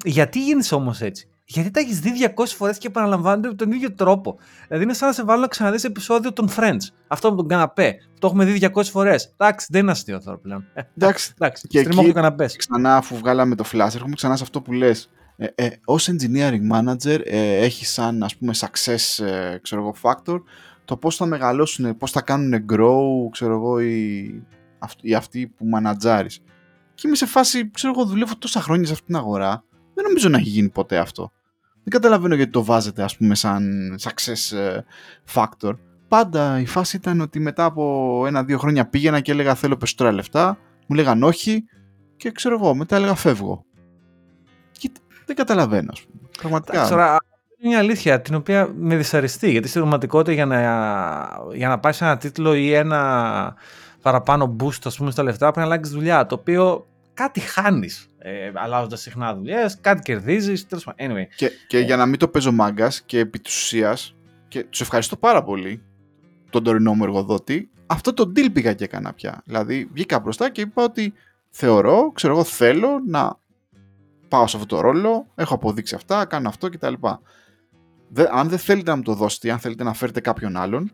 Γιατί 0.04 0.44
γίνεις 0.44 0.72
όμως 0.72 1.02
έτσι; 1.02 1.28
Γιατί 1.44 1.72
τα 1.72 1.80
έχεις 1.80 2.00
δει 2.00 2.12
200 2.36 2.44
φορές 2.46 2.78
και 2.78 2.88
επαναλαμβάνονται 2.88 3.48
με 3.48 3.54
τον 3.54 3.72
ίδιο 3.72 3.94
τρόπο. 3.94 4.38
Δηλαδή 4.68 4.84
είναι 4.84 4.94
σαν 4.94 5.08
να 5.08 5.14
σε 5.14 5.24
βάλω 5.24 5.42
να 5.42 5.48
ξαναδείς 5.48 5.84
επεισόδιο 5.84 6.34
των 6.34 6.50
Friends. 6.58 6.88
Αυτό 7.08 7.30
με 7.30 7.36
τον 7.36 7.48
καναπέ. 7.48 7.96
Το 8.20 8.28
έχουμε 8.28 8.46
δει 8.46 8.70
200 8.76 8.84
φορές. 8.84 9.34
Εντάξει, 9.38 9.68
δεν 9.70 9.82
είναι 9.82 9.92
αστείο 9.92 10.22
τώρα 10.24 10.38
πλέον. 10.38 10.66
Ε, 10.74 10.82
εντάξει, 10.98 11.34
εντάξει 11.38 11.68
και 11.68 11.80
εκεί, 11.80 12.12
καναπές. 12.12 12.56
Ξανά, 12.56 12.96
αφού 12.96 13.16
βγάλαμε 13.18 13.56
το 13.56 13.64
flash, 13.72 13.92
έρχομαι 13.94 14.16
ξανά 14.16 14.36
σε 14.36 14.44
αυτό 14.44 14.62
που 14.62 14.74
λες. 14.74 15.10
Ε, 15.38 15.48
ε, 15.56 15.70
Ω 15.86 15.96
engineering 15.96 16.72
manager, 16.74 17.20
ε, 17.26 17.58
έχει 17.58 17.86
σαν 17.86 18.24
ας 18.24 18.36
πούμε 18.36 18.54
success 18.56 19.26
ε, 19.26 19.58
ξέρω 19.62 19.82
εγώ, 19.82 19.96
factor 20.02 20.42
το 20.90 20.98
πώς 20.98 21.16
θα 21.16 21.26
μεγαλώσουν, 21.26 21.98
πώς 21.98 22.12
θα 22.12 22.22
κάνουν 22.22 22.66
grow, 22.74 23.32
ξέρω 23.32 23.54
εγώ, 23.54 23.80
οι, 23.80 24.44
οι 25.02 25.14
αυτοί 25.14 25.48
που 25.48 25.66
μανατζάρεις. 25.66 26.42
Και 27.00 27.08
είμαι 27.08 27.16
σε 27.16 27.26
φάση, 27.26 27.72
ξέρω 27.72 27.94
εγώ, 27.96 28.06
δουλεύω 28.06 28.34
τόσα 28.38 28.62
χρόνια 28.62 28.86
σε 28.86 28.92
αυτήν 28.92 29.08
την 29.08 29.16
αγορά. 29.16 29.64
Δεν 29.94 30.04
νομίζω 30.04 30.30
να 30.30 30.38
έχει 30.38 30.50
γίνει 30.50 30.70
ποτέ 30.70 30.98
αυτό. 30.98 31.32
Δεν 31.84 31.94
καταλαβαίνω 31.94 32.36
γιατί 32.36 32.52
το 32.52 32.64
βάζετε 32.64 33.04
ας 33.04 33.18
πούμε 33.18 33.36
σαν 33.36 33.64
success 34.02 34.58
ε, 34.58 34.80
factor. 35.34 35.74
Πάντα 36.08 36.60
η 36.60 36.66
φάση 36.66 36.96
ήταν 36.96 37.22
ότι 37.22 37.40
μετά 37.40 37.66
από 37.66 38.24
ένα-δύο 38.28 38.58
χρόνια 38.58 38.88
πήγαινα 38.88 39.20
και 39.20 39.32
έλεγα 39.32 39.56
θέλω 39.56 39.78
περισσότερα 39.78 40.12
λεφτά, 40.12 40.58
μου 40.88 40.96
λέγαν 40.96 41.24
όχι 41.24 41.64
και 42.18 42.32
ξέρω 42.32 42.56
εγώ 42.56 42.76
μετά 42.76 42.96
έλεγα 42.96 43.16
φεύγω. 43.16 43.66
Και 44.72 44.92
δεν 45.26 45.36
καταλαβαίνω 45.36 45.90
ας 45.92 46.02
πούμε. 46.02 46.30
Πραγματικά. 46.40 46.88
Τώρα, 46.88 47.18
είναι 47.58 47.70
μια 47.70 47.80
αλήθεια 47.80 48.22
την 48.22 48.36
οποία 48.36 48.74
με 48.76 48.96
δυσαρεστεί 48.96 49.52
γιατί 49.52 49.68
στην 49.68 49.80
πραγματικότητα 49.82 50.32
για 50.32 50.46
να, 50.46 50.60
για 51.56 51.68
να 51.68 51.80
πάρεις 51.80 52.02
ένα 52.02 52.18
τίτλο 52.18 52.56
ή 52.56 52.74
ένα 52.74 53.56
παραπάνω 54.02 54.56
boost 54.60 54.80
ας 54.84 54.98
πούμε 54.98 55.12
στα 55.12 55.24
λεφτά 55.24 55.52
πρέπει 55.52 55.58
να 55.58 55.64
αλλάξεις 55.64 55.94
δουλειά 55.96 56.26
το 56.26 56.36
οποίο 56.36 56.88
κάτι 57.14 57.40
χάνεις 57.40 58.10
ε, 58.18 58.52
αλλάζοντας 58.54 59.02
συχνά 59.02 59.36
δουλειές, 59.36 59.78
κάτι 59.82 60.02
κερδίζεις. 60.02 60.68
Anyway. 60.98 61.26
Και, 61.36 61.52
και 61.68 61.78
ε, 61.78 61.82
για 61.82 61.96
να 61.96 62.06
μην 62.06 62.20
το 62.20 62.28
παίζω 62.28 62.52
μάγκας 62.52 63.02
και 63.02 63.20
επί 63.20 63.40
της 63.40 63.56
ουσίας, 63.56 64.16
και 64.48 64.64
τους 64.64 64.82
ευχαριστώ 64.82 65.18
πάρα 65.18 65.44
πολύ 65.44 65.84
τον 66.50 66.64
τωρινό 66.64 66.94
μου 66.94 67.04
εργοδότη, 67.04 67.70
αυτό 67.86 68.14
το 68.14 68.32
deal 68.36 68.52
πήγα 68.54 68.74
και 68.74 68.84
έκανα 68.84 69.14
πια. 69.14 69.42
Δηλαδή 69.46 69.90
βγήκα 69.94 70.20
μπροστά 70.20 70.50
και 70.50 70.62
είπα 70.62 70.84
ότι 70.84 71.14
θεωρώ, 71.50 72.12
ξέρω 72.14 72.34
εγώ, 72.34 72.44
θέλω 72.44 73.02
να 73.08 73.38
πάω 74.28 74.48
σε 74.48 74.58
αυτό 74.58 74.76
το 74.76 74.82
ρόλο, 74.82 75.28
έχω 75.36 75.54
αποδείξει 75.54 75.96
αυτά, 75.96 76.26
κάνω 76.26 76.50
αυτό 76.50 76.70
κτλ. 76.70 76.94
Δε, 78.10 78.26
αν 78.32 78.50
δεν 78.50 78.58
θέλετε 78.58 78.90
να 78.90 78.96
μου 78.96 79.04
το 79.04 79.14
δώσετε, 79.14 79.52
αν 79.52 79.60
θέλετε 79.60 79.84
να 79.84 79.94
φέρετε 79.94 80.20
κάποιον 80.20 80.58
άλλον, 80.58 80.92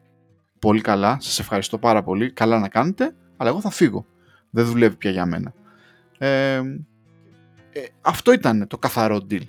πολύ 0.65 0.81
καλά, 0.81 1.17
σας 1.19 1.39
ευχαριστώ 1.39 1.77
πάρα 1.77 2.03
πολύ, 2.03 2.31
καλά 2.31 2.59
να 2.59 2.67
κάνετε, 2.67 3.15
αλλά 3.37 3.49
εγώ 3.49 3.61
θα 3.61 3.69
φύγω. 3.69 4.05
Δεν 4.49 4.65
δουλεύει 4.65 4.95
πια 4.95 5.11
για 5.11 5.25
μένα. 5.25 5.53
Ε, 6.17 6.55
ε, 6.55 6.61
αυτό 8.01 8.31
ήταν 8.31 8.67
το 8.67 8.77
καθαρό 8.77 9.19
deal. 9.29 9.41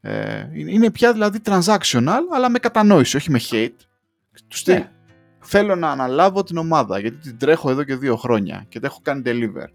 Ε, 0.00 0.48
είναι 0.52 0.90
πια 0.90 1.12
δηλαδή 1.12 1.38
transactional, 1.44 2.20
αλλά 2.32 2.50
με 2.50 2.58
κατανόηση, 2.58 3.16
όχι 3.16 3.30
με 3.30 3.40
hate. 3.50 3.76
Τους 4.48 4.66
ναι. 4.66 4.90
Θέλω 5.40 5.76
να 5.76 5.90
αναλάβω 5.90 6.42
την 6.42 6.56
ομάδα, 6.56 6.98
γιατί 6.98 7.16
την 7.16 7.38
τρέχω 7.38 7.70
εδώ 7.70 7.84
και 7.84 7.96
δύο 7.96 8.16
χρόνια 8.16 8.64
και 8.68 8.80
δεν 8.80 8.90
έχω 8.90 9.00
κάνει 9.02 9.22
deliver. 9.24 9.68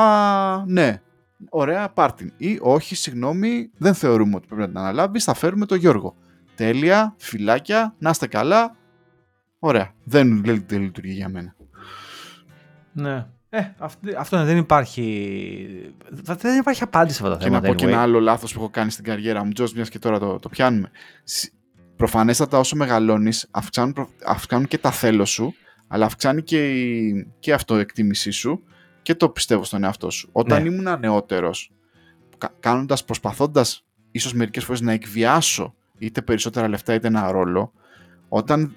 Α, 0.00 0.64
ναι. 0.66 1.02
Ωραία, 1.48 1.88
πάρτιν. 1.88 2.32
Ή 2.36 2.58
όχι, 2.60 2.94
συγγνώμη, 2.94 3.70
δεν 3.76 3.94
θεωρούμε 3.94 4.36
ότι 4.36 4.46
πρέπει 4.46 4.60
να 4.60 4.68
την 4.68 4.78
αναλάβεις, 4.78 5.24
θα 5.24 5.34
φέρουμε 5.34 5.66
τον 5.66 5.78
Γιώργο. 5.78 6.14
Τέλεια, 6.54 7.14
φυλάκια, 7.18 7.94
να 7.98 8.10
είστε 8.10 8.26
καλά. 8.26 8.78
Ωραία. 9.62 9.94
Δεν, 10.04 10.42
δεν 10.44 10.80
λειτουργεί 10.80 11.12
για 11.12 11.28
μένα. 11.28 11.54
Ναι. 12.92 13.26
Ε, 13.52 13.60
αυτό, 14.18 14.44
δεν 14.44 14.56
υπάρχει. 14.56 15.94
Δεν 16.10 16.58
υπάρχει 16.58 16.82
απάντηση 16.82 17.16
σε 17.16 17.22
αυτά 17.22 17.36
τα 17.36 17.42
θέματα. 17.44 17.60
Και 17.60 17.68
να 17.68 17.74
πω 17.74 17.84
και 17.84 17.92
ένα 17.92 18.02
άλλο 18.02 18.20
λάθος 18.20 18.52
που 18.52 18.60
έχω 18.60 18.70
κάνει 18.70 18.90
στην 18.90 19.04
καριέρα 19.04 19.44
μου, 19.44 19.52
Τζος, 19.52 19.72
μιας 19.72 19.88
και 19.88 19.98
τώρα 19.98 20.18
το, 20.18 20.38
το 20.38 20.48
πιάνουμε. 20.48 20.90
Προφανέστατα, 21.96 22.58
όσο 22.58 22.76
μεγαλώνεις, 22.76 23.48
αυξάνουν, 23.50 24.08
αυξάνουν 24.24 24.66
και 24.66 24.78
τα 24.78 24.90
θέλω 24.90 25.24
σου, 25.24 25.54
αλλά 25.88 26.06
αυξάνει 26.06 26.42
και 26.42 26.70
η 26.70 27.26
και 27.38 27.52
αυτοεκτίμησή 27.52 28.30
σου 28.30 28.62
και 29.02 29.14
το 29.14 29.28
πιστεύω 29.28 29.64
στον 29.64 29.84
εαυτό 29.84 30.10
σου. 30.10 30.28
Όταν 30.32 30.62
ναι. 30.62 30.68
ήμουν 30.68 30.98
νεότερος, 31.00 31.72
κάνοντας, 32.60 33.04
προσπαθώντας 33.04 33.84
ίσως 34.10 34.34
μερικές 34.34 34.64
φορές 34.64 34.80
να 34.80 34.92
εκβιάσω 34.92 35.74
είτε 35.98 36.22
περισσότερα 36.22 36.68
λεφτά 36.68 36.94
είτε 36.94 37.06
ένα 37.06 37.30
ρόλο, 37.30 37.72
όταν 38.28 38.76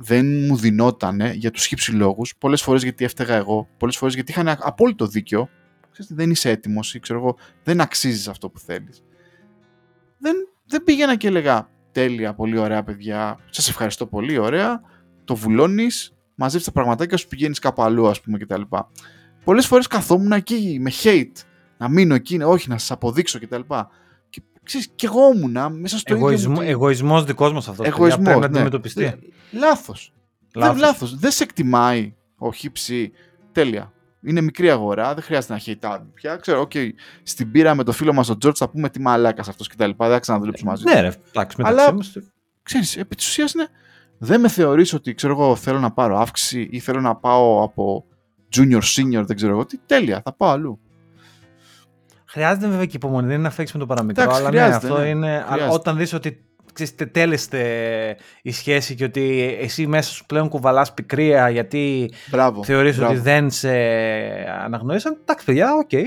δεν 0.00 0.26
μου 0.46 0.56
δινότανε 0.56 1.32
για 1.32 1.50
τους 1.50 1.66
χύψη 1.66 1.92
λόγους, 1.92 2.34
πολλές 2.38 2.62
φορές 2.62 2.82
γιατί 2.82 3.04
έφταιγα 3.04 3.34
εγώ, 3.34 3.68
πολλές 3.76 3.96
φορές 3.96 4.14
γιατί 4.14 4.30
είχαν 4.30 4.48
απόλυτο 4.48 5.06
δίκιο, 5.06 5.48
ξέρεις, 5.90 6.12
δεν 6.14 6.30
είσαι 6.30 6.50
έτοιμος 6.50 6.94
ή 6.94 7.00
ξέρω 7.00 7.18
εγώ, 7.18 7.36
δεν 7.62 7.80
αξίζεις 7.80 8.28
αυτό 8.28 8.50
που 8.50 8.58
θέλεις. 8.58 9.02
Δεν, 10.18 10.34
δεν 10.66 10.84
πήγαινα 10.84 11.16
και 11.16 11.26
έλεγα 11.26 11.70
τέλεια, 11.92 12.34
πολύ 12.34 12.58
ωραία 12.58 12.82
παιδιά, 12.82 13.38
σας 13.50 13.68
ευχαριστώ 13.68 14.06
πολύ, 14.06 14.38
ωραία, 14.38 14.80
το 15.24 15.34
βουλώνεις, 15.34 16.12
μαζεύεις 16.34 16.66
τα 16.66 16.72
πραγματάκια 16.72 17.16
σου, 17.16 17.28
πηγαίνεις 17.28 17.58
κάπου 17.58 17.82
αλλού 17.82 18.08
ας 18.08 18.20
πούμε 18.20 18.38
κτλ. 18.38 18.62
Πολλές 19.44 19.66
φορές 19.66 19.86
καθόμουν 19.86 20.32
εκεί 20.32 20.78
με 20.80 20.90
hate, 21.02 21.44
να 21.78 21.88
μείνω 21.88 22.14
εκεί, 22.14 22.42
όχι 22.42 22.68
να 22.68 22.78
σας 22.78 22.90
αποδείξω 22.90 23.38
κτλ 23.38 23.60
ξέρεις, 24.68 24.88
και 24.94 25.06
εγώ 25.06 25.32
ήμουνα 25.34 25.68
μέσα 25.68 25.98
στο 25.98 26.14
Εγωισμό, 26.14 26.54
ίδιο... 26.54 26.70
Εγωισμός 26.70 27.24
δικός 27.24 27.52
μας 27.52 27.68
αυτός. 27.68 27.86
Εγωισμός, 27.86 28.24
πρέπει 28.24 28.40
να 28.40 28.48
ναι. 28.48 28.56
αντιμετωπιστεί. 28.56 29.04
Ναι. 29.04 29.14
Λάθος. 29.52 30.12
Λάθος. 30.54 30.74
Δεν, 30.74 30.84
λάθος. 30.84 31.16
Δεν 31.18 31.30
σε 31.30 31.42
εκτιμάει 31.42 32.14
ο 32.38 32.52
χύψη. 32.52 33.12
Τέλεια. 33.52 33.92
Είναι 34.22 34.40
μικρή 34.40 34.70
αγορά, 34.70 35.14
δεν 35.14 35.22
χρειάζεται 35.22 35.52
να 35.52 35.58
χειτάδει 35.58 36.10
πια. 36.14 36.36
Ξέρω, 36.36 36.62
okay, 36.62 36.88
στην 37.22 37.50
πείρα 37.50 37.74
με 37.74 37.84
το 37.84 37.92
φίλο 37.92 38.12
μας 38.12 38.26
τον 38.26 38.38
Τζορτ 38.38 38.56
θα 38.58 38.68
πούμε 38.68 38.90
τι 38.90 39.00
μαλάκας 39.00 39.48
αυτός 39.48 39.68
και 39.68 39.74
τα 39.76 39.86
λοιπά. 39.86 40.04
Δεν 40.04 40.14
θα 40.14 40.20
ξαναδουλέψουμε 40.20 40.70
μαζί. 40.70 40.84
Ναι, 40.84 41.00
ρε, 41.00 41.12
εντάξει, 41.28 41.56
Αλλά 41.62 41.96
ξέρεις, 42.62 42.96
επί 42.96 43.14
της 43.14 43.28
ουσίας 43.28 43.52
είναι. 43.52 43.68
Δεν 44.18 44.40
με 44.40 44.48
θεωρείς 44.48 44.92
ότι 44.92 45.14
ξέρω 45.14 45.32
εγώ 45.32 45.56
θέλω 45.56 45.78
να 45.78 45.90
πάρω 45.90 46.18
αύξηση 46.18 46.68
ή 46.70 46.78
θέλω 46.78 47.00
να 47.00 47.16
πάω 47.16 47.62
από 47.62 48.04
junior, 48.56 48.80
senior, 48.80 49.22
δεν 49.26 49.36
ξέρω 49.36 49.52
εγώ 49.52 49.66
τι. 49.66 49.78
Τέλεια, 49.86 50.20
θα 50.24 50.32
πάω 50.32 50.50
αλλού. 50.50 50.80
Χρειάζεται 52.30 52.68
βέβαια 52.68 52.84
και 52.84 52.96
υπομονή, 52.96 53.26
δεν 53.26 53.34
είναι 53.34 53.42
να 53.42 53.50
φεύγεις 53.50 53.74
με 53.74 53.80
το 53.80 53.86
παραμικρό. 53.86 54.32
αλλά 54.32 54.50
ναι, 54.50 54.60
αυτό 54.60 54.98
ναι. 54.98 55.08
είναι. 55.08 55.44
Αλλά 55.48 55.68
όταν 55.68 55.96
δεις 55.96 56.12
ότι 56.12 56.42
τελείωσε 57.12 58.16
η 58.42 58.52
σχέση 58.52 58.94
και 58.94 59.04
ότι 59.04 59.56
εσύ 59.60 59.86
μέσα 59.86 60.12
σου 60.12 60.26
πλέον 60.26 60.48
κουβαλάς 60.48 60.94
πικρία 60.94 61.50
γιατί 61.50 62.12
θεωρείς 62.62 62.98
ότι 62.98 63.16
δεν 63.16 63.50
σε 63.50 63.70
αναγνώρισαν. 64.64 65.18
Εντάξει, 65.20 65.44
παιδιά, 65.44 65.74
OK. 65.74 65.88
Okay, 65.92 66.04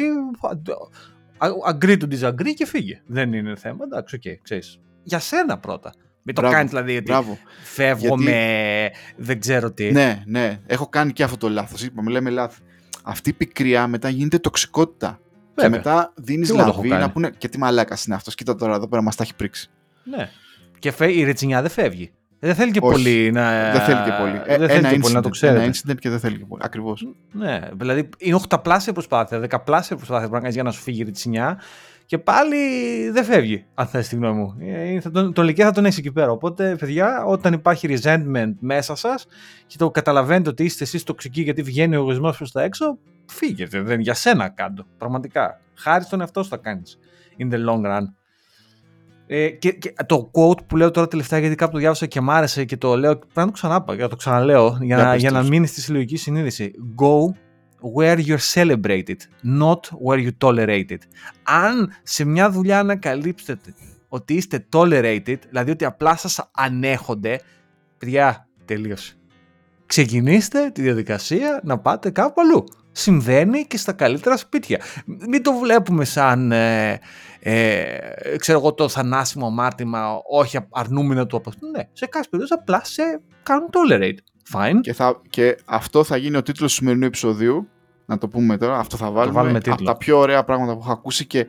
agree 1.74 1.98
to 1.98 2.06
disagree 2.14 2.54
και 2.56 2.66
φύγε. 2.66 3.02
Δεν 3.06 3.34
είναι 3.34 3.56
θέμα. 3.56 3.84
Εντάξει, 3.84 4.16
OK, 4.15 4.22
okay, 4.26 4.38
ξέρεις. 4.42 4.80
Για 5.04 5.20
σένα 5.20 5.58
πρώτα. 5.58 5.94
Μην 6.24 6.36
το 6.36 6.42
κάνεις 6.42 6.70
δηλαδή 6.70 6.96
ότι 6.96 7.04
Μπράβο. 7.04 7.38
φεύγω 7.64 8.06
γιατί... 8.08 8.24
με 8.24 8.92
δεν 9.18 9.40
ξέρω 9.40 9.72
τι. 9.72 9.92
Ναι, 9.92 10.24
ναι. 10.26 10.60
Έχω 10.66 10.88
κάνει 10.88 11.12
και 11.12 11.24
αυτό 11.24 11.38
το 11.38 11.50
λάθος. 11.50 11.84
Είπαμε, 11.84 12.12
λέμε 12.12 12.30
λάθη. 12.30 12.62
Αυτή 13.04 13.30
η 13.30 13.34
πικρία 13.34 13.88
μετά 13.88 14.10
γίνεται 14.10 14.40
τοξικότητα 14.40 15.20
Και 15.56 15.70
μετά 15.70 16.14
δίνεις 16.16 16.48
Και 16.48 16.54
εγώ 16.54 16.64
το 16.64 16.70
έχω 16.70 16.78
λαβή 16.78 16.90
κάνει. 16.90 17.02
να 17.02 17.12
πούνε 17.12 17.32
και 17.38 17.48
τι 17.48 17.58
μαλάκας 17.58 18.06
είναι 18.06 18.16
αυτός. 18.16 18.36
Κοίτα 18.36 18.56
τώρα 18.56 18.76
εδώ 18.76 18.88
πέρα 18.88 19.02
μας 19.02 19.16
τα 19.16 19.24
έχει 19.24 19.36
πρίξει. 19.36 19.70
Ναι. 20.04 20.30
Και 20.80 20.92
φε... 20.92 21.12
η 21.12 21.24
ρετσινιά 21.24 21.62
δεν 21.62 21.72
φεύγει. 21.72 22.12
Δεν 22.40 22.56
θέλει 22.56 22.72
και 22.72 22.80
Όχι. 22.82 22.92
πολύ 22.92 23.32
να. 23.32 23.72
δεν 23.72 23.82
θέλει 23.82 24.04
και 24.04 24.12
πολύ. 24.20 24.42
Ε, 24.46 24.58
δεν 24.58 24.68
θέλει 24.68 24.80
ένα, 24.80 24.94
και 24.94 25.00
πολύ 25.00 25.14
να 25.14 25.22
το 25.22 25.28
incident, 25.28 25.32
ξέρετε. 25.32 25.64
ένα 25.64 25.74
incident 25.74 25.96
και 26.00 26.10
δεν 26.10 26.20
θέλει 26.20 26.38
και 26.38 26.46
πολύ. 26.46 26.62
Ακριβώς. 26.66 27.08
Ναι, 27.32 27.60
δηλαδή 27.74 28.10
είναι 28.18 28.36
οχταπλάσια 28.36 28.94
προσπάθεια, 28.94 29.40
δεκαπλάσια 29.40 29.96
προσπάθεια 29.96 30.28
που 30.28 30.34
να 30.34 30.40
κάνεις 30.40 30.54
για 30.54 30.64
να 30.64 30.72
σου 30.72 30.82
φύγει 30.82 31.02
η 31.02 31.04
ρετσινιά 31.04 31.60
και 32.06 32.18
πάλι 32.18 32.58
δεν 33.12 33.24
φεύγει, 33.24 33.66
αν 33.74 33.88
θες 33.88 34.08
τη 34.08 34.16
γνώμη 34.16 34.40
μου. 34.40 34.56
Ε, 34.60 35.00
θα 35.00 35.12
τον, 35.12 35.34
τον 35.34 35.46
λυκέ 35.46 35.64
θα 35.64 35.72
τον 35.72 35.86
έχει 35.86 36.00
εκεί 36.00 36.12
πέρα. 36.12 36.32
Οπότε, 36.32 36.76
παιδιά, 36.80 37.24
όταν 37.26 37.54
υπάρχει 37.54 37.88
resentment 37.90 38.54
μέσα 38.60 38.96
σας 38.96 39.28
και 39.68 39.78
το 39.78 39.92
καταλαβαίνετε 39.92 40.50
ότι 40.50 40.64
είστε 40.64 40.84
εσείς 40.84 41.04
τοξικοί 41.04 41.42
γιατί 41.42 41.62
βγαίνει 41.62 41.96
ο 41.96 42.00
εγωισμός 42.00 42.38
προς 42.38 42.52
τα 42.52 42.62
έξω, 42.62 42.98
φύγετε. 43.32 43.82
Δεν 43.82 44.00
για 44.00 44.13
σένα 44.13 44.50
κάτω. 44.50 44.86
Πραγματικά. 44.98 45.62
Χάρη 45.74 46.04
στον 46.04 46.20
εαυτό 46.22 46.44
σου 46.44 46.50
θα 46.50 46.58
κάνεις. 46.58 47.00
In 47.39 47.54
the 47.54 47.58
long 47.58 47.86
run. 47.86 48.04
Ε, 49.28 49.50
και, 49.50 49.72
και 49.72 49.94
το 50.06 50.32
quote 50.34 50.65
που 50.67 50.78
λέω 50.78 50.91
τώρα 50.91 51.08
τελευταία 51.08 51.39
γιατί 51.39 51.56
κάπου 51.56 51.72
το 51.72 51.78
διάβασα 51.78 52.06
και 52.06 52.22
μ' 52.22 52.32
άρεσε 52.32 52.65
και 52.65 52.78
το 52.78 52.98
λέω. 52.98 53.17
Πρέπει 53.17 53.32
να 53.34 53.46
το 53.46 53.52
ξανάπα, 53.52 53.94
για 53.94 54.04
να 54.04 54.10
το 54.10 54.15
ξαναλέω, 54.15 54.78
για, 54.82 54.96
Για 54.96 55.06
να, 55.06 55.12
πες 55.12 55.22
για 55.22 55.32
το. 55.32 55.36
να 55.36 55.44
μείνει 55.44 55.67
στη 55.67 55.82
συλλογική 55.82 56.17
συνείδηση. 56.17 56.72
Go 57.02 57.36
where 57.96 58.17
you're 58.17 58.54
celebrated, 58.54 59.17
not 59.44 59.80
where 60.06 60.20
you 60.26 60.30
tolerated. 60.38 60.98
Αν 61.44 61.91
σε 62.04 62.26
μια 62.26 62.52
δουλειά 62.52 62.80
ανακαλύψετε 62.80 63.74
ότι 64.08 64.34
είστε 64.34 64.65
tolerated, 64.74 65.38
δηλαδή 65.50 65.72
ότι 65.72 65.86
απλά 65.86 66.15
σας 66.15 66.50
ανέχονται, 66.52 67.41
παιδιά, 67.98 68.48
τελείωσε. 68.65 69.15
Ξεκινήστε 69.86 70.70
τη 70.74 70.82
διαδικασία 70.82 71.62
να 71.63 71.80
πάτε 71.80 72.10
κάπου 72.10 72.41
αλλού. 72.41 72.63
Συμβαίνει 72.91 73.65
και 73.65 73.77
στα 73.77 73.91
καλύτερα 73.93 74.38
σπίτια. 74.38 74.82
Μην 75.06 75.43
το 75.43 75.54
βλέπουμε 75.54 76.06
σαν, 76.06 76.51
ε, 76.51 76.99
ε, 77.39 77.97
ξέρω 78.38 78.60
εγώ, 78.60 78.73
το 78.73 78.89
θανάσιμο 78.89 79.45
αμάρτημα, 79.45 80.21
όχι 80.30 80.58
αρνούμενο 80.71 81.25
του 81.25 81.38
απο... 81.38 81.51
Ναι, 81.75 81.82
σε 81.93 82.06
κάποιες 82.06 82.30
περιόδους 82.30 82.51
απλά 82.58 82.82
σε 82.84 83.04
κάνουν 83.43 83.69
tolerate. 83.71 84.17
Fine. 84.54 84.80
Και, 84.82 84.93
θα, 84.93 85.21
και 85.30 85.58
αυτό 85.65 86.04
θα 86.04 86.17
γίνει 86.17 86.38
ο 86.38 86.41
τίτλος 86.43 86.69
του 86.69 86.75
σημερινού 86.77 87.06
επεισοδίου. 87.06 87.67
Να 88.06 88.17
το 88.17 88.27
πούμε 88.27 88.58
τώρα. 88.58 88.77
Αυτό 88.80 88.97
θα 88.97 89.12
βάλουμε. 89.12 89.34
βάλουμε 89.39 89.58
Από 89.58 89.69
τίτλο. 89.69 89.86
τα 89.86 89.97
πιο 89.97 90.17
ωραία 90.17 90.43
πράγματα 90.43 90.73
που 90.73 90.80
έχω 90.84 90.91
ακούσει 90.91 91.25
και 91.25 91.47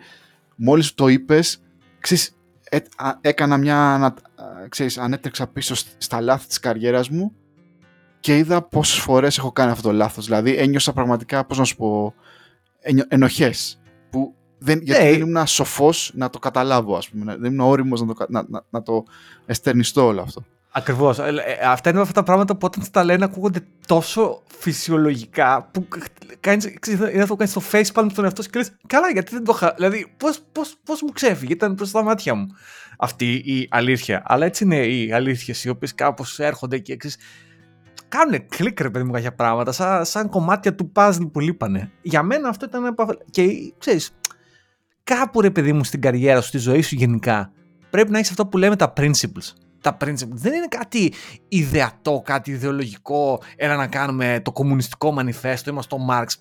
μόλις 0.56 0.94
το 0.94 1.08
είπες, 1.08 1.62
ξέρεις, 2.00 2.36
ε, 2.70 2.76
α- 2.96 3.18
έκανα 3.20 3.56
μια. 3.56 3.94
ανα- 3.94 4.06
α, 4.06 4.68
ξέρεις, 4.68 4.98
ανέτρεξα 4.98 5.46
πίσω 5.46 5.74
σ- 5.74 5.86
στα 5.98 6.20
λάθη 6.20 6.46
της 6.46 6.60
καριέρας 6.60 7.08
μου 7.08 7.32
και 8.22 8.36
είδα 8.38 8.62
πόσες 8.62 8.98
φορές 8.98 9.38
έχω 9.38 9.52
κάνει 9.52 9.70
αυτό 9.70 9.88
το 9.88 9.94
λάθος. 9.94 10.24
Δηλαδή 10.24 10.56
ένιωσα 10.56 10.92
πραγματικά, 10.92 11.44
πώς 11.44 11.58
να 11.58 11.64
σου 11.64 11.76
πω, 11.76 12.14
ενοχές. 13.08 13.80
Που 14.10 14.34
δεν, 14.58 14.80
γιατί 14.82 15.02
Ναι. 15.04 15.10
δεν 15.10 15.20
ήμουν 15.20 15.46
σοφός 15.46 16.10
να 16.14 16.30
το 16.30 16.38
καταλάβω, 16.38 16.96
ας 16.96 17.08
πούμε. 17.08 17.24
να- 17.24 17.36
Δεν 17.36 17.52
ήμουν 17.52 17.66
όριμος 17.68 18.00
να, 18.00 18.06
το 18.06 18.12
κα- 18.14 18.26
να, 18.28 18.44
να, 18.48 18.64
να 18.70 18.82
το 18.82 19.04
εστερνιστώ 19.46 20.06
όλο 20.06 20.20
αυτό. 20.20 20.44
Ακριβώς. 20.74 21.18
αυτά 21.64 21.90
είναι 21.90 22.00
αυτά 22.00 22.12
τα 22.12 22.22
πράγματα 22.22 22.56
που 22.56 22.66
όταν 22.66 22.84
τα 22.90 23.04
λένε 23.04 23.24
ακούγονται 23.24 23.60
τόσο 23.86 24.42
φυσιολογικά 24.58 25.68
που 25.72 25.88
κάνεις, 26.40 26.74
ξέρεις, 26.80 27.00
είναι 27.12 27.22
αυτό 27.22 27.36
που 27.36 27.36
κάνεις 27.36 27.52
το 27.52 27.62
facepalm 27.72 28.06
στον 28.10 28.24
εαυτό 28.24 28.42
σου 28.42 28.50
και 28.50 28.58
λες, 28.58 28.72
Καλά, 28.86 29.10
γιατί 29.10 29.34
δεν 29.34 29.44
το 29.44 29.52
είχα. 29.54 29.72
Δηλαδή, 29.76 30.12
πώς 30.16 30.40
πώς, 30.52 30.76
πώς 30.84 31.02
μου 31.02 31.08
ξέφυγε, 31.12 31.52
ήταν 31.52 31.74
προς 31.74 31.90
τα 31.90 32.02
μάτια 32.02 32.34
μου 32.34 32.46
αυτή 32.98 33.32
η 33.34 33.68
αλήθεια. 33.70 34.22
Αλλά 34.24 34.44
έτσι 34.46 34.64
είναι 34.64 34.86
οι 34.86 35.12
αλήθειες 35.12 35.64
οι 35.64 35.68
οποίες 35.68 35.94
κάπως 35.94 36.38
έρχονται 36.38 36.78
και 36.78 36.96
ξέρεις, 36.96 37.16
κάνουν 38.18 38.46
κλικ 38.48 38.80
ρε 38.80 38.90
παιδί 38.90 39.04
μου 39.04 39.12
κάποια 39.12 39.34
πράγματα, 39.34 39.72
σαν, 39.72 40.04
σαν 40.04 40.28
κομμάτια 40.28 40.74
του 40.74 40.92
puzzle 40.94 41.28
που 41.32 41.40
λείπανε. 41.40 41.90
Για 42.02 42.22
μένα 42.22 42.48
αυτό 42.48 42.64
ήταν. 42.66 42.80
ένα 42.84 42.94
από- 42.96 43.18
Και 43.30 43.72
ξέρεις, 43.78 44.10
κάπου 45.04 45.40
ρε 45.40 45.50
παιδί 45.50 45.72
μου 45.72 45.84
στην 45.84 46.00
καριέρα 46.00 46.40
σου, 46.40 46.48
στη 46.48 46.58
ζωή 46.58 46.80
σου 46.82 46.94
γενικά, 46.94 47.52
πρέπει 47.90 48.10
να 48.10 48.18
έχεις 48.18 48.30
αυτό 48.30 48.46
που 48.46 48.58
λέμε 48.58 48.76
τα 48.76 48.92
principles. 48.96 49.52
Τα 49.80 49.96
principles 50.04 50.28
δεν 50.28 50.52
είναι 50.52 50.66
κάτι 50.68 51.12
ιδεατό, 51.48 52.22
κάτι 52.24 52.50
ιδεολογικό, 52.50 53.42
έλα 53.56 53.76
να 53.76 53.86
κάνουμε 53.86 54.40
το 54.44 54.52
κομμουνιστικό 54.52 55.12
μανιφέστο, 55.12 55.70
είμαστε 55.70 55.94
ο 55.94 55.98
Μάρξ. 55.98 56.38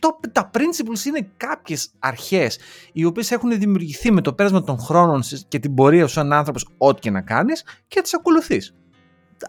Το, 0.00 0.20
τα 0.32 0.50
principles 0.54 1.04
είναι 1.06 1.28
κάποιες 1.36 1.90
αρχές 1.98 2.58
οι 2.92 3.04
οποίες 3.04 3.30
έχουν 3.30 3.58
δημιουργηθεί 3.58 4.12
με 4.12 4.20
το 4.20 4.32
πέρασμα 4.32 4.62
των 4.62 4.78
χρόνων 4.78 5.22
στις- 5.22 5.44
και 5.48 5.58
την 5.58 5.74
πορεία 5.74 6.06
σου 6.06 6.12
σαν 6.12 6.32
άνθρωπος 6.32 6.68
ό,τι 6.78 7.00
και 7.00 7.10
να 7.10 7.20
κάνεις 7.20 7.64
και 7.88 8.00
τις 8.00 8.14
ακολουθείς. 8.14 8.74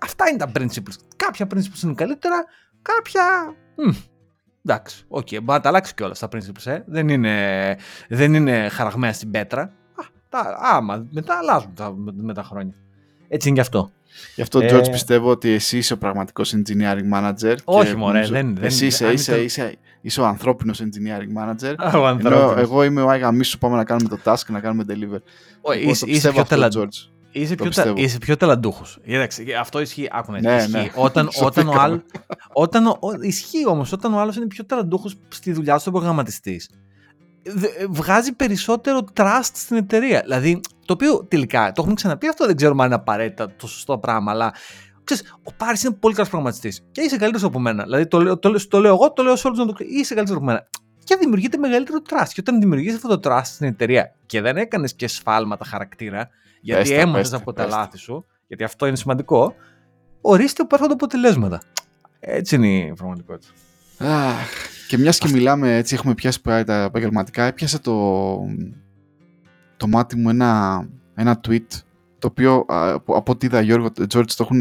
Αυτά 0.02 0.30
είναι 0.30 0.38
τα 0.38 0.52
principles. 0.60 0.96
Κάποια 1.16 1.48
principles 1.54 1.84
είναι 1.84 1.94
καλύτερα, 1.94 2.46
κάποια... 2.82 3.24
μμ, 3.76 3.92
εντάξει, 4.66 5.04
οκ, 5.08 5.28
μπορεί 5.30 5.44
να 5.46 5.60
τα 5.60 5.70
αλλάξει 5.70 5.94
κιόλας 5.94 6.20
τα 6.20 6.28
principles, 6.32 6.66
ε. 6.72 6.80
Δεν 6.86 7.10
είναι, 7.10 7.78
δεν 8.10 8.34
είναι 8.34 8.70
χαραγμένα 8.70 9.14
στην 9.14 9.32
πέτρα. 9.32 9.62
Α, 9.62 10.04
τα, 10.30 10.58
άμα, 10.62 11.08
μετά 11.12 11.38
αλλάζουν 11.38 11.74
τα, 11.74 11.94
με, 11.96 12.12
με 12.16 12.34
τα 12.34 12.44
χρόνια. 12.44 12.74
Έτσι 13.28 13.48
είναι 13.48 13.58
γι' 13.58 13.64
αυτό. 13.64 13.92
Γι' 14.36 14.42
αυτό, 14.42 14.60
Ε, 14.60 14.70
George, 14.78 14.92
πιστεύω 14.92 15.30
ότι 15.30 15.50
εσύ 15.50 15.78
είσαι 15.78 15.94
ο 15.94 15.98
πραγματικός 15.98 16.56
engineering 16.56 17.14
manager. 17.14 17.56
Όχι, 17.64 17.90
και 17.90 17.96
μωρέ, 17.96 18.14
νομίζω- 18.14 18.32
δεν- 18.34 18.56
δεν- 18.56 18.64
Εσύ 18.64 18.86
είσαι, 18.86 19.06
αν 19.08 19.14
είσαι, 19.14 19.32
ήταν- 19.32 19.44
είσαι, 19.44 19.76
είσαι 20.02 20.22
ο 20.22 20.26
ανθρώπινος 20.26 20.82
engineering 20.82 21.42
manager. 21.44 21.74
Α, 21.78 21.88
ο 21.88 21.98
Ενώ 21.98 22.06
ανθρώπινος. 22.06 22.58
εγώ 22.62 22.84
είμαι 22.84 23.02
ο 23.02 23.10
Άγια 23.10 23.32
Μίσου, 23.32 23.58
πάμε 23.58 23.76
να 23.76 23.84
κάνουμε 23.84 24.10
το 24.10 24.18
task 24.24 24.38
και 24.46 24.52
να 24.52 24.60
κάνουμε 24.60 24.84
deliver. 24.88 25.20
Ω, 25.62 25.72
Εγώ 25.72 25.72
είσαι, 25.72 25.82
το 25.82 25.90
είσαι 25.90 26.06
πιστεύω 26.06 26.34
πιο 26.34 26.42
αυτό, 26.42 26.56
ταλαν- 26.56 26.74
George. 26.76 27.10
Είσαι 27.38 27.56
Το 27.56 27.64
πιο, 27.64 27.64
τα, 27.64 27.70
πιστεύω. 27.82 27.96
είσαι 28.02 28.18
πιο 28.18 28.38
ταλαντούχος. 28.38 29.00
Κοίταξε, 29.06 29.44
αυτό 29.60 29.80
ισχύει. 29.82 30.08
Άκου 30.12 30.32
να 30.32 30.38
δεις, 30.38 30.48
Ναι, 30.48 30.56
ισχύει. 30.56 30.72
ναι. 30.72 30.90
Όταν, 30.96 31.02
όταν, 31.06 31.28
ο 31.28 31.32
Σωθήκαμε. 31.32 31.80
άλλος, 31.82 32.00
όταν 32.54 32.86
ο, 32.88 32.98
ο- 33.00 33.22
ισχύει 33.22 33.68
όμως, 33.68 33.92
όταν 33.92 34.14
ο 34.14 34.20
άλλος 34.20 34.36
είναι 34.36 34.48
πιο 34.48 34.66
ταλαντούχος 34.66 35.16
στη 35.28 35.52
δουλειά 35.52 35.76
του 35.76 35.82
σαν 35.82 35.94
προγραμματιστής, 35.94 36.70
δε- 37.44 37.68
βγάζει 37.90 38.34
περισσότερο 38.34 39.00
trust 39.14 39.50
στην 39.54 39.78
εταιρεία. 39.78 40.22
Δηλαδή, 40.24 40.60
το 40.86 40.94
οποίο 40.94 41.24
τελικά, 41.26 41.66
το 41.66 41.74
έχουμε 41.82 41.94
ξαναπεί 41.94 42.28
αυτό, 42.28 42.46
δεν 42.46 42.56
ξέρουμε 42.56 42.82
αν 42.82 42.88
είναι 42.88 42.96
απαραίτητα 42.96 43.56
το 43.56 43.68
σωστό 43.68 43.98
πράγμα, 43.98 44.32
αλλά 44.32 44.54
ξέρεις, 45.04 45.38
ο 45.44 45.52
Πάρης 45.58 45.84
είναι 45.84 45.94
πολύ 45.94 46.14
καλός 46.16 46.30
προγραμματιστής 46.30 46.82
και 46.92 47.02
είσαι 47.02 47.18
καλύτερος 47.18 47.44
από 47.44 47.60
μένα. 47.60 47.84
Δηλαδή, 47.84 48.08
το, 48.08 48.22
λέω- 48.22 48.40
το, 48.40 48.50
λέω- 48.50 48.68
το 48.68 48.80
λέω 48.80 48.94
εγώ, 48.94 49.12
το 49.14 49.24
λέω 49.24 49.36
σε 49.36 49.48
όλους 49.48 49.60
να 49.60 49.66
το 49.66 49.74
ξέρουν. 49.74 49.94
Είσαι 49.94 50.14
καλύτερος 50.14 50.42
από 50.42 50.52
μένα. 50.52 50.68
Και 51.06 51.16
δημιουργείται 51.16 51.58
μεγαλύτερο 51.58 52.00
trust. 52.10 52.28
Και 52.28 52.40
όταν 52.40 52.60
δημιουργείς 52.60 52.96
αυτό 52.96 53.20
το 53.20 53.30
trust 53.30 53.42
στην 53.44 53.68
εταιρεία 53.68 54.14
και 54.26 54.42
δεν 54.42 54.58
έκανες 54.58 54.94
και 54.94 55.08
σφάλματα 55.08 55.66
χαρακτήρα, 55.66 56.30
γιατί 56.62 56.82
Πες 56.82 56.90
τα, 56.90 56.96
έμαθες 57.02 57.22
πες 57.22 57.30
τα, 57.30 57.38
από 57.38 57.54
τα 57.54 57.64
πες 57.64 57.72
τα. 57.74 57.80
λάθη 57.80 57.98
σου, 57.98 58.26
γιατί 58.48 58.64
αυτό 58.64 58.86
είναι 58.86 58.96
σημαντικό, 58.96 59.56
ορίστε 60.22 60.64
που 60.64 60.70
έρχονται 60.76 60.94
αποτελέσματα. 60.94 61.62
Έτσι 62.20 62.56
είναι 62.56 62.68
η 62.68 62.94
πραγματικότητα. 62.94 63.54
Αχ, 63.98 64.50
και 64.88 64.98
μιας 64.98 65.18
και 65.18 65.28
μιλάμε 65.28 65.76
έτσι, 65.76 65.96
έχουμε 65.96 66.14
πιάσει 66.14 66.42
πάλι 66.42 66.64
τα 66.64 66.84
επαγγελματικά, 66.84 67.44
έπιασε 67.44 67.80
το, 67.80 68.38
το 69.78 69.88
μάτι 69.88 70.16
μου 70.16 70.30
ένα, 70.30 70.84
ένα 71.16 71.40
tweet 71.48 71.68
το 72.20 72.28
οποίο 72.28 72.66
α, 72.68 72.92
από, 72.94 73.16
από 73.16 73.32
ό,τι 73.32 73.46
είδα 73.46 73.62
Γιώργο, 73.62 73.88
George 73.98 74.28
το, 74.36 74.36
έχουν, 74.40 74.60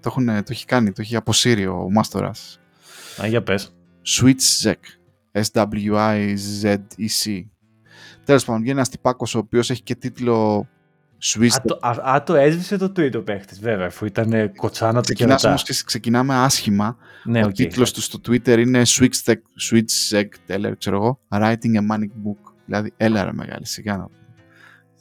το, 0.00 0.06
έχουν, 0.06 0.26
το 0.26 0.48
έχει 0.48 0.64
κάνει, 0.64 0.92
το 0.92 1.00
έχει 1.00 1.16
αποσύρει 1.16 1.66
ο 1.66 1.88
Μάστορας. 1.90 2.60
Α, 3.22 3.26
για 3.26 3.42
πες. 3.42 3.74
Swizec. 4.06 4.74
S-W-I-Z-E-C. 5.34 7.44
Τέλος 8.24 8.44
πάντων, 8.44 8.60
βγαίνει 8.60 8.76
ένας 8.76 8.88
τυπάκος 8.88 9.34
ο 9.34 9.38
οποίος 9.38 9.70
έχει 9.70 9.82
και 9.82 9.94
τίτλο 9.94 10.66
Swizec. 11.22 11.52
Α, 11.56 11.60
το, 11.64 11.78
α, 11.80 12.14
α, 12.14 12.22
το 12.22 12.34
έσβησε 12.34 12.76
το 12.76 12.92
tweet 12.96 13.14
ο 13.14 13.22
παίχτης, 13.22 13.60
βέβαια, 13.60 13.86
αφού 13.86 14.04
ήταν 14.06 14.32
ε, 14.32 14.46
κοτσάνα 14.46 15.00
του 15.00 15.06
και 15.06 15.12
Ξεκινάς 15.14 15.42
μετά. 15.42 15.48
όμως 15.48 15.62
και 15.62 15.74
ξεκινάμε 15.86 16.34
άσχημα. 16.34 16.96
Ναι, 17.24 17.42
ο 17.42 17.46
οκ. 17.46 17.52
τίτλος 17.54 17.92
του 17.92 18.00
στο 18.00 18.18
Twitter 18.28 18.58
είναι 18.58 18.82
Swizec, 18.86 19.34
Swizec 19.70 20.28
Teller, 20.48 20.72
ξέρω 20.78 20.96
εγώ, 20.96 21.20
Writing 21.28 21.74
a 21.76 21.92
Manning 21.92 22.10
Book. 22.26 22.52
Δηλαδή, 22.66 22.92
έλα 22.96 23.24
ρε 23.24 23.32
μεγάλε, 23.32 23.66
σιγά 23.66 23.96
να 23.96 24.08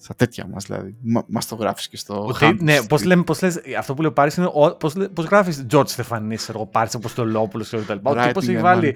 Στα 0.04 0.16
τέτοια 0.16 0.48
μας 0.54 0.66
δηλαδή. 0.66 0.96
Μα, 1.02 1.24
μας 1.28 1.48
το 1.48 1.56
γράφεις 1.56 1.88
και 1.88 1.98
στο... 1.98 2.26
Ότι, 2.26 2.38
Hunt 2.42 2.56
ναι, 2.60 2.78
Street. 2.80 2.86
πώς, 2.90 3.04
λέμε, 3.04 3.24
πώς 3.24 3.42
λες, 3.42 3.62
αυτό 3.78 3.94
που 3.94 4.02
λέει 4.02 4.10
ο 4.10 4.14
Πάρης 4.14 4.36
είναι 4.36 4.50
ο- 4.54 4.76
πώς, 4.80 4.96
λέ- 4.96 5.08
πώς 5.10 5.26
γράφεις 5.26 5.66
George 5.72 5.88
Στεφανής, 5.88 6.50
εγώ 6.50 6.66
Πάρης 6.66 6.96
Αποστολόπουλος 6.96 7.70
και 7.70 7.78
τα 7.78 7.94
λοιπά. 7.94 8.12
Ο 8.12 8.14
Writing 8.18 8.28
τύπος 8.28 8.48
έχει 8.48 8.58
a 8.58 8.62
βάλει 8.62 8.96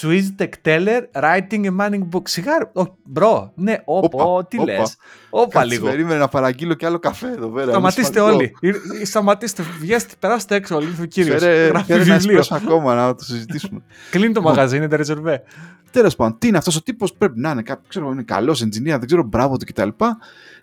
Swiss 0.00 0.24
Tech 0.38 0.48
Teller, 0.64 1.00
Writing 1.22 1.64
a 1.64 1.76
Manning 1.80 2.08
Book. 2.12 2.22
Σιγά, 2.24 2.58
ρε, 2.58 2.80
ο- 2.82 2.96
μπρο, 3.04 3.52
ναι, 3.54 3.76
Όπα, 3.84 4.24
όπα, 4.24 4.46
τι 4.46 4.58
όπα. 4.60 4.72
λες. 4.72 4.96
Όπα 5.30 5.48
Κάτσε, 5.60 5.74
λίγο. 5.74 5.86
Περίμενε 5.88 6.18
να 6.18 6.28
παραγγείλω 6.28 6.74
και 6.74 6.86
άλλο 6.86 6.98
καφέ 6.98 7.28
εδώ 7.28 7.48
πέρα. 7.48 7.62
είναι 7.62 7.70
Σταματήστε 7.72 8.02
σημαντικό. 8.18 8.36
όλοι. 8.36 8.56
Ήρ- 8.60 9.06
Σταματήστε, 9.06 9.62
βγέστε, 9.80 10.14
περάστε 10.18 10.54
έξω, 10.54 10.76
όλοι 10.76 10.94
ο 11.00 11.04
κύριος. 11.04 11.40
Φέρε, 11.40 11.66
Γράφει 11.66 11.84
φέρε 11.84 12.02
ένα 12.02 12.16
βιβλίο. 12.16 12.40
espresso 12.40 12.58
ακόμα 12.64 12.94
να 12.94 13.14
το 13.14 13.24
συζητήσουμε. 13.24 13.80
Κλείνει 14.10 14.32
το 14.32 14.40
Λοιπόν. 14.40 14.54
μαγαζί, 14.54 14.76
είναι 14.76 14.88
τα 14.88 14.96
ρεζερβέ. 14.96 15.42
Τέλος 15.90 16.16
πάντων, 16.16 16.38
τι 16.38 16.48
είναι 16.48 16.56
αυτός 16.58 16.76
ο 16.76 16.82
τύπος, 16.82 17.12
πρέπει 17.14 17.40
να 17.40 17.50
είναι 17.50 17.62
κάποιο, 17.62 17.84
ξέρω, 17.88 18.10
είναι 18.10 18.22
καλός 18.22 18.62
engineer, 18.64 18.82
δεν 18.84 19.06
ξέρω, 19.06 19.22
μπράβο 19.22 19.56
του 19.56 19.64
κτλ. 19.66 19.88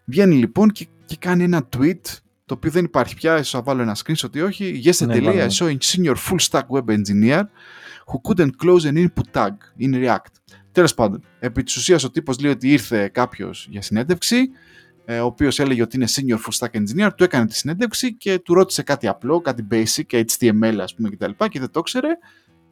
Βγαίνει 0.05 0.35
λοιπόν 0.35 0.69
και, 0.69 0.87
και 1.05 1.15
κάνει 1.19 1.43
ένα 1.43 1.69
tweet, 1.77 2.01
το 2.45 2.53
οποίο 2.53 2.71
δεν 2.71 2.85
υπάρχει 2.85 3.15
πια, 3.15 3.33
ίσως 3.33 3.49
θα 3.49 3.61
βάλω 3.61 3.81
ένα 3.81 3.95
screenshot 4.03 4.35
ή 4.35 4.41
όχι. 4.41 4.81
Yesterday, 4.85 5.05
Ναι, 5.07 5.19
λέει, 5.19 5.33
I 5.33 5.37
βάλω. 5.37 5.51
saw 5.51 5.67
a 5.67 5.77
senior 5.81 6.15
full 6.15 6.39
stack 6.49 6.67
web 6.77 6.95
engineer 6.95 7.41
who 8.05 8.19
couldn't 8.31 8.49
close 8.63 8.85
an 8.85 8.95
input 9.05 9.31
tag 9.41 9.51
in 9.79 9.93
React. 9.93 10.31
Τέλος 10.71 10.93
πάντων, 10.93 11.23
επί 11.39 11.63
της 11.63 11.75
ουσίας 11.75 12.03
ο 12.03 12.11
τύπος 12.11 12.39
λέει 12.39 12.51
ότι 12.51 12.71
ήρθε 12.71 13.07
κάποιος 13.07 13.67
για 13.69 13.81
συνέντευξη, 13.81 14.49
ε, 15.05 15.19
ο 15.19 15.25
οποίος 15.25 15.59
έλεγε 15.59 15.81
ότι 15.81 15.95
είναι 15.95 16.07
senior 16.09 16.37
full 16.37 16.57
stack 16.67 16.77
engineer, 16.81 17.09
του 17.17 17.23
έκανε 17.23 17.45
τη 17.47 17.55
συνέντευξη 17.55 18.15
και 18.15 18.39
του 18.39 18.53
ρώτησε 18.53 18.83
κάτι 18.83 19.07
απλό, 19.07 19.41
κάτι 19.41 19.67
basic, 19.71 20.23
HTML 20.23 20.75
ας 20.79 20.95
πούμε 20.95 21.09
κτλ. 21.09 21.31
Και, 21.37 21.47
και 21.47 21.59
δεν 21.59 21.71
το 21.71 21.79
ήξερε 21.79 22.07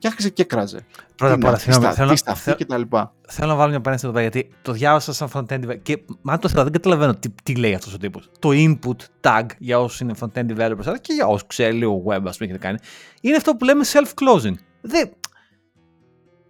και 0.01 0.07
άρχισε 0.07 0.29
και 0.29 0.43
κράζε. 0.43 0.85
Πρώτα 1.15 1.33
απ' 1.33 1.43
όλα, 1.43 1.57
τι, 1.57 1.63
θέλω, 1.63 1.75
στα, 1.75 1.91
θέλω, 1.93 2.11
τι 2.11 2.17
σταθεί 2.17 2.41
θέλω, 2.41 2.55
και 2.55 2.65
τα 2.65 2.77
λοιπά. 2.77 3.13
θέλω 3.27 3.49
να 3.49 3.55
βάλω 3.55 3.69
μια 3.69 3.81
παρένθεση 3.81 4.11
εδώ 4.11 4.19
πέρα, 4.21 4.29
γιατί 4.31 4.55
το 4.61 4.71
διάβασα 4.71 5.13
σαν 5.13 5.29
front-end 5.33 5.65
developer 5.65 5.79
και 5.81 6.01
μα 6.21 6.37
το 6.37 6.49
θέλω, 6.49 6.63
δεν 6.63 6.71
καταλαβαίνω 6.71 7.15
τι, 7.15 7.29
τι 7.43 7.55
λέει 7.55 7.73
αυτός 7.73 7.93
ο 7.93 7.97
τύπος. 7.97 8.29
Το 8.39 8.49
input 8.51 8.95
tag 9.21 9.45
για 9.57 9.79
όσους 9.79 9.99
είναι 9.99 10.13
front-end 10.19 10.49
developers, 10.49 10.85
αλλά 10.85 10.97
και 10.97 11.13
για 11.13 11.25
όσους 11.25 11.47
ξέρει 11.47 11.73
λίγο 11.73 12.03
web, 12.07 12.21
ας 12.25 12.37
πούμε, 12.37 12.49
έχετε 12.49 12.57
κάνει, 12.57 12.77
είναι 13.21 13.35
αυτό 13.35 13.55
που 13.55 13.65
λέμε 13.65 13.83
self-closing. 13.93 14.53
Δεν, 14.81 15.11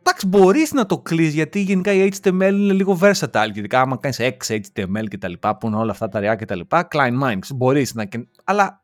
Εντάξει, 0.04 0.28
μπορείς 0.28 0.72
να 0.72 0.86
το 0.86 1.00
κλείσει 1.00 1.30
γιατί 1.30 1.62
γενικά 1.62 1.92
η 1.92 2.12
HTML 2.22 2.32
είναι 2.32 2.74
λίγο 2.74 3.00
versatile. 3.02 3.52
Γιατί 3.54 3.76
άμα 3.76 3.98
κάνεις 3.98 4.20
X, 4.20 4.60
HTML 4.60 5.08
και 5.10 5.18
τα 5.18 5.28
λοιπά, 5.28 5.58
που 5.58 5.68
είναι 5.68 5.76
όλα 5.76 5.92
αυτά 5.92 6.10
τα 6.10 6.20
React 6.20 6.38
και 6.38 6.46
τα 6.46 6.56
λοιπά, 6.56 6.88
client 6.92 7.24
minds, 7.24 7.56
μπορείς 7.56 7.94
να. 7.94 8.04
Αλλά 8.44 8.82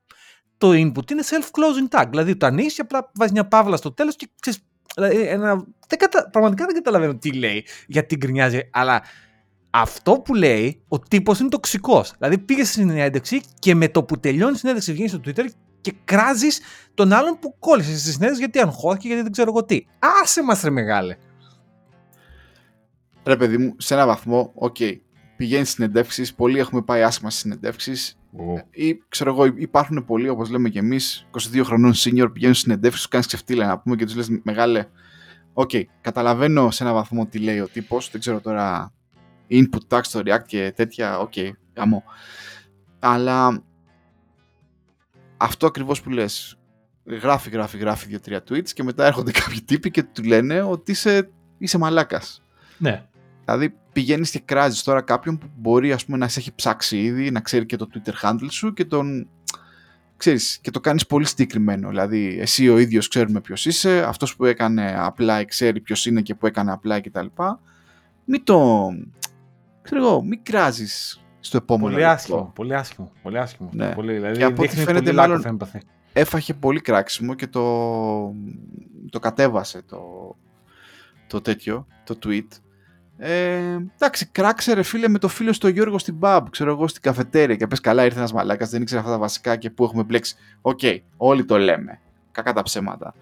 το 0.57 0.69
input 0.69 1.11
είναι 1.11 1.23
self-closing 1.23 1.99
tag. 1.99 2.05
Δηλαδή 2.09 2.35
το 2.35 2.45
ανοίγει 2.45 2.73
και 2.73 2.81
απλά 2.81 3.11
βάζεις 3.15 3.33
μια 3.33 3.47
παύλα 3.47 3.77
στο 3.77 3.91
τέλος 3.91 4.15
και 4.15 4.29
ξέρεις. 4.39 4.59
Δηλαδή, 4.95 5.21
ένα... 5.21 5.55
δεν 5.87 5.99
κατα... 5.99 6.29
Πραγματικά 6.29 6.65
δεν 6.65 6.75
καταλαβαίνω 6.75 7.15
τι 7.15 7.31
λέει, 7.33 7.65
γιατί 7.87 8.15
γκρινιάζει, 8.15 8.69
αλλά 8.71 9.01
αυτό 9.69 10.19
που 10.19 10.33
λέει, 10.35 10.81
ο 10.87 10.99
τύπος 10.99 11.39
είναι 11.39 11.49
τοξικός. 11.49 12.13
Δηλαδή 12.17 12.37
πήγες 12.37 12.69
στην 12.69 12.89
συνέντευξη 12.89 13.41
και 13.59 13.75
με 13.75 13.89
το 13.89 14.03
που 14.03 14.19
τελειώνει 14.19 14.53
η 14.53 14.57
συνέντευξη 14.57 14.91
βγαίνεις 14.91 15.11
στο 15.11 15.21
Twitter 15.25 15.45
και 15.81 15.93
κράζεις 16.05 16.59
τον 16.93 17.13
άλλον 17.13 17.39
που 17.39 17.55
κόλλησε 17.59 17.97
στη 17.97 18.11
συνέντευξη 18.11 18.39
γιατί 18.39 18.59
αγχώθηκε, 18.59 19.07
γιατί 19.07 19.21
δεν 19.21 19.31
ξέρω 19.31 19.49
εγώ 19.49 19.65
τι. 19.65 19.85
Άσε 20.23 20.43
μας, 20.43 20.61
ρε 20.61 20.69
μεγάλε. 20.69 21.17
Ρε 23.23 23.37
παιδί 23.37 23.57
μου, 23.57 23.75
σε 23.77 23.93
ένα 23.93 24.05
βαθμό, 24.05 24.51
OK, 24.55 24.75
okay, 24.79 24.97
πηγαίνει 25.37 25.65
συνεντεύξεις. 25.65 26.33
Πολλοί 26.33 26.59
έχουμε 26.59 26.81
πάει 26.81 27.03
άσχημα 27.03 27.29
στις 27.29 27.41
συνεντεύξεις. 27.41 28.17
Oh. 28.37 28.63
Ή 28.71 29.03
ξέρω 29.09 29.31
εγώ, 29.33 29.45
υπάρχουν 29.45 30.05
πολλοί, 30.05 30.29
όπως 30.29 30.49
λέμε 30.49 30.69
και 30.69 30.79
εμείς, 30.79 31.27
22 31.31 31.61
χρονών 31.63 31.93
senior, 31.93 32.29
πηγαίνουν 32.33 32.55
στις 32.55 32.59
συνεντεύξεις, 32.59 33.01
τους 33.01 33.07
κάνεις 33.07 33.27
ξεφτύλα 33.27 33.67
να 33.67 33.79
πούμε 33.79 33.95
και 33.95 34.05
τους 34.05 34.15
λες 34.15 34.29
μεγάλε. 34.43 34.85
Ok, 35.53 35.69
okay, 35.73 35.83
καταλαβαίνω 36.01 36.71
σε 36.71 36.83
ένα 36.83 36.93
βαθμό 36.93 37.25
τι 37.25 37.39
λέει 37.39 37.59
ο 37.59 37.67
τύπος. 37.67 38.09
Δεν 38.11 38.19
ξέρω 38.19 38.41
τώρα 38.41 38.93
input 39.49 39.87
tag 39.89 39.99
στο 40.03 40.19
React 40.25 40.43
και 40.45 40.73
τέτοια. 40.75 41.19
Ok, 41.19 41.33
okay, 41.35 41.49
γαμώ. 41.75 42.03
Αλλά 42.99 43.63
αυτό 45.37 45.67
ακριβώς 45.67 46.01
που 46.01 46.09
λες. 46.09 46.57
Γράφει, 47.05 47.49
γράφει, 47.49 47.77
γράφει 47.77 48.07
δύο-τρία 48.07 48.43
tweets 48.49 48.69
και 48.69 48.83
μετά 48.83 49.05
έρχονται 49.05 49.31
κάποιοι 49.31 49.61
τύποι 49.61 49.91
και 49.91 50.03
του 50.03 50.23
λένε 50.23 50.61
ότι 50.61 50.91
είσαι, 50.91 51.29
είσαι 51.57 51.77
μαλάκας. 51.77 52.41
Ναι. 52.77 53.05
Δηλαδή 53.45 53.75
πηγαίνει 53.97 54.27
και 54.27 54.41
κράζεις 54.45 54.83
τώρα 54.83 55.01
κάποιον 55.01 55.37
που 55.37 55.47
μπορεί 55.55 55.91
ας 55.91 56.05
πούμε, 56.05 56.17
να 56.17 56.27
σε 56.27 56.39
έχει 56.39 56.55
ψάξει 56.55 57.01
ήδη, 57.01 57.31
να 57.31 57.39
ξέρει 57.39 57.65
και 57.65 57.75
το 57.75 57.87
Twitter 57.93 58.13
handle 58.21 58.47
σου 58.49 58.73
και 58.73 58.85
τον. 58.85 59.27
Ξέρεις, 60.17 60.59
και 60.61 60.71
το 60.71 60.79
κάνεις 60.79 61.07
πολύ 61.07 61.25
συγκεκριμένο. 61.25 61.89
Δηλαδή, 61.89 62.37
εσύ 62.39 62.69
ο 62.69 62.77
ίδιος 62.77 63.07
ξέρουμε 63.07 63.41
ποιος 63.41 63.65
είσαι, 63.65 64.03
αυτός 64.07 64.35
που 64.35 64.45
έκανε 64.45 64.95
απλά 64.97 65.43
ξέρει 65.43 65.79
ποιος 65.79 66.05
είναι 66.05 66.21
και 66.21 66.35
που 66.35 66.47
έκανε 66.47 66.71
απλά 66.71 67.01
κτλ. 67.01 67.25
Μην 68.25 68.43
το. 68.43 68.87
ξέρω 69.81 70.01
εγώ, 70.01 70.23
μην 70.23 70.43
κράζεις 70.43 71.21
στο 71.39 71.57
επόμενο. 71.57 71.89
Πολύ 71.89 72.05
άσχημο, 72.05 72.51
πολύ 72.55 72.75
άσχημο. 72.75 73.11
Πολύ 73.21 73.39
άσχημο. 73.39 73.69
Ναι. 73.73 73.93
Πολύ, 73.93 74.13
δηλαδή, 74.13 74.37
και 74.37 74.43
από 74.43 74.63
ό,τι 74.63 74.75
φαίνεται, 74.75 75.05
πολύ 75.05 75.15
μάλλον 75.15 75.57
empathy. 75.59 75.79
έφαγε 76.13 76.53
πολύ 76.53 76.81
κράξιμο 76.81 77.33
και 77.33 77.47
το, 77.47 77.63
το 79.09 79.19
κατέβασε 79.19 79.81
το, 79.81 80.01
το 81.27 81.41
τέτοιο, 81.41 81.87
το 82.03 82.19
tweet. 82.25 82.47
Ε, 83.17 83.77
εντάξει, 83.95 84.25
κράξε 84.25 84.73
ρε 84.73 84.83
φίλε 84.83 85.07
με 85.07 85.19
το 85.19 85.27
φίλο 85.27 85.53
στο 85.53 85.67
Γιώργο 85.67 85.97
στην 85.97 86.15
pub, 86.21 86.41
ξέρω 86.49 86.71
εγώ 86.71 86.87
στην 86.87 87.01
καφετέρια 87.01 87.55
και 87.55 87.67
πες 87.67 87.79
καλά 87.79 88.05
ήρθε 88.05 88.17
ένας 88.17 88.33
μαλάκας, 88.33 88.69
δεν 88.69 88.81
ήξερε 88.81 88.99
αυτά 88.99 89.11
τα 89.11 89.17
βασικά 89.17 89.55
και 89.55 89.69
που 89.69 89.83
έχουμε 89.83 90.03
μπλέξει. 90.03 90.35
Ok, 90.61 90.79
okay, 90.81 90.97
όλοι 91.17 91.45
το 91.45 91.57
λέμε, 91.57 91.99
κακά 92.31 92.53
τα 92.53 92.61
ψέματα. 92.61 93.13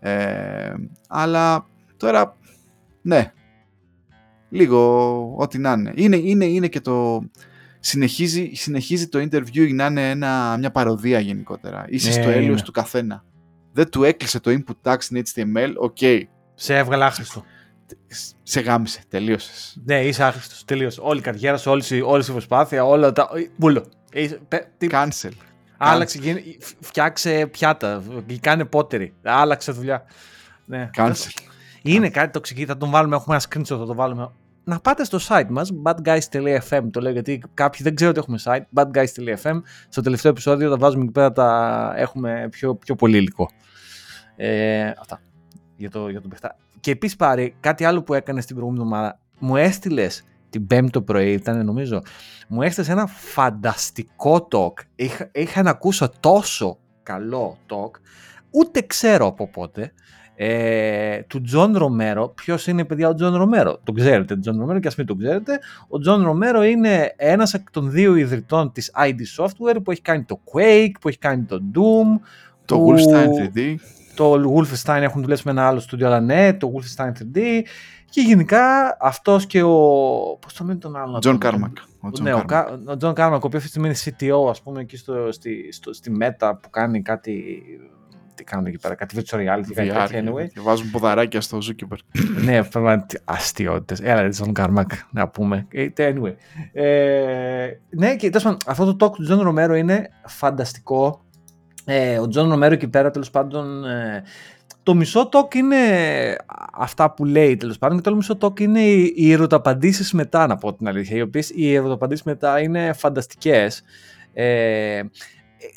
Ε, 0.00 0.74
αλλά 1.08 1.66
τώρα, 1.96 2.36
ναι, 3.02 3.32
λίγο 4.48 5.34
ό,τι 5.36 5.58
να 5.58 5.72
είναι. 5.72 5.92
Είναι, 5.94 6.16
είναι, 6.16 6.44
είναι 6.44 6.68
και 6.68 6.80
το... 6.80 7.22
Συνεχίζει, 7.80 8.50
συνεχίζει 8.54 9.08
το 9.08 9.18
interview 9.18 9.74
να 9.74 9.86
είναι 9.86 10.10
ένα, 10.10 10.56
μια 10.58 10.70
παρωδία 10.70 11.20
γενικότερα. 11.20 11.84
Είσαι 11.88 12.08
Ναι, 12.08 12.14
στο 12.14 12.30
έλεος 12.30 12.44
είναι. 12.44 12.60
του 12.60 12.72
καθένα. 12.72 13.24
Δεν 13.72 13.90
του 13.90 14.04
έκλεισε 14.04 14.40
το 14.40 14.50
input 14.50 14.90
tag 14.90 14.96
στην 14.98 15.22
HTML, 15.34 15.72
ok, 15.76 15.96
Σε 16.54 16.76
έβγαλε 16.76 17.04
άχρηστο. 17.04 17.44
Σε 18.42 18.60
γάμισε, 18.60 19.00
τελείωσες. 19.08 19.78
Ναι, 19.84 20.04
είσαι 20.04 20.24
άχρηστος. 20.24 20.64
Τελείως. 20.64 20.98
Όλη 20.98 21.18
η 21.18 21.22
καριέρα 21.22 21.56
σου, 21.56 21.70
όλη, 21.70 21.82
σου- 21.82 22.02
όλη 22.06 22.22
σου 22.22 22.30
η 22.30 22.34
προσπάθεια, 22.34 22.84
όλα 22.84 23.12
τα. 23.12 23.28
Μπούλο. 23.56 23.84
Είσαι- 24.12 24.40
πε- 24.48 24.68
τι- 24.78 24.86
Cancel. 24.90 25.30
Άλλαξε, 25.76 26.18
γίνει- 26.18 26.58
φτιάξε 26.80 27.46
πιάτα, 27.46 28.02
κάνε 28.40 28.64
πότερη. 28.64 29.14
Άλλαξε 29.22 29.72
δουλειά. 29.72 30.04
Ναι. 30.64 30.90
Cancel. 30.96 31.30
Είναι 31.82 32.10
κάτι 32.10 32.32
τοξική, 32.32 32.64
θα 32.64 32.76
τον 32.76 32.90
βάλουμε, 32.90 33.16
έχουμε 33.16 33.36
ένα 33.36 33.44
screenshot, 33.48 33.78
θα 33.78 33.86
το 33.86 33.94
βάλουμε. 33.94 34.30
Να 34.64 34.80
πάτε 34.80 35.04
στο 35.04 35.18
site 35.28 35.46
μας, 35.48 35.70
badguys.fm, 35.84 36.82
το 36.90 37.00
λέω 37.00 37.12
γιατί 37.12 37.42
κάποιοι 37.54 37.80
δεν 37.82 37.94
ξέρουν 37.94 38.14
ότι 38.16 38.20
έχουμε 38.20 38.38
site, 38.44 38.82
badguys.fm. 38.82 39.60
Στο 39.88 40.00
τελευταίο 40.02 40.30
επεισόδιο 40.30 40.70
τα 40.70 40.76
βάζουμε 40.76 41.02
εκεί 41.02 41.12
πέρα, 41.12 41.32
τα 41.32 41.92
έχουμε 41.96 42.48
πιο, 42.50 42.74
πιο 42.74 42.94
πολύ 42.94 43.16
υλικό. 43.16 43.50
Ε, 44.36 44.90
αυτά, 45.00 45.20
για, 45.78 45.90
το, 45.90 46.08
για 46.08 46.20
τον 46.20 46.30
παιχτά. 46.30 46.56
Και 46.80 46.90
επίσης 46.90 47.16
πάρει 47.16 47.54
κάτι 47.60 47.84
άλλο 47.84 48.02
που 48.02 48.14
έκανες 48.14 48.44
στην 48.44 48.56
προηγούμενη 48.56 48.84
εβδομάδα. 48.86 49.18
Μου 49.38 49.56
έστειλες 49.56 50.24
την 50.50 50.66
πέμπτη 50.66 50.90
το 50.90 51.02
πρωί, 51.02 51.32
ήταν 51.32 51.64
νομίζω, 51.64 52.02
μου 52.48 52.62
έστειλες 52.62 52.88
ένα 52.90 53.06
φανταστικό 53.06 54.48
talk. 54.50 54.72
Είχα, 54.96 55.30
είχα 55.32 55.62
να 55.62 55.70
ακούσω 55.70 56.08
τόσο 56.20 56.78
καλό 57.02 57.58
talk, 57.70 57.90
ούτε 58.50 58.80
ξέρω 58.80 59.26
από 59.26 59.48
πότε 59.48 59.92
ε, 60.40 61.22
του 61.22 61.40
Τζον 61.40 61.76
Ρομέρο. 61.76 62.28
Ποιος 62.28 62.66
είναι, 62.66 62.84
παιδιά, 62.84 63.08
ο 63.08 63.14
Τζον 63.14 63.36
Ρομέρο; 63.36 63.80
Τον 63.84 63.94
ξέρετε, 63.94 64.24
τον 64.24 64.40
Τζον 64.40 64.58
Ρομέρο, 64.58 64.78
και 64.78 64.88
ας 64.88 64.96
μην 64.96 65.06
τον 65.06 65.18
ξέρετε. 65.18 65.58
Ο 65.88 65.98
Τζον 65.98 66.22
Ρομέρο 66.22 66.62
είναι 66.64 67.14
ένας 67.16 67.54
εκ 67.54 67.70
των 67.70 67.90
δύο 67.90 68.14
ιδρυτών 68.16 68.72
της 68.72 68.92
ID 68.96 69.44
Software 69.44 69.76
που 69.84 69.90
έχει 69.90 70.00
κάνει 70.02 70.24
το 70.24 70.40
Quake, 70.52 70.92
που 71.00 71.08
έχει 71.08 71.18
κάνει 71.18 71.42
το 71.42 71.60
Doom. 71.74 72.20
Το 72.64 72.78
που- 72.78 72.94
Wolfenstein 72.94 73.26
3D. 73.56 73.74
Το 74.18 74.54
Wolfenstein 74.56 75.00
έχουν 75.00 75.22
δουλέψει 75.22 75.42
με 75.46 75.50
ένα 75.50 75.66
άλλο 75.66 75.80
στούντιο, 75.80 76.06
αλλά 76.06 76.20
ναι, 76.20 76.52
το 76.52 76.72
Wolfenstein 76.74 77.08
3D. 77.08 77.38
Και 78.10 78.20
γενικά 78.20 78.96
αυτός 79.00 79.46
και 79.46 79.62
ο. 79.62 79.68
Πώς 80.40 80.54
το 80.54 80.64
λένε 80.64 80.78
τον 80.78 80.96
άλλο. 80.96 81.18
John 81.24 81.38
Carmack. 81.38 81.72
Ο 82.00 82.08
John 82.12 82.20
Ναι, 82.20 82.34
ο, 82.34 82.38
Carmack. 82.38 82.44
Κα- 82.46 82.80
ο 82.88 82.96
John 83.00 83.12
Carmack, 83.12 83.30
ο 83.42 83.46
οποίος 83.46 83.54
αυτή 83.54 83.60
τη 83.60 83.68
στιγμή 83.68 83.86
είναι 83.88 83.96
CTO, 84.44 84.50
ας 84.50 84.62
πούμε, 84.62 84.80
εκεί 84.80 84.96
στο, 84.96 85.32
στη, 85.32 85.72
στο, 85.72 85.92
στη 85.92 86.12
Meta 86.20 86.52
που 86.62 86.70
κάνει 86.70 87.02
κάτι. 87.02 87.62
Τι 88.34 88.44
κάνουν 88.44 88.66
εκεί 88.66 88.78
πέρα, 88.78 88.94
κάτι 88.94 89.16
virtual 89.18 89.36
reality, 89.36 89.72
κάτι 89.74 89.90
VR, 89.94 90.06
τέτοιο, 90.10 90.34
anyway. 90.34 90.48
και 90.48 90.60
βάζουν 90.60 90.90
ποδαράκια 90.90 91.40
στο 91.40 91.58
Zuckerberg. 91.58 92.20
ναι, 92.44 92.64
πραγματικά 92.64 93.20
αστείωτες. 93.24 94.00
Έλα, 94.00 94.22
ρε, 94.22 94.28
John 94.38 94.52
Carmack, 94.52 94.86
να 95.10 95.28
πούμε. 95.28 95.66
Ε, 95.70 95.88
Anyway. 95.96 96.34
Ε, 96.72 97.68
ναι, 97.90 98.16
και 98.16 98.28
τέλος 98.28 98.42
πάντων, 98.42 98.58
αυτό 98.66 98.94
το 98.94 99.06
talk 99.06 99.12
του 99.12 99.26
John 99.28 99.48
Romero 99.48 99.76
είναι 99.76 100.08
φανταστικό. 100.26 101.22
Ε, 101.90 102.18
ο 102.18 102.28
John 102.34 102.52
Romero 102.52 102.70
εκεί 102.70 102.88
πέρα, 102.88 103.10
τέλος 103.10 103.30
πάντων, 103.30 103.84
ε, 103.84 104.22
το 104.82 104.94
μισό 104.94 105.28
talk 105.32 105.54
είναι 105.54 105.76
αυτά 106.72 107.10
που 107.10 107.24
λέει 107.24 107.56
τέλος 107.56 107.78
πάντων 107.78 107.96
και 107.96 108.02
το 108.02 108.08
άλλο 108.10 108.18
μισό 108.18 108.38
talk 108.40 108.60
είναι 108.60 108.80
οι, 108.80 109.12
οι 109.16 109.32
ερωταπαντήσεις 109.32 110.12
μετά, 110.12 110.46
να 110.46 110.56
πω 110.56 110.74
την 110.74 110.88
αλήθεια. 110.88 111.16
Οι 111.16 111.20
οποίες 111.20 111.50
οι 111.54 111.74
ερωταπαντήσεις 111.74 112.24
μετά 112.24 112.60
είναι 112.60 112.92
φανταστικές. 112.92 113.82
Ε, 114.32 115.00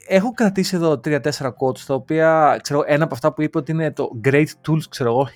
έχω 0.08 0.32
κρατήσει 0.32 0.76
εδώ 0.76 0.98
τρία-τέσσερα 0.98 1.56
quotes 1.60 1.80
τα 1.88 1.94
οποία 1.94 2.60
ξέρω, 2.62 2.84
ένα 2.86 3.04
από 3.04 3.14
αυτά 3.14 3.34
που 3.34 3.42
είπε 3.42 3.58
ότι 3.58 3.72
είναι 3.72 3.92
το 3.92 4.10
great 4.24 4.48
tools 4.68 4.84
ξέρω 4.90 5.10
εγώ 5.10 5.28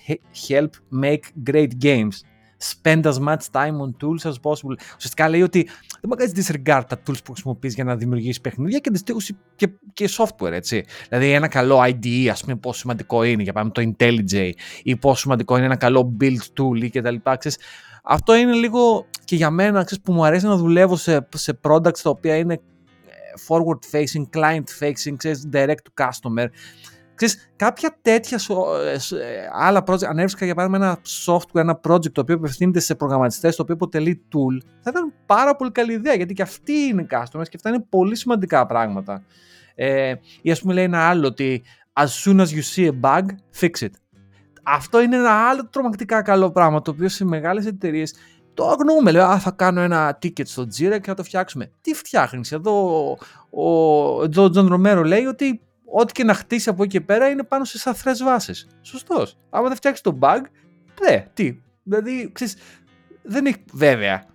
help 0.48 0.70
make 1.04 1.52
great 1.52 1.70
games 1.84 2.20
spend 2.74 3.06
as 3.06 3.20
much 3.20 3.44
time 3.52 3.78
on 3.82 3.90
tools 4.02 4.30
as 4.30 4.34
possible 4.42 4.76
ουσιαστικά 4.96 5.30
λέει 5.30 5.42
ότι 5.42 5.64
δεν 5.64 6.02
μπορεί 6.02 6.22
να 6.22 6.26
κάνεις 6.26 6.48
disregard 6.48 6.84
τα 6.88 7.02
tools 7.08 7.24
που 7.24 7.32
χρησιμοποιείς 7.32 7.74
για 7.74 7.84
να 7.84 7.96
δημιουργήσεις 7.96 8.42
παιχνίδια 8.42 8.80
και, 8.80 8.90
αντιστοίχως 8.90 9.32
και, 9.56 9.70
και 9.94 10.10
software 10.18 10.52
έτσι 10.52 10.86
δηλαδή 11.10 11.32
ένα 11.32 11.48
καλό 11.48 11.80
IDE 11.84 12.28
ας 12.32 12.42
πούμε 12.42 12.56
πόσο 12.56 12.80
σημαντικό 12.80 13.24
είναι 13.24 13.44
για 13.44 13.54
πάμε 13.54 13.70
το 13.70 13.92
IntelliJ 13.92 14.52
ή 14.84 14.96
πόσο 14.96 15.20
σημαντικό 15.20 15.56
είναι 15.56 15.66
ένα 15.66 15.76
καλό 15.76 16.18
build 16.22 16.60
tool 16.60 16.82
ή 16.82 16.90
και 16.90 17.02
τα 17.02 17.12
λοιπά 17.12 17.36
ξέρεις. 17.36 17.58
αυτό 18.04 18.36
είναι 18.36 18.54
λίγο 18.54 19.06
και 19.24 19.36
για 19.36 19.50
μένα 19.50 19.84
ξέρεις, 19.84 20.04
που 20.04 20.14
μου 20.14 20.26
αρέσει 20.26 20.46
να 20.46 20.56
δουλεύω 20.56 20.96
σε, 20.96 21.28
σε 21.36 21.60
products 21.62 22.00
τα 22.04 22.10
οποία 22.10 22.36
είναι 22.36 22.60
forward 23.48 23.80
facing, 23.92 24.26
client 24.34 24.64
facing, 24.80 25.16
ξέρεις, 25.18 25.50
direct 25.52 25.82
to 25.86 26.06
customer. 26.06 26.48
Ξέρεις, 27.16 27.52
κάποια 27.56 27.98
τέτοια 28.02 28.38
σο- 28.38 28.76
ε, 28.94 29.00
σ- 29.00 29.12
ε, 29.12 29.50
άλλα 29.54 29.84
project, 29.88 30.04
αν 30.06 30.18
έβρισκα 30.18 30.46
για 30.46 30.56
παράδειγμα 30.56 30.86
ένα 30.86 30.98
software, 31.26 31.60
ένα 31.62 31.80
project 31.88 32.12
το 32.12 32.22
οποίο 32.22 32.36
απευθύνεται 32.36 32.80
σε 32.80 32.96
προγραμματιστές, 32.96 33.56
το 33.56 33.62
οποίο 33.62 33.76
αποτελεί 33.76 34.22
tool, 34.34 34.66
θα 34.82 34.90
ήταν 34.90 35.14
πάρα 35.26 35.56
πολύ 35.56 35.72
καλή 35.72 35.94
ιδέα, 35.94 36.14
γιατί 36.14 36.34
και 36.34 36.42
αυτοί 36.42 36.74
είναι 36.74 37.06
customers 37.10 37.48
και 37.50 37.56
αυτά 37.56 37.70
είναι 37.70 37.86
πολύ 37.90 38.16
σημαντικά 38.16 38.66
πράγματα. 38.66 39.24
Ε, 39.76 40.14
ή 40.42 40.52
ας 40.52 40.62
πούμε 40.62 40.74
λέει 40.74 40.84
ένα 40.84 41.08
άλλο 41.10 41.28
ότι 41.28 41.64
as 41.94 42.08
soon 42.24 42.40
as 42.40 42.46
you 42.48 42.62
see 42.76 42.88
a 42.90 43.00
bug, 43.02 43.26
fix 43.60 43.84
it. 43.84 43.90
Αυτό 44.64 45.02
είναι 45.02 45.16
ένα 45.16 45.50
άλλο 45.50 45.68
τρομακτικά 45.70 46.22
καλό 46.22 46.52
πράγμα, 46.52 46.82
το 46.82 46.92
οποίο 46.92 47.10
σε 47.10 47.26
μεγάλες 47.26 47.66
εταιρείες 47.66 48.14
το 48.54 48.68
αγνοούμε. 48.68 49.12
Λέω, 49.12 49.26
Α, 49.26 49.40
θα 49.40 49.52
κάνω 49.52 49.82
ένα 49.82 50.18
ticket 50.22 50.46
στο 50.46 50.64
Jira 50.64 50.98
και 51.02 51.06
θα 51.06 51.14
το 51.14 51.24
φτιάξουμε. 51.24 51.72
Τι 51.82 51.94
φτιάχνεις; 51.94 52.52
Εδώ 52.52 53.02
ο, 53.50 53.70
ο 54.22 54.30
Τζον 54.30 54.68
Ρομέρο 54.68 55.04
λέει 55.04 55.26
ότι 55.26 55.62
ό,τι 55.86 56.12
και 56.12 56.24
να 56.24 56.34
χτίσει 56.34 56.70
από 56.70 56.84
εκεί 56.84 56.92
και 56.92 57.02
πέρα 57.02 57.30
είναι 57.30 57.44
πάνω 57.44 57.64
σε 57.64 57.80
σταθερές 57.80 58.16
βάσεις. 58.24 58.68
Σωστός. 58.82 59.38
Άμα 59.50 59.68
δεν 59.68 59.76
φτιάξεις 59.76 60.04
το 60.04 60.18
bug, 60.22 60.42
δε, 61.00 61.20
τι. 61.34 61.58
Δηλαδή, 61.84 62.30
ξέρεις, 62.34 62.56
δεν 63.24 63.46
έχει. 63.46 63.64
Βέβαια, 63.72 64.26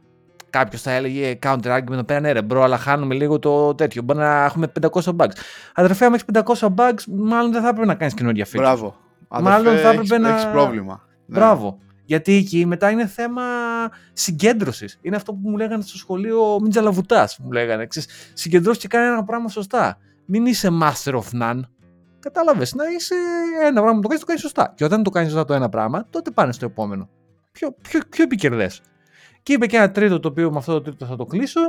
κάποιος 0.50 0.82
θα 0.82 0.90
έλεγε 0.90 1.38
counter 1.42 1.76
argument 1.76 1.90
εδώ 1.90 2.04
πέρα, 2.04 2.20
ναι, 2.20 2.32
ρε 2.32 2.42
bro, 2.42 2.62
αλλά 2.62 2.78
χάνουμε 2.78 3.14
λίγο 3.14 3.38
το 3.38 3.74
τέτοιο. 3.74 4.02
Μπορεί 4.02 4.18
να 4.18 4.44
έχουμε 4.44 4.72
500 4.80 5.16
bugs. 5.16 5.32
Αδερφέ, 5.74 6.04
άμα 6.04 6.14
έχεις 6.14 6.42
500 6.58 6.74
bugs, 6.74 7.04
μάλλον 7.06 7.52
δεν 7.52 7.62
θα 7.62 7.68
έπρεπε 7.68 7.86
να 7.86 7.94
κάνεις 7.94 8.14
καινούργια 8.14 8.46
feature. 8.46 8.56
Μπράβο. 8.56 8.96
Μάλλον 9.28 9.78
θα 9.78 9.88
έπρεπε 9.90 10.18
να. 10.18 10.28
Έχεις 10.28 10.46
πρόβλημα. 10.46 11.06
Ναι. 11.26 11.38
Μπράβο. 11.38 11.78
Γιατί 12.04 12.32
εκεί 12.34 12.66
μετά 12.66 12.90
είναι 12.90 13.06
θέμα 13.06 13.42
συγκέντρωσης. 14.12 14.98
Είναι 15.02 15.16
αυτό 15.16 15.32
που 15.32 15.48
μου 15.48 15.56
λέγανε 15.56 15.82
στο 15.82 15.96
σχολείο, 15.96 16.60
μην 16.60 16.70
τζαλαβουτάς. 16.70 17.38
Μου 17.38 17.52
λέγανε. 17.52 17.86
Συγκεντρώσει 18.34 18.80
και 18.80 18.88
κάνει 18.88 19.06
ένα 19.06 19.24
πράγμα 19.24 19.48
σωστά. 19.48 19.98
Μην 20.32 20.46
είσαι 20.46 20.68
master 20.82 21.12
of 21.12 21.40
none. 21.42 21.60
Κατάλαβες 22.20 22.74
να 22.74 22.84
είσαι 22.88 23.14
ένα 23.62 23.80
πράγμα 23.80 23.94
που 23.94 24.00
το 24.00 24.08
κάνεις, 24.08 24.20
το 24.20 24.26
κάνεις 24.26 24.42
σωστά. 24.42 24.72
Και 24.76 24.84
όταν 24.84 25.02
το 25.02 25.10
κάνεις 25.10 25.30
σωστά 25.30 25.44
το 25.44 25.54
ένα 25.54 25.68
πράγμα, 25.68 26.06
τότε 26.10 26.30
πάνε 26.30 26.52
στο 26.52 26.64
επόμενο. 26.64 27.08
Πιο, 27.52 27.74
πιο, 27.82 28.00
πιο 28.08 28.24
επικερδές. 28.24 28.80
Και 29.42 29.52
είπε 29.52 29.66
και 29.66 29.76
ένα 29.76 29.90
τρίτο 29.90 30.20
το 30.20 30.28
οποίο 30.28 30.50
με 30.50 30.58
αυτό 30.58 30.72
το 30.72 30.80
τρίτο 30.80 31.06
θα 31.06 31.16
το 31.16 31.24
κλείσω. 31.24 31.60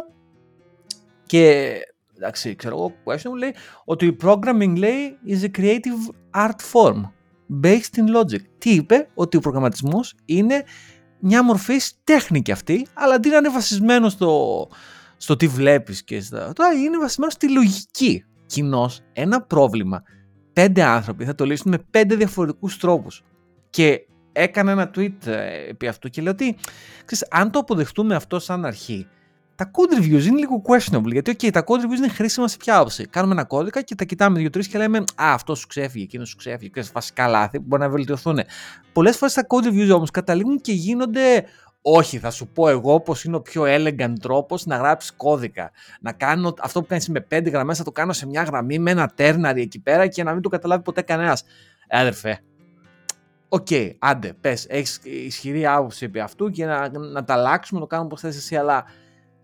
Και 1.26 1.74
εντάξει, 2.16 2.56
ξέρω 2.56 2.76
εγώ, 2.76 2.94
question 3.04 3.30
μου 3.30 3.36
λέει 3.36 3.56
ότι 3.86 4.18
programming 4.24 4.78
λέει 4.78 5.18
is 5.28 5.42
a 5.44 5.60
creative 5.60 6.14
art 6.36 6.62
form 6.74 7.02
based 7.64 7.96
in 7.98 8.18
logic. 8.18 8.42
Τι 8.58 8.70
είπε, 8.70 9.08
ότι 9.14 9.38
ο 9.38 9.40
προγραμματισμός 9.40 10.16
είναι 10.26 10.64
μια 11.20 11.44
μορφή 11.44 11.80
τέχνη 12.04 12.42
και 12.42 12.52
αυτή, 12.52 12.88
αλλά 12.94 13.16
αντί 13.16 13.30
να 13.30 13.38
είναι 13.38 13.50
βασισμένο 13.50 14.10
στο, 14.10 14.68
στο 15.18 15.36
τι 15.36 15.48
βλέπεις 15.48 16.04
και 16.04 16.22
στα... 16.22 16.54
Τώρα 16.54 16.74
είναι 16.74 16.98
βασισμένο 16.98 17.32
στη 17.32 17.52
λογική. 17.52 18.26
Κοινώ 18.52 18.90
ένα 19.14 19.42
πρόβλημα, 19.42 20.04
πέντε 20.54 20.84
άνθρωποι 20.84 21.26
θα 21.26 21.36
το 21.36 21.46
λύσουν 21.46 21.72
με 21.72 21.78
πέντε 21.92 22.16
διαφορετικούς 22.16 22.78
τρόπους. 22.78 23.24
Και 23.70 24.00
έκανα 24.32 24.72
ένα 24.72 24.92
tweet 24.96 25.26
ε, 25.26 25.70
επί 25.70 25.88
αυτού 25.88 26.10
και 26.10 26.22
λέω 26.22 26.32
ότι 26.32 26.56
ξέρεις, 27.06 27.28
αν 27.32 27.52
το 27.52 27.60
αποδεχτούμε 27.60 28.16
αυτό 28.16 28.40
σαν 28.40 28.66
αρχή, 28.66 29.08
τα 29.56 29.72
code 29.72 30.02
reviews 30.02 30.24
είναι 30.26 30.40
λίγο 30.40 30.62
questionable. 30.68 31.12
Γιατί, 31.12 31.32
OK, 31.32 31.50
τα 31.52 31.64
code 31.68 31.78
reviews 31.78 31.98
είναι 31.98 32.08
χρήσιμα 32.08 32.48
σε 32.48 32.58
ποια 32.58 32.78
άποψη. 32.78 33.08
Κάνουμε 33.08 33.34
ένα 33.34 33.44
κώδικα 33.44 33.82
και 33.82 33.96
τα 33.96 34.04
κοιτάμε 34.04 34.40
δύο-τρεις 34.40 34.68
και 34.68 34.78
λέμε 34.78 34.98
Α, 34.98 35.04
αυτός 35.16 35.60
σου 35.60 35.68
ξέφυγε, 35.68 36.04
εκείνος 36.04 36.30
σου 36.30 36.36
ξέφυγε. 36.36 36.70
Και 36.70 36.84
βασικά 36.94 37.28
λάθη 37.28 37.60
που 37.60 37.66
μπορεί 37.68 37.82
να 37.82 37.90
βελτιωθούν. 37.90 38.40
Πολλές 38.94 39.18
φορές 39.18 39.34
τα 39.34 39.48
code 39.48 39.68
reviews 39.68 39.96
όμως 39.96 40.12
καταλήγουν 40.12 40.62
και 40.62 40.72
γίνονται. 40.72 41.46
Όχι, 41.82 42.20
θα 42.20 42.32
σου 42.32 42.48
πω 42.48 42.70
εγώ 42.70 43.00
πώ 43.00 43.16
είναι 43.26 43.36
ο 43.36 43.42
πιο 43.42 43.64
elegant 43.66 44.14
τρόπος 44.22 44.66
να 44.66 44.78
γράψεις 44.78 45.12
κώδικα. 45.12 45.72
Να 46.02 46.12
κάνω 46.12 46.54
αυτό 46.60 46.82
που 46.82 46.88
κάνεις 46.88 47.10
με 47.10 47.22
πέντε 47.22 47.50
γραμμές, 47.50 47.78
θα 47.78 47.84
το 47.84 47.92
κάνω 47.92 48.14
σε 48.14 48.28
μια 48.28 48.44
γραμμή 48.44 48.80
με 48.80 48.92
ένα 48.92 49.12
ternary 49.18 49.58
εκεί 49.58 49.80
πέρα 49.80 50.08
και 50.08 50.24
να 50.24 50.34
μην 50.34 50.42
το 50.42 50.50
καταλάβει 50.50 50.84
ποτέ 50.84 51.02
κανένας. 51.02 51.44
Ε, 51.88 52.00
αδερφέ, 52.00 52.42
Ok, 53.54 53.68
okay, 53.70 53.92
άντε, 54.00 54.34
πες, 54.42 54.66
έχεις 54.70 55.00
ισχυρή 55.04 55.66
άποψη 55.66 56.06
επί 56.06 56.20
αυτού 56.20 56.50
και 56.50 56.66
να, 56.66 57.00
να 57.00 57.24
τα 57.24 57.34
αλλάξουμε, 57.34 57.80
να 57.80 57.86
το 57.86 57.96
κάνουμε 57.96 58.10
όπως 58.12 58.22
θες 58.22 58.36
εσύ, 58.36 58.56
αλλά 58.56 58.86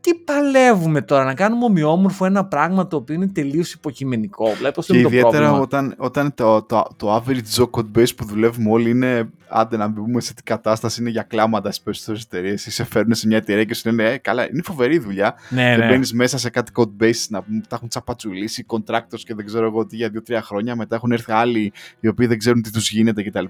τι 0.01 0.13
παλεύουμε 0.15 1.01
τώρα, 1.01 1.23
να 1.23 1.33
κάνουμε 1.33 1.65
ομοιόμορφο 1.65 2.25
ένα 2.25 2.45
πράγμα 2.45 2.87
το 2.87 2.95
οποίο 2.95 3.15
είναι 3.15 3.27
τελείως 3.27 3.73
υποκειμενικό. 3.73 4.49
Βλέπω 4.53 4.81
και 4.81 4.97
ιδιαίτερα 4.97 5.51
όταν, 5.51 5.93
όταν 5.97 6.33
το, 6.33 6.61
το, 6.61 6.87
το 6.95 7.15
average 7.15 7.55
Zoom 7.55 7.69
code 7.71 7.97
base 7.99 8.15
που 8.15 8.25
δουλεύουμε 8.25 8.71
όλοι 8.71 8.89
είναι, 8.89 9.29
άντε 9.49 9.77
να 9.77 9.87
μπούμε 9.87 10.21
σε 10.21 10.33
τι 10.33 10.43
κατάσταση, 10.43 11.01
είναι 11.01 11.09
για 11.09 11.21
κλάματα 11.23 11.71
στις 11.71 11.83
περισσότερες 11.83 12.23
εταιρείες. 12.23 12.65
Ή 12.65 12.71
σε 12.71 12.83
φέρνουν 12.83 13.13
σε 13.13 13.27
μια 13.27 13.37
εταιρεία 13.37 13.63
και 13.63 13.73
σου 13.73 13.89
λένε, 13.89 14.11
ε, 14.11 14.17
καλά, 14.17 14.49
είναι 14.49 14.61
φοβερή 14.61 14.99
δουλειά. 14.99 15.35
Ναι, 15.49 15.75
και 15.75 15.81
ναι. 15.81 15.87
μπαίνεις 15.87 16.13
μέσα 16.13 16.37
σε 16.37 16.49
κάτι 16.49 16.71
code 16.75 17.03
base 17.03 17.25
να 17.29 17.41
τα 17.41 17.75
έχουν 17.75 17.87
τσαπατσουλήσει, 17.87 18.65
contractors 18.67 19.19
και 19.23 19.33
δεν 19.35 19.45
ξέρω 19.45 19.65
εγώ 19.65 19.85
τι 19.85 19.95
για 19.95 20.09
δύο-τρία 20.09 20.41
χρόνια. 20.41 20.75
Μετά 20.75 20.95
έχουν 20.95 21.11
έρθει 21.11 21.31
άλλοι 21.31 21.73
οι 21.99 22.07
οποίοι 22.07 22.27
δεν 22.27 22.37
ξέρουν 22.37 22.61
τι 22.61 22.71
τους 22.71 22.89
γίνεται 22.89 23.23
κτλ. 23.23 23.45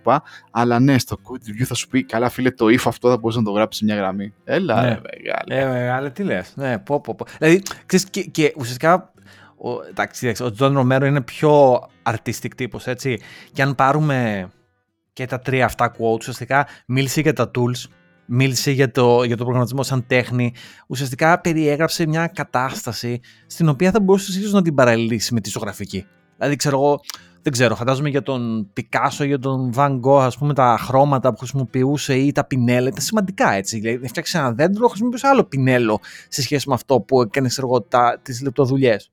Αλλά 0.52 0.80
ναι, 0.80 1.00
στο 1.00 1.18
code 1.24 1.50
review 1.50 1.66
θα 1.66 1.74
σου 1.74 1.88
πει, 1.88 2.04
καλά, 2.04 2.30
φίλε, 2.30 2.52
το 2.52 2.66
if 2.66 2.82
αυτό 2.86 3.10
θα 3.10 3.18
μπορούσε 3.18 3.40
να 3.40 3.46
το 3.46 3.52
γράψει 3.52 3.80
σε 3.80 3.86
μια 3.86 3.96
γραμμή. 3.96 4.34
Έλα, 4.44 4.82
Ναι. 4.82 4.88
ρε, 4.88 5.00
μεγάλε. 5.14 5.62
Ε, 5.62 5.80
μεγάλε, 5.80 6.10
τι 6.10 6.24
λες. 6.24 6.47
Ναι, 6.56 6.80
πω, 6.80 7.02
πω, 7.02 7.16
πω. 7.16 7.26
Δηλαδή, 7.38 7.62
ξέρεις, 7.86 8.10
και, 8.10 8.24
και 8.24 8.54
ουσιαστικά 8.58 9.12
ο, 9.58 9.70
εντάξει, 9.90 10.26
εντάξει, 10.26 10.44
ο 10.44 10.52
Τζον 10.52 10.74
Ρομέρο 10.74 11.06
είναι 11.06 11.22
πιο 11.22 11.80
artistic 12.04 12.52
τύπος, 12.56 12.88
έτσι. 12.88 13.20
Και 13.52 13.62
αν 13.62 13.76
πάρουμε 13.76 14.50
και 15.14 15.26
τα 15.26 15.40
τρία 15.40 15.66
αυτά 15.66 15.92
quotes, 15.92 16.18
ουσιαστικά 16.18 16.68
μίλησε 16.88 17.22
για 17.22 17.34
τα 17.34 17.52
tools, 17.56 17.90
μίλησε 18.26 18.72
για 18.72 18.92
το, 18.92 19.24
για 19.24 19.38
το 19.38 19.44
προγραμματισμό 19.44 19.84
σαν 19.84 20.06
τέχνη, 20.08 20.54
ουσιαστικά 20.88 21.42
περιέγραψε 21.42 22.08
μια 22.08 22.28
κατάσταση 22.28 23.20
στην 23.48 23.70
οποία 23.70 23.92
θα 23.92 24.00
μπορούσες 24.00 24.36
ίσως 24.36 24.52
να 24.52 24.62
την 24.62 24.76
παραλληλίσεις 24.76 25.32
με 25.32 25.42
τη 25.42 25.50
ζωγραφική. 25.50 26.06
Δηλαδή, 26.38 26.56
ξέρω 26.56 26.78
εγώ, 26.78 27.00
δεν 27.48 27.56
ξέρω, 27.56 27.76
φαντάζομαι 27.76 28.10
για 28.10 28.22
τον 28.22 28.70
Πικάσο, 28.74 29.24
για 29.24 29.40
τον 29.40 29.74
Van 29.76 30.00
Gogh, 30.00 30.22
ας 30.22 30.38
πούμε, 30.38 30.54
τα 30.54 30.78
χρώματα 30.80 31.32
που 31.32 31.38
χρησιμοποιούσε 31.38 32.16
ή 32.16 32.32
τα 32.32 32.44
πινέλα 32.46 32.88
ήταν 32.88 33.02
σημαντικά, 33.02 33.52
έτσι. 33.52 33.80
Δηλαδή, 33.80 34.08
φτιάξεις 34.08 34.36
ένα 34.36 34.52
δέντρο, 34.52 34.88
χρησιμοποιούσε 34.88 35.28
άλλο 35.28 35.44
πινέλο 35.44 36.00
σε 36.28 36.42
σχέση 36.42 36.68
με 36.70 36.74
αυτό 36.74 37.00
που 37.00 37.22
έκανες, 37.22 37.52
ξέρω 37.52 37.68
εγώ, 37.68 37.82
τα- 37.82 38.20
τις 38.22 38.42
λεπτοδουλειές. 38.42 39.10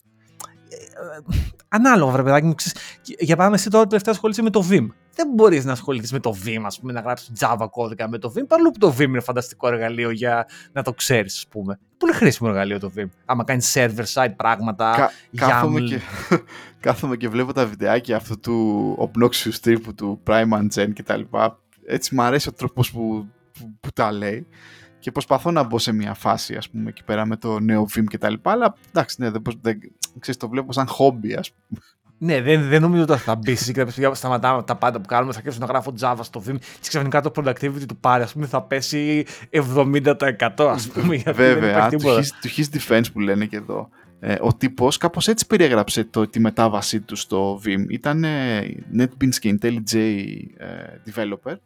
Ε, 0.94 1.36
ε, 1.36 1.40
Ανάλογα, 1.68 2.12
βρε 2.12 2.22
παιδάκι 2.22 2.46
μου. 2.46 2.54
ξέρεις, 2.54 2.78
και- 3.02 3.16
Για 3.18 3.36
παράδειγμα, 3.36 3.54
εσύ 3.60 3.70
τώρα 3.70 3.86
τελευταία 3.86 4.14
ασχολείσαι 4.14 4.42
με 4.42 4.50
το 4.50 4.66
Vim. 4.70 4.86
Δεν 5.16 5.28
μπορείς 5.34 5.64
να 5.64 5.72
ασχοληθείς 5.72 6.12
με 6.12 6.18
το 6.20 6.34
Vim, 6.44 6.62
ας 6.64 6.80
πούμε, 6.80 6.92
να 6.92 7.00
γράψεις 7.00 7.30
Java 7.40 7.66
κώδικα 7.70 8.08
με 8.08 8.18
το 8.18 8.32
Vim, 8.36 8.42
παρόλο 8.48 8.70
που 8.70 8.78
το 8.78 8.94
Vim 8.98 9.00
είναι 9.00 9.20
φανταστικό 9.20 9.68
εργαλείο 9.68 10.10
για 10.10 10.46
να 10.72 10.82
το 10.82 10.92
ξέρεις, 10.92 11.36
ας 11.36 11.46
πούμε. 11.48 11.78
Πολύ 11.98 12.12
χρήσιμο 12.12 12.48
εργαλείο 12.52 12.78
το 12.78 12.92
Vim. 12.96 13.04
Άμα 13.24 13.44
κάνεις 13.44 13.72
server-side 13.76 14.32
πράγματα. 14.36 14.94
Κα- 14.96 15.10
κάθομαι, 15.46 15.80
YAML. 15.80 15.84
και, 15.88 16.00
κάθομαι 16.86 17.16
και 17.16 17.28
βλέπω 17.28 17.52
τα 17.52 17.66
βιντεάκια 17.66 18.16
αυτού 18.16 18.40
του 18.40 19.10
obnoxious 19.12 19.54
τύπου 19.62 19.94
του 19.94 20.20
Prime 20.26 20.48
and 20.52 20.66
Gen 20.74 20.92
και 20.92 21.02
τα 21.02 21.16
λοιπά. 21.16 21.58
Έτσι 21.86 22.14
μου 22.14 22.22
αρέσει 22.22 22.48
ο 22.48 22.52
τρόπος 22.52 22.90
που, 22.92 23.26
που, 23.58 23.76
που 23.80 23.90
τα 23.94 24.12
λέει 24.12 24.46
και 24.98 25.12
προσπαθώ 25.12 25.50
να 25.50 25.62
μπω 25.62 25.78
σε 25.78 25.92
μια 25.92 26.14
φάση 26.14 26.54
ας 26.54 26.70
πούμε 26.70 26.88
εκεί 26.88 27.04
πέρα 27.04 27.26
με 27.26 27.36
το 27.36 27.58
νέο 27.60 27.86
Vim 27.96 28.04
και 28.08 28.18
τα 28.18 28.30
λοιπά 28.30 28.50
αλλά 28.50 28.74
εντάξει 28.88 29.16
ναι, 29.18 29.30
δεν, 29.30 29.40
μπορώ- 29.40 29.58
δεν, 29.62 29.78
ξέρεις, 30.18 30.40
το 30.40 30.48
βλέπω 30.48 30.72
σαν 30.72 30.86
χόμπι 30.86 31.34
ας 31.34 31.50
πούμε. 31.50 31.80
Ναι, 32.18 32.40
δεν, 32.40 32.68
δεν 32.68 32.80
νομίζω 32.80 33.02
ότι 33.02 33.16
θα 33.16 33.34
μπει 33.34 33.56
και 33.72 33.84
θα 33.84 34.14
σταματάμε 34.14 34.62
τα 34.62 34.76
πάντα 34.76 35.00
που 35.00 35.06
κάνουμε. 35.06 35.32
Θα 35.32 35.38
αρχίσω 35.38 35.58
να 35.60 35.66
γράφω 35.66 35.94
Java 36.00 36.18
στο 36.20 36.42
Vim 36.46 36.56
και 36.58 36.88
ξαφνικά 36.88 37.20
το 37.20 37.32
productivity 37.36 37.84
του 37.88 37.96
πάρει, 37.96 38.22
ας 38.22 38.32
πούμε, 38.32 38.46
θα 38.46 38.62
πέσει 38.62 39.26
70%, 39.50 40.14
ας 40.58 40.88
πούμε. 40.88 41.14
γιατί 41.14 41.42
δεν 41.42 41.54
Βέβαια, 41.54 41.70
υπάρχει 41.70 41.90
του 41.90 41.96
τίποτα. 41.96 42.20
his, 42.22 42.26
του 42.40 42.48
his 42.48 42.64
defense 42.78 43.12
που 43.12 43.20
λένε 43.20 43.46
και 43.46 43.56
εδώ. 43.56 43.88
Ε, 44.20 44.36
ο 44.40 44.54
τύπος 44.54 44.96
κάπως 44.96 45.28
έτσι 45.28 45.46
περιέγραψε 45.46 46.04
το, 46.04 46.26
τη 46.26 46.40
μετάβασή 46.40 47.00
του 47.00 47.16
στο 47.16 47.60
Vim. 47.64 47.84
Ήταν 47.88 48.24
ε, 48.24 48.60
NetBeans 48.98 49.34
και 49.38 49.58
IntelliJ 49.60 49.94
ε, 50.56 50.66
developer, 51.06 51.56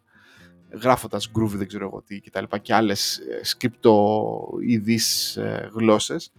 γράφοντας 0.82 1.30
Groovy, 1.38 1.54
δεν 1.56 1.66
ξέρω 1.66 1.84
εγώ 1.84 2.02
τι 2.06 2.20
και 2.20 2.30
τα 2.30 2.40
λοιπά, 2.40 2.58
και 2.58 2.74
άλλες 2.74 3.18
ε, 3.18 3.44
σκρυπτοειδείς 3.44 5.36
ε, 5.36 5.70
γλώσσες. 5.74 6.32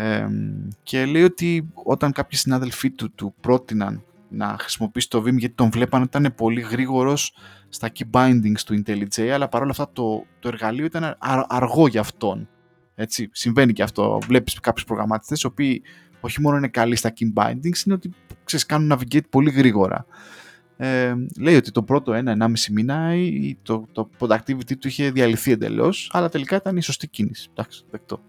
Ε, 0.00 0.28
και 0.82 1.04
λέει 1.04 1.22
ότι 1.22 1.68
όταν 1.74 2.12
κάποιοι 2.12 2.38
συνάδελφοί 2.38 2.90
του 2.90 3.12
του 3.14 3.34
πρότειναν 3.40 4.04
να 4.28 4.56
χρησιμοποιήσει 4.60 5.08
το 5.08 5.18
Vim 5.18 5.36
γιατί 5.36 5.54
τον 5.54 5.70
βλέπαν 5.70 6.02
ότι 6.02 6.18
ήταν 6.18 6.34
πολύ 6.36 6.60
γρήγορος 6.60 7.36
στα 7.68 7.90
key 7.98 8.02
bindings 8.10 8.60
του 8.66 8.82
IntelliJ, 8.86 9.20
αλλά 9.22 9.48
παρόλα 9.48 9.70
αυτά 9.70 9.90
το, 9.92 10.24
το 10.38 10.48
εργαλείο 10.48 10.84
ήταν 10.84 11.16
αρ- 11.18 11.44
αργό 11.48 11.86
για 11.86 12.00
αυτόν. 12.00 12.48
Έτσι, 12.94 13.28
συμβαίνει 13.32 13.72
και 13.72 13.82
αυτό. 13.82 14.18
Βλέπεις 14.26 14.60
κάποιους 14.60 14.84
προγραμματιστές 14.84 15.40
οι 15.40 15.46
οποίοι 15.46 15.82
όχι 16.20 16.40
μόνο 16.40 16.56
είναι 16.56 16.68
καλοί 16.68 16.96
στα 16.96 17.12
key 17.18 17.42
bindings, 17.42 17.84
είναι 17.86 17.94
ότι 17.94 18.10
ξέρεις, 18.44 18.66
κάνουν 18.66 18.98
navigate 18.98 19.28
πολύ 19.30 19.50
γρήγορα. 19.50 20.06
Ε, 20.76 21.14
λέει 21.40 21.56
ότι 21.56 21.70
το 21.70 21.82
πρώτο 21.82 22.12
ένα-ενάμιση 22.12 22.72
μήνα 22.72 23.14
η- 23.14 23.56
το, 23.62 23.88
το 23.92 24.10
productivity 24.18 24.76
του 24.78 24.88
είχε 24.88 25.10
διαλυθεί 25.10 25.52
εντελώς, 25.52 26.10
αλλά 26.12 26.28
τελικά 26.28 26.56
ήταν 26.56 26.76
η 26.76 26.82
σωστή 26.82 27.08
κίνηση. 27.08 27.48
Εντάξει, 27.50 27.84
δεκτό. 27.90 28.20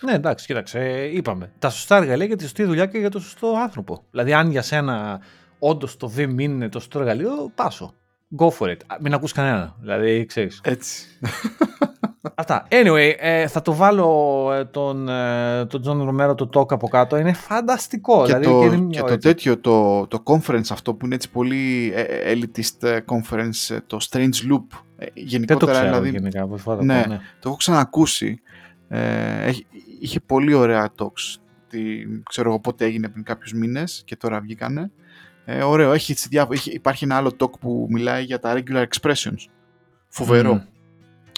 Ναι, 0.00 0.12
εντάξει, 0.12 0.46
κοίταξε. 0.46 0.78
ε, 0.80 1.16
είπαμε. 1.16 1.52
Τα 1.58 1.70
σωστά 1.70 1.96
εργαλεία 1.96 2.26
για 2.26 2.36
τη 2.36 2.42
σωστή 2.42 2.64
δουλειά 2.64 2.86
και 2.86 2.98
για 2.98 3.10
το 3.10 3.20
σωστό 3.20 3.54
άνθρωπο. 3.62 4.04
Δηλαδή, 4.10 4.32
αν 4.32 4.50
για 4.50 4.62
σένα 4.62 5.20
όντως 5.58 5.96
το 5.96 6.12
Vim 6.16 6.34
είναι 6.38 6.68
το 6.68 6.78
σωστό 6.78 6.98
εργαλείο, 6.98 7.50
πάσο. 7.54 7.94
Go 8.38 8.48
for 8.48 8.66
it. 8.68 8.76
Α, 8.86 8.96
Μην 9.00 9.14
ακούς 9.14 9.32
κανένα. 9.32 9.76
Δηλαδή, 9.80 10.24
ξέρεις. 10.26 10.60
Έτσι. 10.64 11.06
Αυτά. 12.34 12.66
Anyway, 12.70 13.12
ε, 13.18 13.46
θα 13.46 13.62
το 13.62 13.74
βάλω 13.74 14.48
ε, 14.52 14.64
τον, 14.64 15.08
ε, 15.08 15.66
τον 15.66 15.82
John 15.86 16.08
Romero 16.08 16.36
το 16.36 16.48
talk 16.54 16.72
από 16.72 16.88
κάτω. 16.88 17.16
Είναι 17.16 17.32
φανταστικό. 17.32 18.24
και 18.26 18.36
δηλαδή, 18.36 18.44
το, 18.44 18.62
είναι 18.64 18.76
και 18.76 18.82
μια 18.82 19.00
το 19.02 19.12
έτσι. 19.12 19.28
τέτοιο, 19.28 19.58
το, 19.58 20.06
το 20.06 20.22
conference 20.24 20.70
αυτό 20.70 20.94
που 20.94 21.06
είναι 21.06 21.14
έτσι 21.14 21.30
πολύ 21.30 21.92
ε, 21.94 22.00
ε, 22.00 22.34
elitist 22.34 22.82
ε, 22.88 22.98
conference, 23.06 23.74
ε, 23.74 23.78
το 23.86 23.98
Strange 24.10 24.18
Loop. 24.52 24.78
ε, 24.96 25.04
Δεν 25.04 25.12
το 25.14 25.20
γενικότερα 25.20 25.72
ξέρω 25.72 25.86
δηλαδή, 25.86 26.10
γενικά. 26.10 26.46
πώς 26.46 26.62
θα 26.62 26.76
το 26.76 26.82
Ναι. 26.82 27.02
πω, 27.02 27.08
ναι. 27.08 27.16
το 27.40 27.48
έχω 27.48 27.56
ξανακούσει. 27.56 28.40
Ε, 28.88 29.44
έχει- 29.46 29.66
είχε 30.00 30.20
πολύ 30.20 30.54
ωραία 30.54 30.92
talks. 30.98 31.36
Τι, 31.68 31.80
ξέρω 32.22 32.48
εγώ 32.48 32.60
πότε 32.60 32.84
έγινε 32.84 33.08
πριν 33.08 33.24
κάποιους 33.24 33.52
μήνες 33.52 34.02
και 34.04 34.16
τώρα 34.16 34.40
βγήκανε. 34.40 34.90
Ε, 35.44 35.62
ωραίο, 35.62 35.92
έχει, 35.92 36.12
έτσι 36.12 36.28
διάφο- 36.28 36.52
έχει- 36.52 36.72
υπάρχει 36.72 37.04
ένα 37.04 37.16
άλλο 37.16 37.32
talk 37.40 37.58
που 37.60 37.86
μιλάει 37.90 38.24
για 38.24 38.38
τα 38.38 38.54
regular 38.56 38.84
expressions. 38.86 39.44
Φοβερό. 40.08 40.52
Μμμ. 40.52 40.62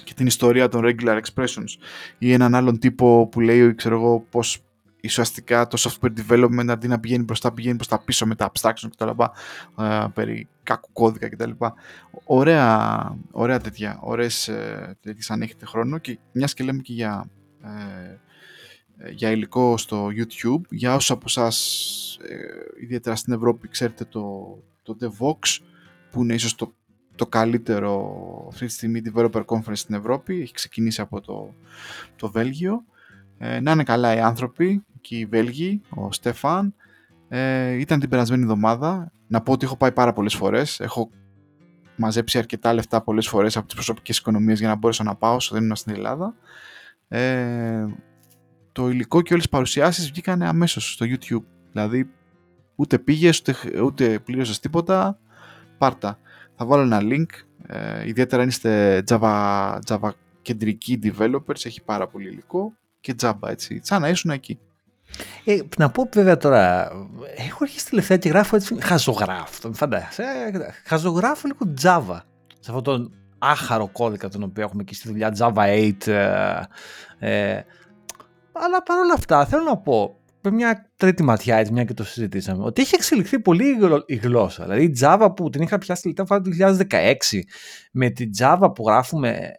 Και 0.04 0.14
την 0.14 0.26
ιστορία 0.26 0.68
των 0.68 0.82
regular 0.84 1.20
expressions. 1.20 1.70
Ή 2.18 2.32
έναν 2.32 2.54
άλλον 2.54 2.78
τύπο 2.78 3.26
που 3.26 3.40
λέει, 3.40 3.74
ξέρω 3.74 3.94
εγώ, 3.94 4.26
πώς 4.30 4.58
ουσιαστικά 5.04 5.66
το 5.66 5.76
software 5.80 6.12
development 6.28 6.66
αντί 6.68 6.88
να 6.88 7.00
πηγαίνει 7.00 7.24
μπροστά, 7.24 7.52
πηγαίνει 7.52 7.76
προς 7.76 7.88
τα 7.88 8.02
πίσω 8.04 8.26
με 8.26 8.34
τα 8.34 8.52
abstraction 8.52 8.88
κτλ. 8.96 9.08
Ε, 9.82 10.06
περί 10.14 10.48
κάκου 10.62 10.88
κώδικα 10.92 11.28
κτλ. 11.28 11.50
Ωραία, 12.24 13.16
ωραία 13.30 13.60
τέτοια, 13.60 13.98
ωραίες 14.00 14.48
ε, 14.48 14.96
τέτοιες 15.00 15.30
αν 15.30 15.42
έχετε 15.42 15.66
χρόνο 15.66 15.98
και 15.98 16.18
μιας 16.32 16.54
και 16.54 16.64
λέμε 16.64 16.82
και 16.82 16.92
για, 16.92 17.26
ε, 17.62 18.18
για 19.12 19.30
υλικό 19.30 19.76
στο 19.76 20.06
YouTube, 20.06 20.60
για 20.70 20.94
όσους 20.94 21.10
από 21.10 21.24
εσάς 21.26 22.18
ε, 22.28 22.82
ιδιαίτερα 22.82 23.16
στην 23.16 23.32
Ευρώπη 23.32 23.68
ξέρετε 23.68 24.04
το, 24.04 24.58
το 24.82 24.96
DevOps 25.00 25.58
που 26.10 26.22
είναι 26.22 26.34
ίσως 26.34 26.54
το, 26.54 26.72
το 27.14 27.26
καλύτερο 27.26 28.16
αυτή 28.48 28.66
τη 28.66 28.72
στιγμή 28.72 29.02
developer 29.14 29.44
conference 29.44 29.72
στην 29.72 29.94
Ευρώπη, 29.94 30.40
έχει 30.40 30.52
ξεκινήσει 30.52 31.00
από 31.00 31.20
το, 31.20 31.54
το 32.16 32.30
Βέλγιο. 32.30 32.84
Ε, 33.38 33.60
να 33.60 33.72
είναι 33.72 33.82
καλά 33.82 34.14
οι 34.16 34.20
άνθρωποι 34.20 34.84
και 35.00 35.16
οι 35.16 35.26
Βέλγοι, 35.26 35.80
ο 35.88 36.12
Στεφάν. 36.12 36.74
Ε, 37.28 37.72
ήταν 37.72 38.00
την 38.00 38.08
περασμένη 38.08 38.42
εβδομάδα. 38.42 39.12
Να 39.26 39.40
πω 39.40 39.52
ότι 39.52 39.64
έχω 39.64 39.76
πάει 39.76 39.92
πάρα 39.92 40.12
πολλές 40.12 40.34
φορές. 40.34 40.80
Έχω 40.80 41.10
μαζέψει 41.96 42.38
αρκετά 42.38 42.72
λεφτά 42.72 43.02
πολλές 43.02 43.28
φορές 43.28 43.56
από 43.56 43.66
τις 43.66 43.74
προσωπικές 43.74 44.18
οικονομίες 44.18 44.58
για 44.58 44.68
να 44.68 44.74
μπορέσω 44.74 45.02
να 45.02 45.14
πάω 45.14 45.34
όσο 45.34 45.54
δεν 45.54 45.62
ήμουν 45.62 45.76
στην 45.76 45.92
Ελλάδα. 45.92 46.34
Ε, 47.08 47.86
το 48.72 48.88
υλικό 48.88 49.22
και 49.22 49.32
όλες 49.32 49.44
τις 49.44 49.52
παρουσιάσεις 49.52 50.10
βγήκαν 50.10 50.42
αμέσως 50.42 50.92
στο 50.92 51.06
YouTube. 51.08 51.44
Δηλαδή 51.72 52.10
ούτε 52.74 52.98
πήγες 52.98 53.38
ούτε, 53.38 53.80
ούτε 53.82 54.18
πλήρωσες 54.18 54.60
τίποτα, 54.60 55.18
πάρτα. 55.78 56.18
Θα 56.56 56.66
βάλω 56.66 56.82
ένα 56.82 57.00
link, 57.02 57.26
ε, 57.66 58.08
ιδιαίτερα 58.08 58.42
αν 58.42 58.48
είστε 58.48 59.02
Java, 59.08 59.78
Java 59.86 60.10
κεντρικοί 60.42 60.98
developers, 61.02 61.64
έχει 61.64 61.82
πάρα 61.82 62.06
πολύ 62.06 62.28
υλικό 62.28 62.72
και 63.00 63.14
Java 63.22 63.48
έτσι, 63.48 63.80
σαν 63.82 64.00
να 64.00 64.08
ήσουν 64.08 64.30
εκεί. 64.30 64.58
Ε, 65.44 65.58
να 65.76 65.90
πω 65.90 66.08
βέβαια 66.12 66.36
τώρα, 66.36 66.90
έχω 67.36 67.58
αρχίσει 67.60 67.88
τελευταία 67.88 68.16
και 68.16 68.28
γράφω 68.28 68.56
έτσι 68.56 68.76
χαζογράφο, 68.80 69.72
φαντάζεσαι, 69.72 70.22
ε, 70.22 70.58
χαζογράφω 70.84 71.46
λίγο 71.46 71.74
Java, 71.82 72.20
σε 72.60 72.70
αυτόν 72.70 72.82
τον 72.82 73.12
άχαρο 73.38 73.88
κώδικα 73.88 74.28
τον 74.28 74.42
οποίο 74.42 74.62
έχουμε 74.62 74.82
εκεί 74.82 74.94
στη 74.94 75.08
δουλειά 75.08 75.36
Java 75.38 75.92
8, 76.04 76.06
ε, 76.06 77.54
ε, 77.54 77.64
αλλά 78.52 78.82
παρόλα 78.82 79.12
αυτά 79.12 79.46
θέλω 79.46 79.62
να 79.62 79.76
πω, 79.76 80.16
με 80.42 80.50
μια 80.50 80.90
τρίτη 80.96 81.22
ματιά, 81.22 81.56
έτσι, 81.56 81.72
μια 81.72 81.84
και 81.84 81.94
το 81.94 82.04
συζητήσαμε, 82.04 82.64
ότι 82.64 82.80
έχει 82.82 82.94
εξελιχθεί 82.94 83.40
πολύ 83.40 83.78
η 84.06 84.14
γλώσσα. 84.14 84.62
Δηλαδή 84.62 84.84
η 84.84 84.96
Java 85.00 85.32
που 85.36 85.50
την 85.50 85.62
είχα 85.62 85.78
πιάσει 85.78 86.02
τελευταία 86.02 86.26
φορά 86.26 86.40
το 86.40 86.50
2016, 86.90 87.40
με 87.92 88.10
τη 88.10 88.28
Java 88.38 88.70
που 88.74 88.84
γράφουμε 88.86 89.50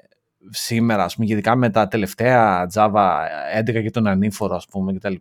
σήμερα, 0.50 1.04
ας 1.04 1.16
πούμε, 1.16 1.28
ειδικά 1.30 1.56
με 1.56 1.70
τα 1.70 1.88
τελευταία 1.88 2.68
Java 2.74 3.20
11 3.60 3.82
και 3.82 3.90
τον 3.92 4.08
ανήφορο, 4.08 4.56
ας 4.56 4.66
πούμε, 4.66 4.94
κτλ. 4.94 5.16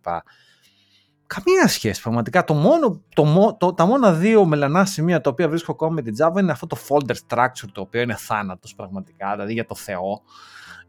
Καμία 1.27 1.69
σχέση, 1.69 2.03
πραγματικά. 2.03 2.45
Το 2.45 2.55
μόνο, 2.55 3.03
το, 3.15 3.57
το, 3.59 3.75
τα 3.75 3.87
μόνα 3.87 4.13
δύο 4.13 4.45
μελανά 4.45 4.85
σημεία 4.85 5.21
τα 5.21 5.31
οποία 5.31 5.49
βρίσκω 5.49 5.73
ακόμα 5.73 5.91
με 5.91 6.03
την 6.03 6.15
Java 6.19 6.41
είναι 6.41 6.53
αυτό 6.53 6.67
το 6.67 6.77
folder 6.89 7.15
structure, 7.29 7.69
το 7.73 7.81
οποίο 7.81 8.01
είναι 8.01 8.15
θάνατος 8.15 8.75
πραγματικά, 8.75 9.33
δηλαδή 9.33 9.53
για 9.53 9.67
το 9.67 9.75
Θεό. 9.75 10.23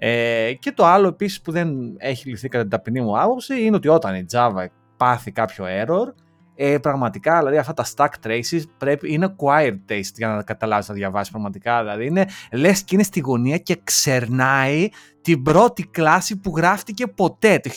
Ε, 0.06 0.54
και 0.54 0.72
το 0.72 0.86
άλλο 0.86 1.08
επίσης 1.08 1.42
που 1.42 1.52
δεν 1.52 1.96
έχει 1.98 2.30
λυθεί 2.30 2.48
κατά 2.48 2.62
την 2.62 2.72
ταπεινή 2.72 3.02
μου 3.02 3.20
άποψη 3.20 3.64
είναι 3.64 3.76
ότι 3.76 3.88
όταν 3.88 4.16
η 4.16 4.26
Java 4.32 4.66
πάθει 4.98 5.32
κάποιο 5.32 5.66
error, 5.68 6.14
ε, 6.56 6.78
πραγματικά, 6.78 7.38
δηλαδή 7.38 7.58
αυτά 7.58 7.74
τα 7.74 7.86
stack 7.96 8.28
traces 8.28 8.62
πρέπει, 8.78 9.14
είναι 9.14 9.36
acquired 9.38 9.80
taste 9.90 10.14
για 10.16 10.28
να 10.28 10.44
καταλάβεις 10.44 10.88
να 10.88 10.94
διαβάσεις 10.94 11.32
πραγματικά. 11.32 11.82
Δηλαδή 11.82 12.06
είναι, 12.06 12.28
λες 12.52 12.84
και 12.84 12.96
είναι 12.96 13.04
στη 13.04 13.20
γωνία 13.20 13.58
και 13.58 13.80
ξερνάει 13.84 14.90
την 15.24 15.44
πρώτη 15.44 15.88
κλάση 15.92 16.38
που 16.38 16.54
γράφτηκε 16.56 17.08
ποτέ, 17.08 17.60
το 17.64 17.70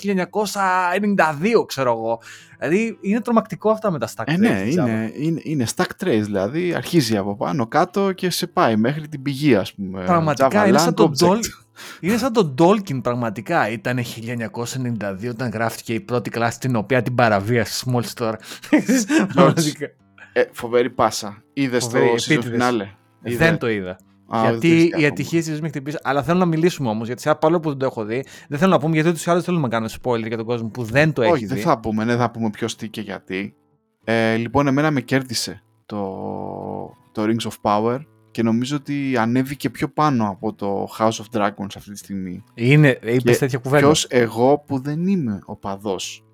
1992 1.61 1.66
ξέρω 1.66 1.90
εγώ. 1.90 2.20
Δηλαδή 2.59 2.99
είναι 3.01 3.20
τρομακτικό 3.20 3.70
αυτά 3.70 3.90
με 3.90 3.99
τα 3.99 4.09
stack 4.16 4.24
ε, 4.26 4.36
ναι, 4.36 4.62
είναι, 4.66 5.12
είναι, 5.16 5.40
είναι 5.42 5.66
stack 5.76 6.05
trace, 6.05 6.22
δηλαδή 6.22 6.74
αρχίζει 6.74 7.16
από 7.16 7.36
πάνω 7.36 7.66
κάτω 7.66 8.12
και 8.12 8.30
σε 8.30 8.47
πάει 8.47 8.76
μέχρι 8.76 9.09
την 9.09 9.22
πηγή 9.22 9.55
ας 9.55 9.74
πούμε. 9.74 10.05
Πραγματικά 10.05 10.66
είναι 10.66 10.78
σαν, 10.78 10.94
το 10.94 11.12
είναι 12.01 12.16
σαν 12.16 12.32
τον 12.32 12.55
Tolkien 12.59 13.03
πραγματικά. 13.03 13.70
Ήταν 13.70 13.99
1992 13.99 15.28
όταν 15.30 15.51
γράφτηκε 15.51 15.94
η 15.94 16.01
πρώτη 16.01 16.30
κλάση 16.30 16.59
την 16.59 16.76
οποία 16.76 17.03
την 17.03 17.14
παραβίασε 17.14 17.84
μόλις 17.90 18.14
τώρα. 18.14 18.38
ε, 20.32 20.44
φοβερή 20.53 20.90
πάσα. 20.90 21.42
Είδες 21.53 21.88
το 21.88 21.99
season 22.28 22.38
finale; 22.38 22.88
Δεν 23.20 23.59
το 23.59 23.68
είδα. 23.68 23.99
Α, 24.29 24.51
γιατί 24.51 24.93
η 24.97 25.07
ατυχία 25.07 25.43
τη 25.43 25.61
με 25.61 25.68
χτυπήσει. 25.68 25.99
Αλλά 26.03 26.22
θέλω 26.22 26.39
να 26.39 26.45
μιλήσουμε 26.45 26.89
όμως, 26.89 27.07
γιατί 27.07 27.22
σε 27.22 27.35
παρόλο 27.35 27.61
που 27.61 27.68
δεν 27.68 27.79
το 27.79 27.87
έχω 27.87 28.05
δει, 28.05 28.24
δεν 28.49 28.59
θέλω 28.59 28.70
να 28.70 28.79
πούμε 28.79 28.95
γιατί 28.95 29.09
ούτω 29.09 29.18
ή 29.18 29.31
άλλω 29.31 29.41
θέλουμε 29.41 29.62
να 29.62 29.68
κάνουμε 29.68 29.91
spoiler 30.03 30.27
για 30.27 30.37
τον 30.37 30.47
κόσμο 30.47 30.68
που 30.68 30.83
δεν 30.83 31.12
το 31.12 31.22
έχει 31.22 31.33
Όχι, 31.33 31.45
δει. 31.47 31.53
Όχι, 31.53 31.62
δεν 31.62 31.72
θα 31.72 31.81
πούμε, 31.81 32.05
ναι, 32.05 32.16
θα 32.16 32.31
πούμε 32.31 32.51
ποιος 32.51 32.77
τι 32.77 32.89
και 32.89 33.01
γιατί. 33.01 33.55
Ε, 34.05 34.37
λοιπόν, 34.37 34.66
εμένα 34.66 34.91
με 34.91 35.01
κέρδισε 35.01 35.62
το, 35.87 36.01
το 37.12 37.22
Rings 37.22 37.49
of 37.49 37.55
Power 37.62 37.99
και 38.31 38.43
νομίζω 38.43 38.77
ότι 38.77 39.16
ανέβηκε 39.16 39.70
πιο 39.70 39.89
πάνω 39.89 40.29
από 40.29 40.55
το 40.55 40.89
House 40.99 41.11
of 41.11 41.39
Dragons 41.39 41.74
αυτή 41.77 41.91
τη 41.91 41.99
στιγμή. 41.99 42.45
Είναι, 42.55 42.99
είπες 43.03 43.39
τέτοια 43.39 43.59
κουβέντα. 43.59 43.83
Ποιος 43.83 44.07
εγώ 44.11 44.64
που 44.66 44.79
δεν 44.79 45.07
είμαι 45.07 45.39
ο 45.45 45.57
παδός 45.57 46.24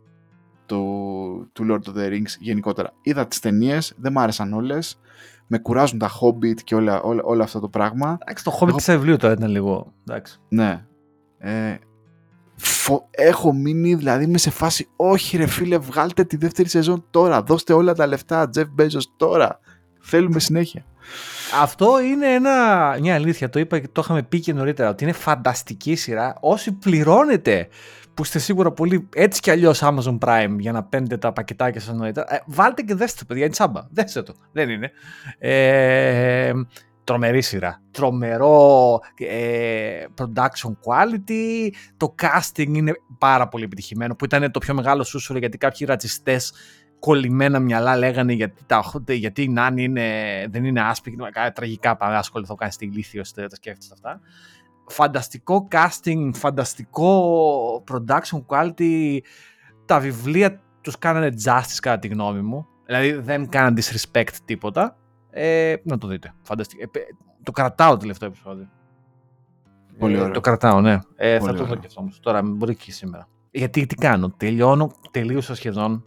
του, 0.66 1.50
του 1.52 1.66
Lord 1.70 1.90
of 1.90 1.96
the 1.98 2.08
Rings 2.10 2.36
γενικότερα. 2.38 2.92
Είδα 3.02 3.26
τις 3.26 3.40
ταινίες, 3.40 3.94
δεν 3.96 4.12
μ' 4.12 4.18
άρεσαν 4.18 4.52
όλες. 4.52 5.00
Με 5.54 5.58
κουράζουν 5.58 5.98
τα 5.98 6.10
Hobbit 6.20 6.60
και 6.64 6.74
όλα, 6.74 7.02
όλα, 7.02 7.22
όλα 7.22 7.44
αυτό 7.44 7.60
το 7.60 7.68
πράγμα. 7.68 8.18
Εντάξει, 8.20 8.44
το 8.44 8.58
Hobbit 8.60 8.68
έχω... 8.68 8.78
σε 8.78 8.96
βιβλίο 8.96 9.16
τώρα 9.16 9.32
ήταν 9.32 9.50
λίγο. 9.50 9.92
Εντάξει. 10.08 10.40
Ναι. 10.48 10.84
Ε, 11.38 11.74
φο... 12.56 13.08
Έχω 13.10 13.52
μείνει, 13.52 13.94
δηλαδή 13.94 14.24
είμαι 14.24 14.38
σε 14.38 14.50
φάση, 14.50 14.88
όχι 14.96 15.36
ρε 15.36 15.46
φίλε, 15.46 15.78
βγάλτε 15.78 16.24
τη 16.24 16.36
δεύτερη 16.36 16.68
σεζόν 16.68 17.04
τώρα. 17.10 17.42
Δώστε 17.42 17.72
όλα 17.72 17.94
τα 17.94 18.06
λεφτά, 18.06 18.50
Jeff 18.56 18.80
Bezos 18.80 19.02
τώρα. 19.16 19.60
Θέλουμε 20.00 20.38
συνέχεια. 20.38 20.84
Αυτό 21.62 22.00
είναι 22.00 22.26
ένα, 22.26 22.96
μια 23.00 23.14
αλήθεια. 23.14 23.48
Το 23.50 23.58
είπα 23.58 23.78
και 23.78 23.88
το 23.92 24.00
είχαμε 24.04 24.22
πει 24.22 24.40
και 24.40 24.52
νωρίτερα. 24.52 24.88
Ότι 24.88 25.04
είναι 25.04 25.12
φανταστική 25.12 25.94
σειρά. 25.94 26.36
Όσοι 26.40 26.72
πληρώνετε, 26.72 27.68
που 28.14 28.22
είστε 28.22 28.38
σίγουρα 28.38 28.72
πολύ 28.72 29.08
έτσι 29.14 29.40
κι 29.40 29.50
αλλιώ 29.50 29.72
Amazon 29.80 30.18
Prime 30.18 30.56
για 30.58 30.72
να 30.72 30.84
παίρνετε 30.84 31.16
τα 31.16 31.32
πακετάκια 31.32 31.80
σα 31.80 31.92
νωρίτερα, 31.92 32.34
ε, 32.34 32.42
βάλτε 32.46 32.82
και 32.82 32.94
δέστε 32.94 33.18
το, 33.18 33.24
παιδιά. 33.26 33.42
Είναι 33.42 33.52
τσάμπα. 33.52 33.86
Δέστε 33.90 34.22
το. 34.22 34.34
Δεν 34.52 34.68
είναι. 34.68 34.90
Ε, 35.38 36.52
τρομερή 37.04 37.42
σειρά. 37.42 37.82
Τρομερό 37.90 38.98
ε, 39.16 40.04
production 40.18 40.70
quality. 40.70 41.68
Το 41.96 42.14
casting 42.22 42.68
είναι 42.68 42.92
πάρα 43.18 43.48
πολύ 43.48 43.64
επιτυχημένο. 43.64 44.14
Που 44.14 44.24
ήταν 44.24 44.50
το 44.50 44.58
πιο 44.58 44.74
μεγάλο 44.74 45.02
σούσουρο 45.02 45.38
γιατί 45.38 45.58
κάποιοι 45.58 45.86
ρατσιστέ 45.90 46.40
κολλημένα 46.98 47.58
μυαλά 47.58 47.96
λέγανε 47.96 48.32
γιατί, 48.32 48.62
τα, 48.66 48.84
γιατί 49.08 49.42
η 49.42 49.48
Νάνη 49.48 49.82
είναι, 49.82 50.06
δεν 50.50 50.64
είναι 50.64 50.80
άσπρη, 50.80 51.16
τραγικά 51.54 51.96
παρά 51.96 52.18
ασχοληθώ 52.18 52.54
κάνει 52.54 52.72
στη 52.72 52.84
ηλίθιο 52.84 53.22
τα 53.34 53.54
σκέφτεσαι 53.54 53.90
αυτά. 53.92 54.20
Φανταστικό 54.86 55.68
casting, 55.70 56.30
φανταστικό 56.34 57.84
production 57.90 58.44
quality, 58.46 59.18
τα 59.84 60.00
βιβλία 60.00 60.60
τους 60.80 60.98
κάνανε 60.98 61.28
justice 61.44 61.78
κατά 61.82 61.98
τη 61.98 62.08
γνώμη 62.08 62.40
μου, 62.40 62.66
δηλαδή 62.84 63.12
δεν 63.12 63.48
κάνανε 63.48 63.80
disrespect 63.80 64.34
τίποτα. 64.44 64.96
Ε, 65.30 65.74
να 65.82 65.98
το 65.98 66.06
δείτε, 66.06 66.34
φανταστικό. 66.42 66.82
Ε, 66.82 67.00
το 67.42 67.52
κρατάω 67.52 67.90
το 67.90 67.96
τελευταίο 67.96 68.28
επεισόδιο. 68.28 68.68
Πολύ 69.98 70.20
ωραίο. 70.20 70.32
το 70.32 70.40
κρατάω, 70.40 70.80
ναι. 70.80 70.98
Ε, 71.16 71.40
θα 71.40 71.54
το 71.54 71.64
δω 71.64 71.76
και 71.76 71.86
αυτό 71.86 72.00
όμως. 72.00 72.20
Τώρα 72.20 72.42
μπορεί 72.42 72.76
και 72.76 72.92
σήμερα. 72.92 73.28
Γιατί 73.50 73.86
τι 73.86 73.94
κάνω, 73.94 74.30
τελειώνω, 74.36 74.92
τελείωσα 75.10 75.54
σχεδόν 75.54 76.04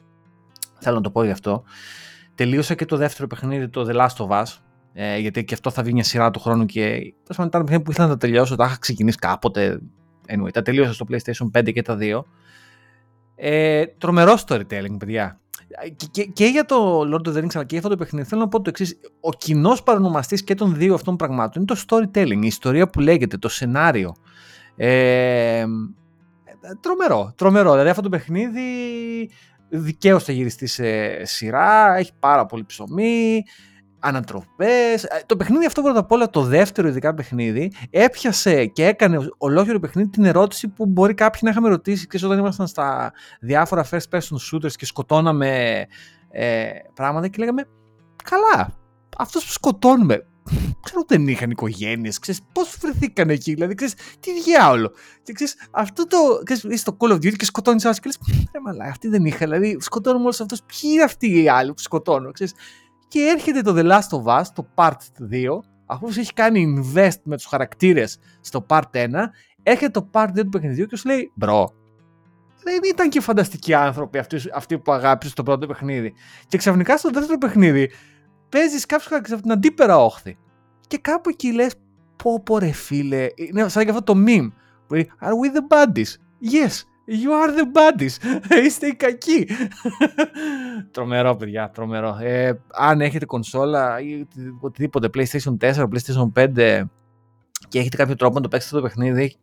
Θέλω 0.80 0.96
να 0.96 1.02
το 1.02 1.12
πω 1.12 1.24
γι' 1.24 1.32
αυτό. 1.32 1.64
Τελείωσα 2.36 2.76
και 2.76 2.86
το 2.86 2.98
δεύτερο 2.98 3.28
παιχνίδι, 3.28 3.70
το 3.70 3.86
The 3.90 3.96
Last 3.96 4.28
of 4.28 4.30
Us. 4.30 4.46
Ε, 4.98 5.18
γιατί 5.18 5.44
και 5.44 5.54
αυτό 5.54 5.70
θα 5.70 5.84
βγει 5.84 5.94
μια 5.94 6.04
σειρά 6.04 6.32
του 6.32 6.40
χρόνου 6.40 6.66
και 6.66 6.84
ήταν 7.32 7.50
ένα 7.54 7.64
παιχνίδι 7.64 7.84
που 7.84 7.92
ήθελα 7.92 8.08
να 8.08 8.14
τα 8.14 8.20
τελειώσω. 8.20 8.56
Τα 8.56 8.66
είχα 8.66 8.78
ξεκινήσει 8.80 9.18
κάποτε. 9.18 9.80
Anyway, 10.28 10.52
τα 10.54 10.62
τελείωσα 10.62 10.94
στο 10.94 11.06
PlayStation 11.10 11.60
5 11.60 11.74
και 11.74 11.82
τα 11.82 11.96
δύο. 11.96 12.26
Ε, 13.36 13.86
τρομερό 13.86 14.38
storytelling, 14.48 14.98
παιδιά. 15.00 15.40
Και, 15.96 16.08
και, 16.12 16.24
και, 16.24 16.46
για 16.46 16.66
το 16.66 17.00
Lord 17.02 17.28
of 17.28 17.34
the 17.34 17.38
Rings 17.38 17.56
αλλά 17.56 17.64
και 17.64 17.76
για 17.76 17.78
αυτό 17.78 17.90
το 17.90 17.96
παιχνίδι 17.98 18.28
θέλω 18.28 18.42
να 18.42 18.48
πω 18.48 18.62
το 18.62 18.70
εξής. 18.70 19.00
Ο 19.20 19.30
κοινός 19.30 19.84
παρονομαστής 19.84 20.44
και 20.44 20.56
των 20.56 20.76
δύο 20.76 20.94
αυτών 20.94 21.16
πραγμάτων 21.16 21.64
είναι 21.64 21.76
το 21.76 21.84
storytelling, 21.88 22.42
η 22.42 22.48
ιστορία 22.48 22.90
που 22.90 23.00
λέγεται, 23.00 23.38
το 23.38 23.50
σενάριο. 23.50 24.16
Ε, 24.76 25.66
τρομερό, 26.80 27.34
τρομερό. 27.38 27.72
Δηλαδή 27.72 27.90
αυτό 27.90 28.02
το 28.02 28.10
παιχνίδι 28.10 28.62
δικαίως 29.70 30.24
θα 30.24 30.32
γυριστεί 30.32 30.68
σε 30.68 31.26
σειρά, 31.26 31.96
έχει 31.96 32.12
πάρα 32.20 32.46
πολύ 32.46 32.66
ψωμί, 32.66 33.44
ανατροπές. 34.06 35.04
Ε, 35.04 35.24
το 35.26 35.36
παιχνίδι 35.36 35.66
αυτό 35.66 35.82
πρώτα 35.82 36.00
απ' 36.00 36.12
όλα, 36.12 36.30
το 36.30 36.42
δεύτερο 36.42 36.88
ειδικά 36.88 37.14
παιχνίδι, 37.14 37.72
έπιασε 37.90 38.66
και 38.66 38.86
έκανε 38.86 39.18
ολόκληρο 39.38 39.80
παιχνίδι 39.80 40.10
την 40.10 40.26
ερώτηση 40.26 40.68
που 40.68 40.86
μπορεί 40.86 41.14
κάποιοι 41.14 41.40
να 41.44 41.50
είχαμε 41.50 41.70
ρωτήσει 41.70 42.08
και 42.08 42.26
όταν 42.26 42.38
ήμασταν 42.38 42.68
στα 42.68 43.14
διάφορα 43.40 43.86
first 43.90 44.10
person 44.10 44.38
shooters 44.52 44.72
και 44.72 44.86
σκοτώναμε 44.86 45.86
ε, 46.30 46.70
πράγματα 46.94 47.28
και 47.28 47.38
λέγαμε 47.40 47.68
καλά, 48.24 48.74
αυτός 49.18 49.46
που 49.46 49.52
σκοτώνουμε 49.52 50.26
ξέρω 50.82 51.04
δεν 51.08 51.28
είχαν 51.28 51.52
οικογένειες. 51.52 52.20
Πώς 52.54 52.78
βρεθήκαν 52.80 53.30
εκεί, 53.30 53.54
δηλαδή 53.54 53.74
ξέρεις, 53.74 53.94
τι 54.20 54.42
διάολο. 54.42 54.92
Και 55.24 55.34
ξέρεις, 55.34 55.56
αυτό 55.72 56.08
το. 56.08 56.18
Ξέρεις, 56.44 56.64
είσαι 56.64 56.78
στο 56.78 56.98
Call 57.00 57.12
of 57.12 57.16
Duty 57.16 57.36
και 57.36 57.46
σκοτώνεις 57.46 57.86
άλλους 57.86 58.00
και 58.00 58.08
λες, 58.08 58.48
ρε 58.54 58.60
μαλά, 58.60 58.86
αυτή 58.86 59.08
δεν 59.08 59.26
είχα. 59.26 59.38
Δηλαδή, 59.38 59.78
σκοτώνω 59.80 60.20
όλους 60.20 60.42
αυτούς. 60.42 60.62
Ποιοι 60.62 60.90
είναι 60.94 61.04
αυτοί 61.04 61.42
οι 61.42 61.50
άλλοι 61.50 61.74
που 61.74 61.82
σκοτώνω, 61.82 62.32
ξέρεις. 62.32 62.54
Και 63.16 63.22
έρχεται 63.22 63.62
το 63.62 63.74
The 63.78 63.92
Last 63.92 64.20
of 64.20 64.40
Us, 64.40 64.44
το 64.54 64.68
Part 64.76 64.92
2, 65.32 65.60
αφού 65.86 66.08
έχει 66.08 66.34
κάνει 66.34 66.76
invest 66.78 67.20
με 67.24 67.36
τους 67.36 67.46
χαρακτήρες 67.46 68.20
στο 68.40 68.66
Part 68.70 68.82
1, 68.92 69.10
έρχεται 69.64 70.00
το 70.00 70.10
Part 70.14 70.28
2 70.28 70.34
του 70.36 70.50
παιχνιδιού 70.50 70.86
και 70.86 70.96
σου 70.96 71.08
λέει, 71.08 71.32
bro, 71.36 71.70
δεν 72.64 72.80
ήταν 72.90 73.10
και 73.10 73.22
φανταστικοί 73.22 73.74
άνθρωποι 73.74 74.18
αυτοί, 74.18 74.38
αυτοί 74.54 74.80
που 74.80 74.92
αγάπησες 74.92 75.34
το 75.34 75.44
πρώτο 75.44 75.68
παιχνίδι. 75.68 76.14
Και 76.48 76.58
ξαφνικά 76.58 76.98
στο 76.98 77.10
δεύτερο 77.10 77.38
παιχνίδι 77.38 77.92
παίζεις 78.50 78.86
κάποιου 78.86 79.08
χαρακτήρε 79.08 79.34
από 79.36 79.44
την 79.44 79.52
αντίπερα 79.52 79.98
όχθη. 79.98 80.38
Και 80.88 80.98
κάπου 80.98 81.30
εκεί 81.30 81.52
λες, 81.52 81.74
πω 82.24 82.42
πω 82.44 82.58
ρε 82.58 82.72
φίλε, 82.72 83.28
είναι 83.36 83.70
σαν 83.70 83.84
και 83.84 83.90
αυτό 83.90 84.04
το 84.04 84.24
meme. 84.28 84.52
Που 84.88 84.96
είναι, 84.96 85.08
Are 85.22 85.26
we 85.26 85.58
the 85.58 85.78
buddies? 85.78 86.12
Yes, 86.54 86.84
you 87.08 87.32
are 87.32 87.52
the 87.52 87.66
buddies. 87.74 88.18
Είστε 88.66 88.88
οι 88.88 88.96
κακοί. 88.96 89.48
τρομερό, 90.92 91.36
παιδιά, 91.36 91.70
τρομερό. 91.70 92.18
Ε, 92.22 92.62
αν 92.74 93.02
έχετε 93.02 93.26
κονσόλα 93.26 94.00
ή 94.00 94.26
οτιδήποτε, 94.60 95.10
PlayStation 95.14 95.58
4, 95.60 95.74
PlayStation 95.74 96.32
5 96.58 96.84
και 97.68 97.80
έχετε 97.80 97.98
κάποιο 97.98 98.16
τρόπο 98.16 98.36
να 98.36 98.42
το 98.42 98.48
παίξετε 98.48 98.76
το 98.76 98.82
παιχνίδι, 98.82 99.36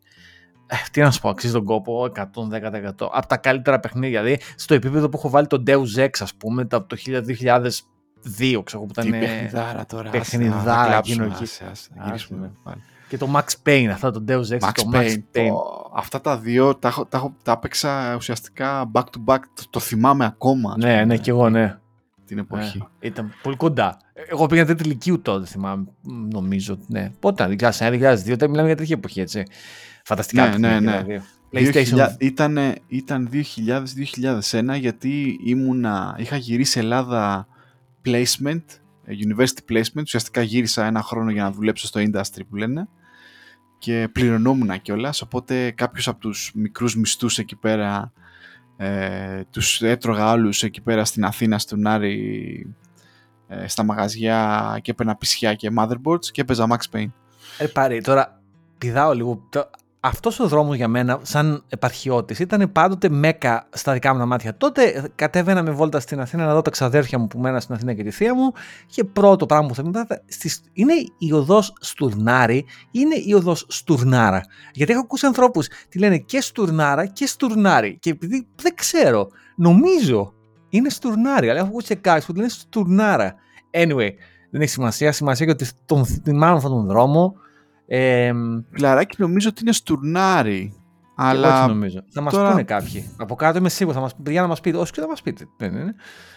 ε, 0.66 0.76
τι 0.92 1.00
να 1.00 1.10
σου 1.10 1.20
πω, 1.20 1.28
αξίζει 1.28 1.52
τον 1.52 1.64
κόπο 1.64 2.02
110%. 2.02 3.08
Από 3.12 3.26
τα 3.26 3.36
καλύτερα 3.36 3.80
παιχνίδια. 3.80 4.22
Δηλαδή, 4.22 4.42
στο 4.54 4.74
επίπεδο 4.74 5.08
που 5.08 5.16
έχω 5.16 5.30
βάλει 5.30 5.46
το 5.46 5.62
Deus 5.66 5.96
Ex, 5.96 6.10
ας 6.20 6.34
πούμε, 6.34 6.64
το, 6.64 6.82
το 6.82 6.96
2002, 7.06 8.62
ξέρω 8.64 8.82
που 8.82 8.88
ήταν. 8.90 9.04
Τι 9.04 9.10
παιχνιδάρα 9.10 9.86
τώρα. 9.86 10.10
Παιχνιδάρα 10.10 10.96
εκείνο 10.96 11.24
εκεί. 11.24 11.46
Και 13.12 13.18
το 13.18 13.28
Max 13.34 13.68
Payne, 13.68 13.88
αυτά 13.92 14.10
το 14.10 14.24
Deus 14.28 14.40
Ex 14.40 14.58
Max 14.58 14.70
το 14.74 14.90
Payne, 14.92 14.96
Max 14.96 15.12
Payne. 15.12 15.48
Το, 15.48 15.90
αυτά 15.94 16.20
τα 16.20 16.38
δύο 16.38 16.74
τα, 16.74 16.88
έχω- 16.88 17.06
τα, 17.06 17.16
έχω- 17.16 17.34
τα 17.42 17.52
έπαιξα 17.52 18.14
ουσιαστικά 18.16 18.90
back 18.92 19.00
to 19.02 19.24
back. 19.24 19.38
Το, 19.54 19.62
το 19.70 19.80
θυμάμαι 19.80 20.24
ακόμα. 20.24 20.70
ας 20.70 20.76
Ναι, 20.76 20.92
πούμε, 20.92 21.04
ναι, 21.04 21.16
κι 21.16 21.30
εγώ, 21.30 21.48
ναι. 21.48 21.78
Την 22.26 22.38
εποχή. 22.38 22.84
Ε, 22.98 23.06
ήταν 23.06 23.32
πολύ 23.42 23.56
κοντά. 23.56 23.96
Εγώ 24.28 24.46
πήγα 24.46 24.64
τέτοια 24.66 24.84
ηλικίου 24.86 25.20
τότε, 25.20 25.46
θυμάμαι. 25.46 25.84
μ, 26.02 26.28
Νομίζω. 26.32 26.78
Ναι. 26.86 27.10
Πότε 27.20 27.52
ήταν, 27.52 27.72
2001-2002, 27.78 28.32
όταν 28.32 28.50
μιλάμε 28.50 28.68
για 28.68 28.76
τέτοια 28.76 28.96
εποχή, 28.98 29.20
έτσι. 29.20 29.42
Φανταστικά 30.04 30.42
Ναι, 30.42 30.48
παιχνίδια, 30.50 30.80
ναι, 30.80 30.90
ναι. 30.90 31.02
δηλαδή. 31.02 31.24
PlayStation. 31.52 31.96
2000 31.96 32.16
ήτανε- 32.18 32.76
ήταν 32.86 33.28
2000-2001 33.32 34.74
γιατί 34.78 35.38
ήμουνα, 35.44 36.14
είχα 36.18 36.36
γυρίσει 36.36 36.78
Ελλάδα 36.78 37.46
placement, 38.04 38.62
ε, 39.04 39.14
university 39.26 39.72
placement, 39.72 40.02
ουσιαστικά 40.02 40.42
γύρισα 40.42 40.84
ένα 40.86 41.02
χρόνο 41.02 41.30
για 41.30 41.42
να 41.42 41.50
δουλέψω 41.52 41.86
στο 41.86 42.00
industry 42.00 42.40
που 42.48 42.56
λένε 42.56 42.88
και 43.83 44.09
πληρωνόμουν 44.12 44.80
κιόλας. 44.83 45.22
οπότε 45.22 45.70
κάποιος 45.70 46.09
από 46.09 46.20
τους 46.20 46.53
μικρούς 46.55 46.97
μισθούς 46.97 47.39
εκεί 47.39 47.57
πέρα 47.57 48.12
ε, 48.76 49.43
τους 49.51 49.83
έτρωγα 49.83 50.26
άλλους 50.26 50.62
εκεί 50.62 50.80
πέρα 50.80 51.05
στην 51.05 51.24
Αθήνα, 51.24 51.59
στον 51.59 51.87
Άρη 51.87 52.74
ε, 53.49 53.68
στα 53.68 53.83
μαγαζιά 53.83 54.78
και 54.83 54.91
έπαιρνα 54.91 55.16
πισιά 55.16 55.55
και 55.55 55.70
motherboards 55.78 56.24
και 56.33 56.41
έπαιζα 56.41 56.66
Max 56.70 56.97
Payne. 56.97 57.11
Ε, 57.59 57.66
πάρε, 57.66 58.01
τώρα 58.01 58.41
πηδάω 58.78 59.12
λίγο. 59.12 59.49
Το- 60.03 60.09
αυτός 60.09 60.40
ο 60.40 60.48
δρόμος 60.48 60.76
για 60.76 60.88
μένα, 60.88 61.18
σαν 61.22 61.64
επαρχιώτης, 61.68 62.38
ήταν 62.38 62.72
πάντοτε 62.72 63.09
μέκα 63.09 63.68
στα 63.72 63.92
δικά 63.92 64.12
μου 64.12 64.18
τα 64.18 64.26
μάτια. 64.26 64.57
Τότε 64.57 65.11
κατέβαινα 65.14 65.62
με 65.62 65.70
βόλτα 65.70 66.00
στην 66.00 66.20
Αθήνα 66.20 66.46
να 66.46 66.55
δω 66.55 66.62
τα 66.62 66.70
ξαδέρφια 66.70 67.18
μου 67.18 67.26
που 67.26 67.38
μέναν 67.38 67.61
στην 67.61 67.74
Αθήνα 67.74 67.94
και 67.94 68.03
τη 68.03 68.11
θεία 68.11 68.34
μου 68.34 68.53
και 68.86 69.05
πρώτο 69.05 69.46
πράγμα 69.46 69.68
που 69.68 69.74
θα 69.74 69.84
μου 69.84 69.90
στις... 70.26 70.62
είναι 70.72 70.92
η 71.18 71.32
οδός 71.32 71.72
Στουρνάρη 71.80 72.57
ή 72.57 72.66
είναι 72.90 73.14
η 73.14 73.32
οδός 73.34 73.66
Στουρνάρα. 73.68 74.40
Γιατί 74.72 74.92
έχω 74.92 75.00
ακούσει 75.00 75.26
ανθρώπους 75.26 75.68
τη 75.88 75.98
λένε 75.98 76.18
και 76.18 76.40
Στουρνάρα 76.40 77.07
και 77.07 77.26
Στουρνάρη 77.26 77.98
και 77.98 78.11
επειδή 78.11 78.48
δεν 78.62 78.74
ξέρω, 78.74 79.28
νομίζω 79.57 80.32
είναι 80.68 80.88
Στουρνάρη, 80.88 81.50
αλλά 81.50 81.59
έχω 81.59 81.68
ακούσει 81.68 81.86
και 81.86 81.94
κάποιους 81.94 82.24
που 82.24 82.32
τη 82.32 82.38
λένε 82.38 82.50
Στουρνάρα. 82.50 83.34
Anyway, 83.70 84.11
δεν 84.50 84.61
έχει 84.61 84.70
σημασία. 84.70 85.12
Σημασία 85.12 85.46
έχει 85.46 85.55
ότι 85.55 85.70
τον 85.86 86.07
θυμάμαι 86.07 86.57
αυτόν 86.57 86.70
τον 86.70 86.86
δρόμο. 86.86 87.34
Ε, 87.95 88.32
Φιλαράκι 88.70 89.16
νομίζω 89.18 89.49
ότι 89.49 89.62
είναι 89.62 89.72
στουρνάρι. 89.72 90.74
αλλά... 91.16 91.55
Αλλά 91.55 91.66
νομίζω. 91.66 92.03
Θα 92.09 92.20
μας 92.20 92.32
τώρα- 92.32 92.51
πούνε 92.51 92.62
κάποιοι. 92.62 93.11
Από 93.16 93.34
κάτω 93.34 93.59
είμαι 93.59 93.68
σίγουρος. 93.68 93.97
Θα 93.97 94.03
μας, 94.03 94.14
παιδιά 94.22 94.40
να 94.40 94.47
μας 94.47 94.61
πείτε. 94.61 94.76
Όχι, 94.76 94.90
θα 94.95 95.09
μας 95.09 95.22
πείτε. 95.22 95.47
Ναι, 95.57 95.68
ναι, 95.68 95.82
ναι. 95.84 95.93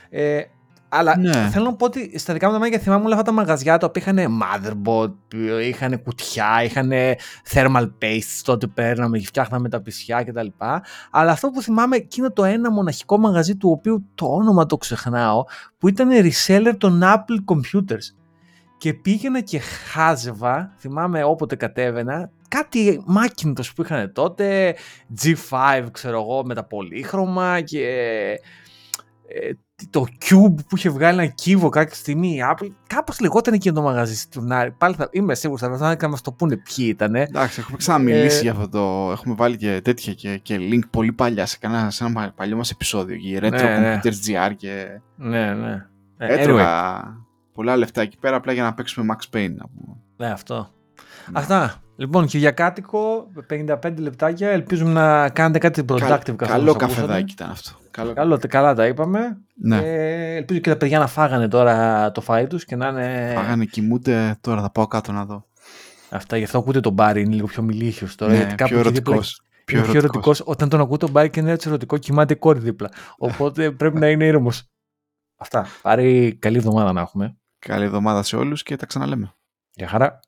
Ε, 0.10 0.42
αλλά 0.90 1.18
Ναι. 1.18 1.32
θέλω 1.52 1.66
να 1.66 1.76
πω 1.76 1.86
ότι 1.86 2.20
στα 2.20 2.34
δικά 2.34 2.48
μου 2.48 2.54
τα 2.54 2.60
μάτια 2.60 2.80
θυμάμαι 2.80 3.04
όλα 3.06 3.14
αυτά 3.14 3.26
τα 3.26 3.32
μαγαζιά 3.32 3.78
τα 3.78 3.86
οποία 3.88 4.02
είχαν 4.02 4.40
motherboard, 4.42 5.14
είχαν 5.64 6.02
κουτιά, 6.04 6.64
είχαν 6.64 6.92
thermal 7.54 7.90
paste 8.02 8.42
τότε 8.44 8.68
παίρναμε 8.68 9.18
και 9.18 9.26
φτιάχναμε 9.26 9.70
τα 9.70 9.82
πισιά 9.82 10.24
κτλ. 10.24 10.48
Αλλά 11.12 11.32
αυτό 11.32 11.50
που 11.50 11.62
θυμάμαι 11.62 11.96
εκείνο 11.96 12.32
το 12.32 12.44
ένα 12.44 12.72
μοναχικό 12.72 13.18
μαγαζί 13.18 13.56
του 13.56 13.70
οποίου 13.70 14.06
το 14.16 14.26
όνομα 14.26 14.66
το 14.66 14.78
ξεχνάω 14.78 15.44
που 15.78 15.88
ήταν 15.88 16.10
reseller 16.12 16.74
των 16.78 17.02
Apple 17.04 17.54
Computers. 17.56 18.16
Και 18.78 18.94
πήγαινα 18.94 19.42
και 19.42 19.60
χάζευα, 19.60 20.74
θυμάμαι 20.78 21.24
όποτε 21.24 21.56
κατέβαινα, 21.56 22.32
κάτι 22.48 23.04
Macintosh 23.18 23.70
που 23.76 23.82
είχαν 23.82 24.12
τότε, 24.14 24.76
G5 25.22 25.86
ξέρω 25.92 26.22
εγώ 26.22 26.46
με 26.46 26.54
τα 26.54 26.64
πολύχρωμα 26.64 27.62
και 27.62 27.88
ε, 29.28 29.52
το 29.90 30.06
Cube 30.26 30.56
που 30.70 30.76
είχε 30.78 30.90
βγάλει 30.90 31.20
ένα 31.20 31.28
κύβο 31.28 31.70
κάποια 31.70 31.96
στιγμή 31.96 32.36
η 32.36 32.40
Apple. 32.52 32.68
Κάπως 32.88 33.20
λεγόταν 33.20 33.54
εκείνο 33.54 33.76
το 33.76 33.82
μαγαζί 33.82 34.16
στη 34.16 34.32
Τουρνάρη. 34.32 34.72
Πάλι 34.72 34.96
θα, 34.96 35.10
είμαι 35.12 35.36
σίγουρος 35.36 35.62
θα 35.62 35.70
βρεθώ 35.70 35.96
να 36.02 36.08
μας 36.08 36.22
το 36.22 36.32
πούνε 36.32 36.58
ποιοι 36.58 36.86
ήταν. 36.90 37.16
εντάξει, 37.16 37.60
έχουμε 37.60 37.78
ξαναμιλήσει 37.78 38.38
Ε, 38.38 38.42
για 38.42 38.52
αυτό 38.52 38.70
το. 38.70 39.12
Έχουμε 39.12 39.36
βάλει 39.36 39.58
και 39.58 39.82
τέτοια 39.84 40.14
και, 40.14 40.38
και 40.38 40.58
link 40.72 40.84
πολύ 40.90 41.12
παλιά 41.12 41.46
σε, 41.46 41.58
κανένα, 41.60 41.92
σε 41.92 42.06
ένα 42.06 42.34
παλιό 42.36 42.56
μας 42.56 42.72
επεισόδιο. 42.72 43.16
Για 43.16 43.40
Retro 43.40 43.52
Ναι, 43.52 43.78
ναι. 43.78 44.00
Computers 44.04 44.50
GR 44.50 44.52
και. 44.58 45.02
Ναι, 45.16 45.54
ναι. 45.54 45.86
Ε, 46.18 46.34
Έτρωγα 46.40 47.04
πολλά 47.56 47.76
λεφτά 47.78 48.02
εκεί 48.02 48.18
πέρα 48.18 48.36
απλά 48.36 48.54
για 48.54 48.64
να 48.64 48.74
παίξουμε 48.74 49.16
Max 49.16 49.36
Payne. 49.38 49.54
Να 49.56 49.66
πούμε. 49.68 49.96
Ναι, 50.18 50.28
αυτό. 50.28 50.70
Αυτά. 51.34 51.76
Λοιπόν, 51.98 52.26
Κυριακάτικο, 52.26 53.28
55 53.50 53.94
λεπτάκια. 53.98 54.50
Ελπίζουμε 54.50 54.92
να 54.92 55.30
κάνετε 55.30 55.60
κάτι 55.60 55.82
productive 55.88 56.00
Καλ- 56.00 56.36
καθώς 56.36 56.48
καλό 56.48 56.64
μας 56.74 56.76
ακούσατε. 56.84 57.02
καφεδάκι 57.02 57.32
ήταν 57.32 57.50
αυτό. 57.50 57.72
Καλό, 57.92 58.14
Καλό, 58.14 58.40
καλά 58.48 58.74
τα 58.74 58.88
είπαμε. 58.88 59.38
Ναι. 59.56 59.78
Ε, 59.78 60.36
ελπίζω 60.36 60.60
και 60.60 60.70
τα 60.70 60.78
παιδιά 60.78 61.00
να 61.00 61.08
φάγανε 61.08 61.48
τώρα 61.48 62.12
το 62.12 62.24
φαΐ 62.28 62.46
τους 62.50 62.66
και 62.66 62.76
να 62.76 62.88
είναι... 62.88 63.32
Πάγανε, 63.36 63.66
κοιμούνται. 63.66 64.38
Τώρα 64.42 64.62
θα 64.62 64.70
πάω 64.72 64.88
κάτω 64.88 65.12
να 65.12 65.26
δω. 65.26 65.46
Αυτά, 66.10 66.38
γι' 66.38 66.44
αυτό 66.44 66.58
ακούτε 66.58 66.80
τον 66.80 66.94
Μπάρι, 66.94 67.22
είναι 67.22 67.36
λίγο 67.36 67.48
πιο 67.48 67.64
μιλήσιος 67.64 68.16
τώρα. 68.16 68.32
ναι, 68.32 68.38
γιατί 68.38 68.56
κάπου 68.56 68.70
πιο 68.72 68.80
εκεί 68.80 68.90
δίπλα 68.90 69.14
ερωτικός. 69.14 69.42
είναι 69.72 69.82
πιο 69.82 69.98
ερωτικός. 69.98 70.42
Όταν 70.46 70.70
τον 70.70 70.80
ακούω 70.80 70.98
τον 70.98 71.10
Μπάρι 71.12 71.30
και 71.30 71.40
είναι 71.40 71.52
έτσι 71.52 71.68
ερωτικό, 71.68 71.98
κοιμάται 71.98 72.34
η 72.34 72.38
κόρη 72.38 72.60
δίπλα. 72.60 72.90
Οπότε 73.18 73.72
πρέπει 73.72 74.00
να 74.00 74.10
είναι 74.10 74.26
ήρεμος. 74.26 74.64
Αυτά. 75.38 75.66
Πάρει 75.82 76.36
καλή 76.40 76.58
εβδομάδα 76.58 76.94
να 76.94 77.02
έχουμε. 77.02 77.38
Καλή 77.68 77.84
εβδομάδα 77.84 78.24
σε 78.24 78.36
όλους 78.36 78.64
και 78.64 78.76
τα 78.76 78.86
ξαναλέμε. 78.86 79.34
Γεια 79.72 79.88
χαρά. 79.88 80.20